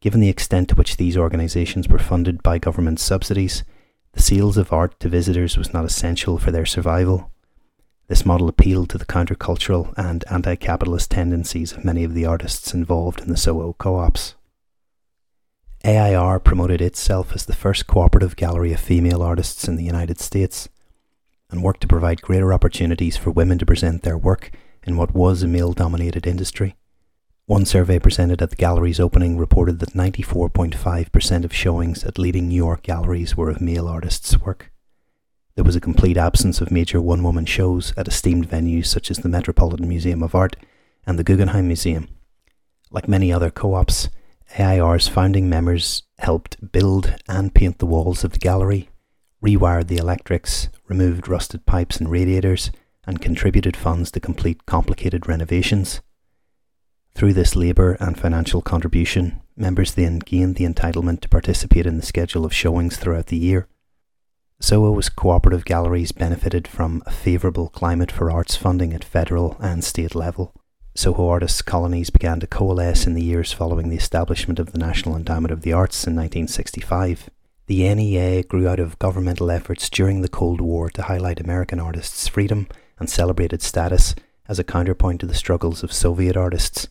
Given 0.01 0.19
the 0.19 0.29
extent 0.29 0.69
to 0.69 0.75
which 0.75 0.97
these 0.97 1.17
organisations 1.17 1.87
were 1.87 1.99
funded 1.99 2.43
by 2.43 2.59
government 2.59 2.99
subsidies, 2.99 3.63
the 4.13 4.21
sales 4.21 4.57
of 4.57 4.71
art 4.71 4.99
to 4.99 5.09
visitors 5.09 5.57
was 5.57 5.73
not 5.73 5.85
essential 5.85 6.37
for 6.37 6.51
their 6.51 6.65
survival. 6.65 7.31
This 8.07 8.25
model 8.25 8.47
appealed 8.47 8.89
to 8.91 8.97
the 8.97 9.05
countercultural 9.05 9.93
and 9.97 10.23
anti 10.29 10.55
capitalist 10.55 11.11
tendencies 11.11 11.71
of 11.71 11.83
many 11.83 12.03
of 12.03 12.13
the 12.13 12.25
artists 12.25 12.73
involved 12.73 13.19
in 13.19 13.29
the 13.29 13.37
Soho 13.37 13.73
co 13.73 13.95
ops. 13.95 14.35
AIR 15.83 16.39
promoted 16.39 16.81
itself 16.81 17.33
as 17.33 17.45
the 17.45 17.55
first 17.55 17.87
cooperative 17.87 18.35
gallery 18.35 18.73
of 18.73 18.79
female 18.79 19.21
artists 19.21 19.67
in 19.67 19.75
the 19.75 19.83
United 19.83 20.19
States 20.19 20.69
and 21.51 21.63
worked 21.63 21.81
to 21.81 21.87
provide 21.87 22.21
greater 22.21 22.53
opportunities 22.53 23.17
for 23.17 23.31
women 23.31 23.57
to 23.57 23.65
present 23.65 24.03
their 24.03 24.17
work 24.17 24.51
in 24.83 24.97
what 24.97 25.13
was 25.13 25.43
a 25.43 25.47
male 25.47 25.73
dominated 25.73 26.25
industry. 26.25 26.75
One 27.47 27.65
survey 27.65 27.99
presented 27.99 28.41
at 28.41 28.49
the 28.49 28.55
gallery's 28.55 28.99
opening 28.99 29.37
reported 29.37 29.77
that 29.77 29.93
94.5% 29.93 31.45
of 31.45 31.53
showings 31.53 32.03
at 32.03 32.17
leading 32.17 32.47
New 32.47 32.55
York 32.55 32.81
galleries 32.81 33.37
were 33.37 33.51
of 33.51 33.61
male 33.61 33.87
artists' 33.87 34.41
work. 34.41 34.71
There 35.53 35.63
was 35.63 35.75
a 35.75 35.79
complete 35.79 36.17
absence 36.17 36.59
of 36.59 36.71
major 36.71 36.99
one 36.99 37.21
woman 37.21 37.45
shows 37.45 37.93
at 37.95 38.07
esteemed 38.07 38.49
venues 38.49 38.87
such 38.87 39.11
as 39.11 39.19
the 39.19 39.29
Metropolitan 39.29 39.87
Museum 39.87 40.23
of 40.23 40.33
Art 40.33 40.55
and 41.05 41.19
the 41.19 41.23
Guggenheim 41.23 41.67
Museum. 41.67 42.07
Like 42.89 43.07
many 43.07 43.31
other 43.31 43.51
co 43.51 43.75
ops, 43.75 44.09
AIR's 44.57 45.07
founding 45.07 45.47
members 45.47 46.01
helped 46.17 46.71
build 46.71 47.13
and 47.29 47.53
paint 47.53 47.77
the 47.77 47.85
walls 47.85 48.23
of 48.23 48.31
the 48.31 48.39
gallery, 48.39 48.89
rewired 49.39 49.85
the 49.85 49.97
electrics, 49.97 50.69
removed 50.87 51.27
rusted 51.27 51.67
pipes 51.67 51.97
and 51.97 52.09
radiators, 52.09 52.71
and 53.05 53.21
contributed 53.21 53.77
funds 53.77 54.09
to 54.09 54.19
complete 54.19 54.65
complicated 54.65 55.27
renovations. 55.27 56.01
Through 57.15 57.31
this 57.31 57.55
labour 57.55 57.93
and 58.01 58.19
financial 58.19 58.61
contribution, 58.61 59.41
members 59.55 59.93
then 59.93 60.19
gained 60.19 60.55
the 60.55 60.65
entitlement 60.65 61.21
to 61.21 61.29
participate 61.29 61.85
in 61.85 61.95
the 61.95 62.05
schedule 62.05 62.43
of 62.43 62.53
showings 62.53 62.97
throughout 62.97 63.27
the 63.27 63.37
year. 63.37 63.69
Soho's 64.59 65.07
cooperative 65.07 65.63
galleries 65.63 66.11
benefited 66.11 66.67
from 66.67 67.01
a 67.05 67.11
favourable 67.11 67.69
climate 67.69 68.11
for 68.11 68.29
arts 68.29 68.57
funding 68.57 68.91
at 68.91 69.05
federal 69.05 69.55
and 69.61 69.81
state 69.81 70.13
level. 70.13 70.53
Soho 70.93 71.29
artists' 71.29 71.61
colonies 71.61 72.09
began 72.09 72.41
to 72.41 72.47
coalesce 72.47 73.07
in 73.07 73.13
the 73.13 73.23
years 73.23 73.53
following 73.53 73.87
the 73.87 73.95
establishment 73.95 74.59
of 74.59 74.73
the 74.73 74.77
National 74.77 75.15
Endowment 75.15 75.53
of 75.53 75.61
the 75.61 75.71
Arts 75.71 76.05
in 76.05 76.15
1965. 76.15 77.29
The 77.67 77.95
NEA 77.95 78.43
grew 78.43 78.67
out 78.67 78.81
of 78.81 78.99
governmental 78.99 79.49
efforts 79.49 79.89
during 79.89 80.21
the 80.21 80.27
Cold 80.27 80.59
War 80.59 80.89
to 80.89 81.03
highlight 81.03 81.39
American 81.39 81.79
artists' 81.79 82.27
freedom 82.27 82.67
and 82.99 83.09
celebrated 83.09 83.61
status 83.61 84.15
as 84.49 84.59
a 84.59 84.65
counterpoint 84.65 85.21
to 85.21 85.25
the 85.25 85.33
struggles 85.33 85.81
of 85.81 85.93
Soviet 85.93 86.35
artists. 86.35 86.89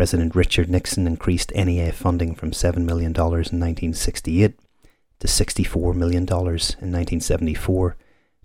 President 0.00 0.34
Richard 0.34 0.70
Nixon 0.70 1.06
increased 1.06 1.52
NEA 1.54 1.92
funding 1.92 2.34
from 2.34 2.52
$7 2.52 2.86
million 2.86 3.10
in 3.10 3.20
1968 3.20 4.58
to 5.18 5.26
$64 5.26 5.94
million 5.94 6.22
in 6.22 6.32
1974, 6.32 7.98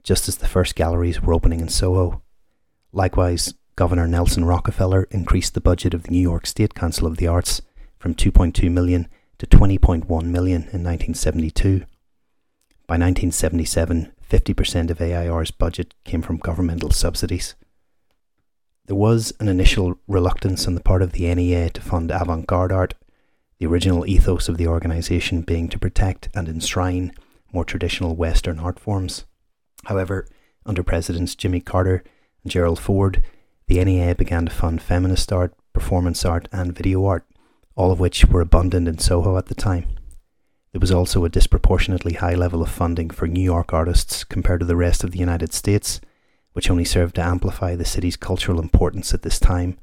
just 0.04 0.28
as 0.28 0.36
the 0.36 0.50
first 0.50 0.76
galleries 0.76 1.22
were 1.22 1.34
opening 1.34 1.62
in 1.62 1.70
Soho. 1.70 2.22
Likewise, 2.92 3.54
Governor 3.78 4.06
Nelson 4.06 4.44
Rockefeller 4.44 5.04
increased 5.12 5.54
the 5.54 5.62
budget 5.62 5.94
of 5.94 6.04
the 6.04 6.12
New 6.12 6.20
York 6.20 6.46
State 6.46 6.74
Council 6.74 7.08
of 7.08 7.16
the 7.16 7.28
Arts 7.28 7.62
from 7.98 8.16
2.2 8.16 8.70
million 8.70 9.08
to 9.38 9.48
20.1 9.48 10.04
million 10.26 10.64
in 10.74 10.84
1972. 10.84 11.86
By 12.86 12.98
1977, 12.98 14.12
50% 14.30 14.90
of 14.90 15.00
AIR's 15.00 15.52
budget 15.52 15.94
came 16.04 16.22
from 16.22 16.36
governmental 16.36 16.92
subsidies. 16.92 17.56
There 18.88 18.96
was 18.96 19.34
an 19.40 19.48
initial 19.48 19.98
reluctance 20.08 20.68
on 20.68 20.76
the 20.76 20.82
part 20.82 21.02
of 21.02 21.14
the 21.14 21.34
NEA 21.34 21.72
to 21.72 21.82
fund 21.82 22.12
avant 22.12 22.46
garde 22.46 22.72
art, 22.72 22.94
the 23.58 23.66
original 23.66 24.06
ethos 24.06 24.48
of 24.48 24.58
the 24.58 24.68
organisation 24.68 25.42
being 25.42 25.70
to 25.70 25.80
protect 25.80 26.30
and 26.36 26.48
enshrine 26.48 27.12
more 27.52 27.66
traditional 27.66 28.16
Western 28.16 28.60
art 28.60 28.80
forms. 28.80 29.26
However, 29.86 30.28
under 30.68 30.84
Presidents 30.84 31.34
Jimmy 31.34 31.62
Carter 31.62 32.04
and 32.44 32.52
Gerald 32.52 32.80
Ford, 32.80 33.24
the 33.68 33.84
NEA 33.84 34.14
began 34.14 34.46
to 34.46 34.52
fund 34.52 34.84
feminist 34.84 35.32
art, 35.34 35.56
performance 35.74 36.24
art, 36.24 36.48
and 36.52 36.76
video 36.76 37.06
art, 37.06 37.26
all 37.76 37.92
of 37.92 38.00
which 38.00 38.26
were 38.26 38.42
abundant 38.42 38.88
in 38.88 39.00
Soho 39.00 39.38
at 39.38 39.48
the 39.48 39.56
time. 39.56 39.86
There 40.74 40.80
was 40.80 40.92
also 40.92 41.26
a 41.26 41.30
disproportionately 41.30 42.14
high 42.14 42.36
level 42.36 42.62
of 42.62 42.70
funding 42.70 43.10
for 43.10 43.28
New 43.28 43.42
York 43.42 43.74
artists 43.74 44.24
compared 44.24 44.60
to 44.60 44.66
the 44.66 44.76
rest 44.76 45.04
of 45.04 45.12
the 45.12 45.20
United 45.20 45.54
States, 45.54 46.02
which 46.56 46.70
only 46.70 46.86
served 46.86 47.16
to 47.16 47.22
amplify 47.22 47.76
the 47.76 47.84
city's 47.84 48.16
cultural 48.16 48.62
importance 48.62 49.14
at 49.14 49.24
this 49.24 49.42
time 49.42 49.78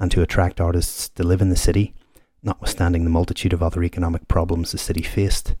and 0.00 0.10
to 0.10 0.22
attract 0.22 0.60
artists 0.60 1.08
to 1.08 1.22
live 1.22 1.40
in 1.40 1.50
the 1.50 1.56
city, 1.56 1.94
notwithstanding 2.42 3.04
the 3.04 3.10
multitude 3.10 3.52
of 3.52 3.62
other 3.62 3.84
economic 3.84 4.26
problems 4.26 4.72
the 4.72 4.78
city 4.78 5.02
faced. 5.02 5.54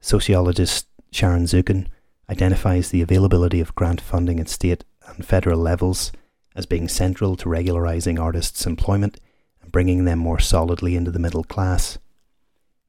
Sociologist 0.00 0.86
Sharon 1.10 1.46
Zukin 1.46 1.88
identifies 2.30 2.90
the 2.90 3.02
availability 3.02 3.58
of 3.58 3.74
grant 3.74 4.00
funding 4.00 4.38
at 4.38 4.48
state 4.48 4.84
and 5.08 5.26
federal 5.26 5.58
levels 5.58 6.12
as 6.54 6.64
being 6.64 6.86
central 6.86 7.34
to 7.34 7.48
regularising 7.48 8.20
artists' 8.20 8.66
employment 8.66 9.18
and 9.60 9.72
bringing 9.72 10.04
them 10.04 10.20
more 10.20 10.38
solidly 10.38 10.94
into 10.94 11.10
the 11.10 11.18
middle 11.18 11.42
class. 11.42 11.98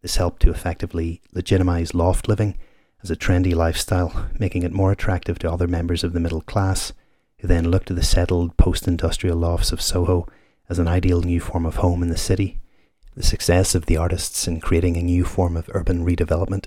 This 0.04 0.18
helped 0.18 0.44
to 0.44 0.52
effectively 0.52 1.24
legitimise 1.36 1.96
loft 1.96 2.28
living 2.28 2.56
as 3.06 3.12
a 3.12 3.16
trendy 3.16 3.54
lifestyle, 3.54 4.30
making 4.40 4.64
it 4.64 4.72
more 4.72 4.92
attractive 4.92 5.38
to 5.38 5.52
other 5.52 5.68
members 5.68 6.04
of 6.04 6.14
the 6.14 6.20
middle 6.20 6.42
class, 6.42 6.92
who 7.38 7.48
then 7.48 7.70
looked 7.70 7.88
to 7.88 7.94
the 7.94 8.02
settled 8.02 8.58
post 8.58 8.88
industrial 8.88 9.38
lofts 9.38 9.72
of 9.72 9.80
Soho 9.80 10.28
as 10.70 10.80
an 10.80 10.88
ideal 10.88 11.22
new 11.22 11.40
form 11.40 11.68
of 11.68 11.76
home 11.76 12.02
in 12.02 12.10
the 12.10 12.18
city. 12.18 12.60
The 13.16 13.22
success 13.22 13.76
of 13.76 13.86
the 13.86 13.96
artists 13.96 14.48
in 14.48 14.60
creating 14.60 14.98
a 14.98 15.04
new 15.04 15.24
form 15.24 15.56
of 15.56 15.70
urban 15.72 16.04
redevelopment 16.04 16.66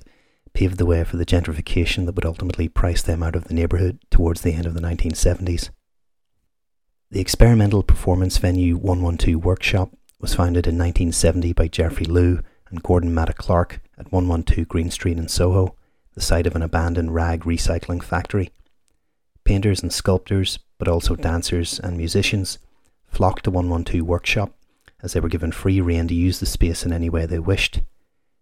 paved 0.52 0.78
the 0.78 0.86
way 0.86 1.02
for 1.02 1.16
the 1.16 1.26
gentrification 1.26 2.06
that 2.06 2.14
would 2.14 2.24
ultimately 2.24 2.68
price 2.68 3.02
them 3.02 3.20
out 3.20 3.34
of 3.34 3.44
the 3.44 3.54
neighbourhood 3.54 3.98
towards 4.08 4.42
the 4.42 4.52
end 4.52 4.64
of 4.64 4.74
the 4.74 4.80
1970s. 4.80 5.70
The 7.10 7.20
experimental 7.20 7.82
performance 7.82 8.38
venue 8.38 8.76
112 8.76 9.44
Workshop 9.44 9.90
was 10.20 10.36
founded 10.36 10.68
in 10.68 10.78
1970 10.78 11.52
by 11.54 11.66
Jeffrey 11.66 12.06
Lew 12.06 12.42
and 12.70 12.80
Gordon 12.80 13.12
Matta 13.12 13.32
Clark 13.32 13.80
at 13.98 14.12
112 14.12 14.68
Greene 14.68 14.92
Street 14.92 15.18
in 15.18 15.26
Soho, 15.26 15.74
the 16.18 16.24
site 16.24 16.48
of 16.48 16.56
an 16.56 16.62
abandoned 16.62 17.14
rag 17.14 17.44
recycling 17.44 18.02
factory. 18.02 18.50
Painters 19.44 19.82
and 19.82 19.92
sculptors, 19.92 20.58
but 20.76 20.88
also 20.88 21.14
dancers 21.14 21.78
and 21.78 21.96
musicians, 21.96 22.58
flocked 23.06 23.44
to 23.44 23.52
112 23.52 24.04
Workshop 24.04 24.52
as 25.00 25.12
they 25.12 25.20
were 25.20 25.28
given 25.28 25.52
free 25.52 25.80
rein 25.80 26.08
to 26.08 26.14
use 26.16 26.40
the 26.40 26.46
space 26.46 26.84
in 26.84 26.92
any 26.92 27.08
way 27.08 27.24
they 27.24 27.38
wished. 27.38 27.82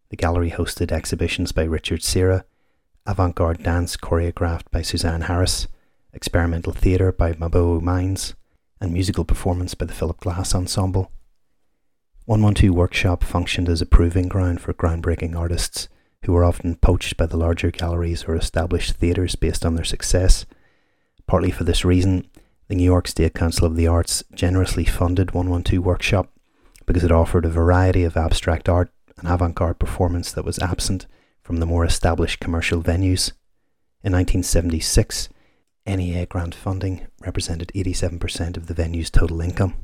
The 0.09 0.16
gallery 0.16 0.53
hosted 0.53 0.91
exhibitions 0.91 1.53
by 1.53 1.64
Richard 1.64 2.03
Serra, 2.03 2.47
avant 3.05 3.35
garde 3.35 3.62
dance 3.62 3.95
choreographed 3.99 4.70
by 4.70 4.81
Suzanne 4.81 5.22
Harris, 5.22 5.66
experimental 6.14 6.72
theatre 6.72 7.12
by 7.12 7.35
Mabou 7.35 7.83
Mines, 7.83 8.33
and 8.81 8.91
musical 8.91 9.27
performance 9.27 9.74
by 9.74 9.85
the 9.85 9.93
Philip 9.93 10.20
Glass 10.20 10.55
Ensemble. 10.55 11.12
112 12.24 12.74
Workshop 12.74 13.22
functioned 13.22 13.68
as 13.68 13.83
a 13.83 13.87
proving 13.87 14.29
ground 14.29 14.62
for 14.62 14.72
groundbreaking 14.72 15.37
artists 15.37 15.89
who 16.27 16.33
were 16.33 16.45
often 16.45 16.74
poached 16.74 17.16
by 17.16 17.24
the 17.24 17.37
larger 17.37 17.70
galleries 17.70 18.24
or 18.24 18.35
established 18.35 18.93
theatres 18.93 19.37
based 19.37 19.64
on 19.64 19.77
their 19.77 19.85
success. 19.85 20.45
Partly 21.27 21.53
for 21.53 21.64
this 21.64 21.85
reason, 21.85 22.29
the 22.68 22.74
New 22.74 22.85
York 22.85 23.07
State 23.07 23.35
Council 23.35 23.66
of 23.66 23.77
the 23.77 23.87
Arts 23.87 24.24
generously 24.35 24.85
funded 24.85 25.33
112 25.33 25.85
Workshop 25.85 26.29
because 26.85 27.05
it 27.05 27.12
offered 27.12 27.45
a 27.45 27.51
variety 27.51 28.03
of 28.03 28.16
abstract 28.16 28.68
art 28.68 28.91
and 29.18 29.29
avant 29.29 29.55
garde 29.55 29.79
performance 29.79 30.33
that 30.33 30.45
was 30.45 30.59
absent 30.59 31.07
from 31.43 31.59
the 31.59 31.66
more 31.66 31.85
established 31.85 32.41
commercial 32.41 32.83
venues. 32.83 33.33
In 34.03 34.12
1976, 34.12 35.29
NEA 35.87 36.27
grant 36.27 36.57
funding 36.57 37.07
represented 37.20 37.70
87% 37.74 38.57
of 38.57 38.66
the 38.66 38.74
venue's 38.74 39.11
total 39.11 39.41
income. 39.41 39.74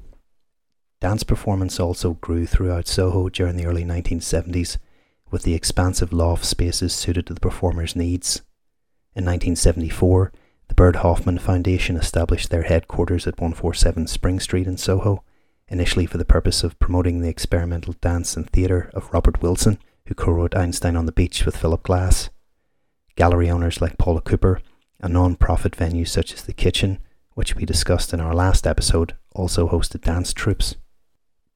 Dance 1.00 1.22
performance 1.22 1.78
also 1.78 2.14
grew 2.14 2.46
throughout 2.46 2.88
Soho 2.88 3.28
during 3.28 3.56
the 3.56 3.66
early 3.66 3.84
1970s, 3.84 4.78
with 5.32 5.42
the 5.42 5.54
expansive 5.54 6.12
loft 6.12 6.44
spaces 6.44 6.92
suited 6.92 7.26
to 7.26 7.34
the 7.34 7.40
performers' 7.40 7.96
needs. 7.96 8.42
In 9.16 9.24
1974, 9.24 10.30
the 10.68 10.74
Byrd 10.74 10.96
Hoffman 10.96 11.38
Foundation 11.40 11.96
established 11.96 12.50
their 12.50 12.62
headquarters 12.62 13.26
at 13.26 13.40
147 13.40 14.06
Spring 14.06 14.38
Street 14.38 14.68
in 14.68 14.76
Soho, 14.76 15.24
initially 15.66 16.06
for 16.06 16.18
the 16.18 16.24
purpose 16.24 16.62
of 16.62 16.78
promoting 16.78 17.20
the 17.20 17.28
experimental 17.28 17.94
dance 18.00 18.36
and 18.36 18.48
theatre 18.48 18.90
of 18.94 19.12
Robert 19.12 19.42
Wilson, 19.42 19.78
who 20.06 20.14
co 20.14 20.30
wrote 20.30 20.54
Einstein 20.54 20.94
on 20.94 21.06
the 21.06 21.12
Beach 21.12 21.44
with 21.44 21.56
Philip 21.56 21.82
Glass. 21.82 22.30
Gallery 23.16 23.50
owners 23.50 23.80
like 23.80 23.98
Paula 23.98 24.20
Cooper 24.20 24.60
a 25.02 25.08
non 25.08 25.34
profit 25.34 25.74
venue 25.74 26.04
such 26.04 26.32
as 26.32 26.42
The 26.42 26.52
Kitchen, 26.52 27.00
which 27.34 27.56
we 27.56 27.64
discussed 27.64 28.14
in 28.14 28.20
our 28.20 28.34
last 28.34 28.66
episode, 28.66 29.16
also 29.34 29.68
hosted 29.68 30.02
dance 30.02 30.32
troupes. 30.32 30.76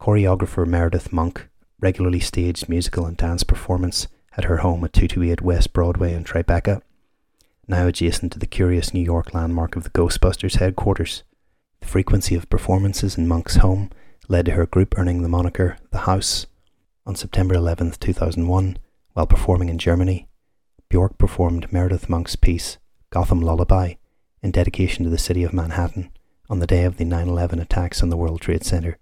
Choreographer 0.01 0.67
Meredith 0.67 1.13
Monk 1.13 1.49
regularly 1.81 2.21
staged 2.21 2.69
musical 2.69 3.07
and 3.07 3.17
dance 3.17 3.43
performance 3.43 4.09
at 4.37 4.45
her 4.45 4.59
home 4.59 4.85
at 4.85 4.93
228 4.93 5.43
West 5.43 5.73
Broadway 5.73 6.13
in 6.13 6.25
Tribeca, 6.25 6.83
now 7.69 7.87
adjacent 7.87 8.33
to 8.33 8.39
the 8.39 8.47
curious 8.47 8.95
New 8.95 9.03
York 9.03 9.35
landmark 9.35 9.77
of 9.77 9.85
the 9.85 9.91
Ghostbusters 9.91 10.59
headquarters. 10.59 11.23
The 11.81 11.87
frequency 11.87 12.35
of 12.35 12.49
performances 12.49 13.19
in 13.19 13.29
Monk's 13.29 13.57
home 13.57 13.91
led 14.29 14.47
to 14.47 14.53
her 14.53 14.67
group 14.67 14.95
earning 14.97 15.23
the 15.23 15.29
moniker 15.29 15.77
The 15.91 15.99
House. 15.99 16.47
On 17.07 17.15
September 17.15 17.55
11, 17.55 17.93
2001, 18.01 18.79
while 19.13 19.27
performing 19.27 19.69
in 19.69 19.79
Germany, 19.79 20.29
Bjork 20.89 21.19
performed 21.19 21.73
Meredith 21.73 22.09
Monk's 22.09 22.37
piece 22.37 22.79
Gotham 23.11 23.41
Lullaby, 23.41 23.95
in 24.43 24.51
dedication 24.51 25.05
to 25.05 25.11
the 25.11 25.19
city 25.19 25.43
of 25.43 25.53
Manhattan 25.53 26.11
on 26.49 26.59
the 26.59 26.67
day 26.67 26.85
of 26.85 26.97
the 26.97 27.05
9 27.05 27.29
11 27.29 27.59
attacks 27.59 28.03
on 28.03 28.11
the 28.11 28.17
World 28.17 28.41
Trade 28.41 28.65
Center. 28.65 28.99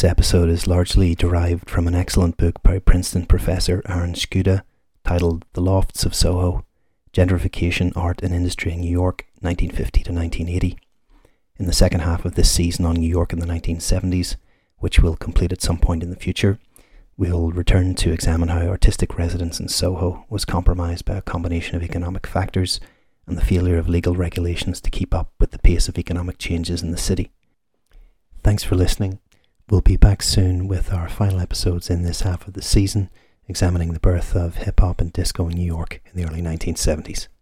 This 0.00 0.10
episode 0.10 0.48
is 0.48 0.66
largely 0.66 1.14
derived 1.14 1.68
from 1.68 1.86
an 1.86 1.94
excellent 1.94 2.38
book 2.38 2.62
by 2.62 2.78
Princeton 2.78 3.26
professor 3.26 3.82
Aaron 3.86 4.14
Shkuda 4.14 4.62
titled 5.04 5.44
The 5.52 5.60
Lofts 5.60 6.06
of 6.06 6.14
Soho 6.14 6.64
Gentrification, 7.12 7.94
Art 7.94 8.22
and 8.22 8.32
Industry 8.32 8.72
in 8.72 8.80
New 8.80 8.90
York, 8.90 9.26
1950 9.40 10.04
to 10.04 10.12
1980. 10.14 10.78
In 11.58 11.66
the 11.66 11.74
second 11.74 12.00
half 12.00 12.24
of 12.24 12.34
this 12.34 12.50
season 12.50 12.86
on 12.86 12.96
New 12.96 13.10
York 13.10 13.34
in 13.34 13.40
the 13.40 13.46
1970s, 13.46 14.36
which 14.78 15.00
will 15.00 15.16
complete 15.16 15.52
at 15.52 15.60
some 15.60 15.76
point 15.76 16.02
in 16.02 16.08
the 16.08 16.16
future, 16.16 16.58
we'll 17.18 17.50
return 17.50 17.94
to 17.96 18.10
examine 18.10 18.48
how 18.48 18.68
artistic 18.68 19.18
residence 19.18 19.60
in 19.60 19.68
Soho 19.68 20.24
was 20.30 20.46
compromised 20.46 21.04
by 21.04 21.16
a 21.16 21.20
combination 21.20 21.76
of 21.76 21.82
economic 21.82 22.26
factors 22.26 22.80
and 23.26 23.36
the 23.36 23.44
failure 23.44 23.76
of 23.76 23.86
legal 23.86 24.16
regulations 24.16 24.80
to 24.80 24.88
keep 24.88 25.12
up 25.12 25.30
with 25.38 25.50
the 25.50 25.58
pace 25.58 25.90
of 25.90 25.98
economic 25.98 26.38
changes 26.38 26.82
in 26.82 26.90
the 26.90 26.96
city. 26.96 27.32
Thanks 28.42 28.64
for 28.64 28.76
listening. 28.76 29.18
We'll 29.70 29.82
be 29.82 29.96
back 29.96 30.20
soon 30.24 30.66
with 30.66 30.92
our 30.92 31.08
final 31.08 31.38
episodes 31.38 31.90
in 31.90 32.02
this 32.02 32.22
half 32.22 32.48
of 32.48 32.54
the 32.54 32.62
season, 32.62 33.08
examining 33.46 33.92
the 33.92 34.00
birth 34.00 34.34
of 34.34 34.56
hip 34.56 34.80
hop 34.80 35.00
and 35.00 35.12
disco 35.12 35.46
in 35.46 35.54
New 35.54 35.64
York 35.64 36.02
in 36.12 36.20
the 36.20 36.28
early 36.28 36.42
1970s. 36.42 37.28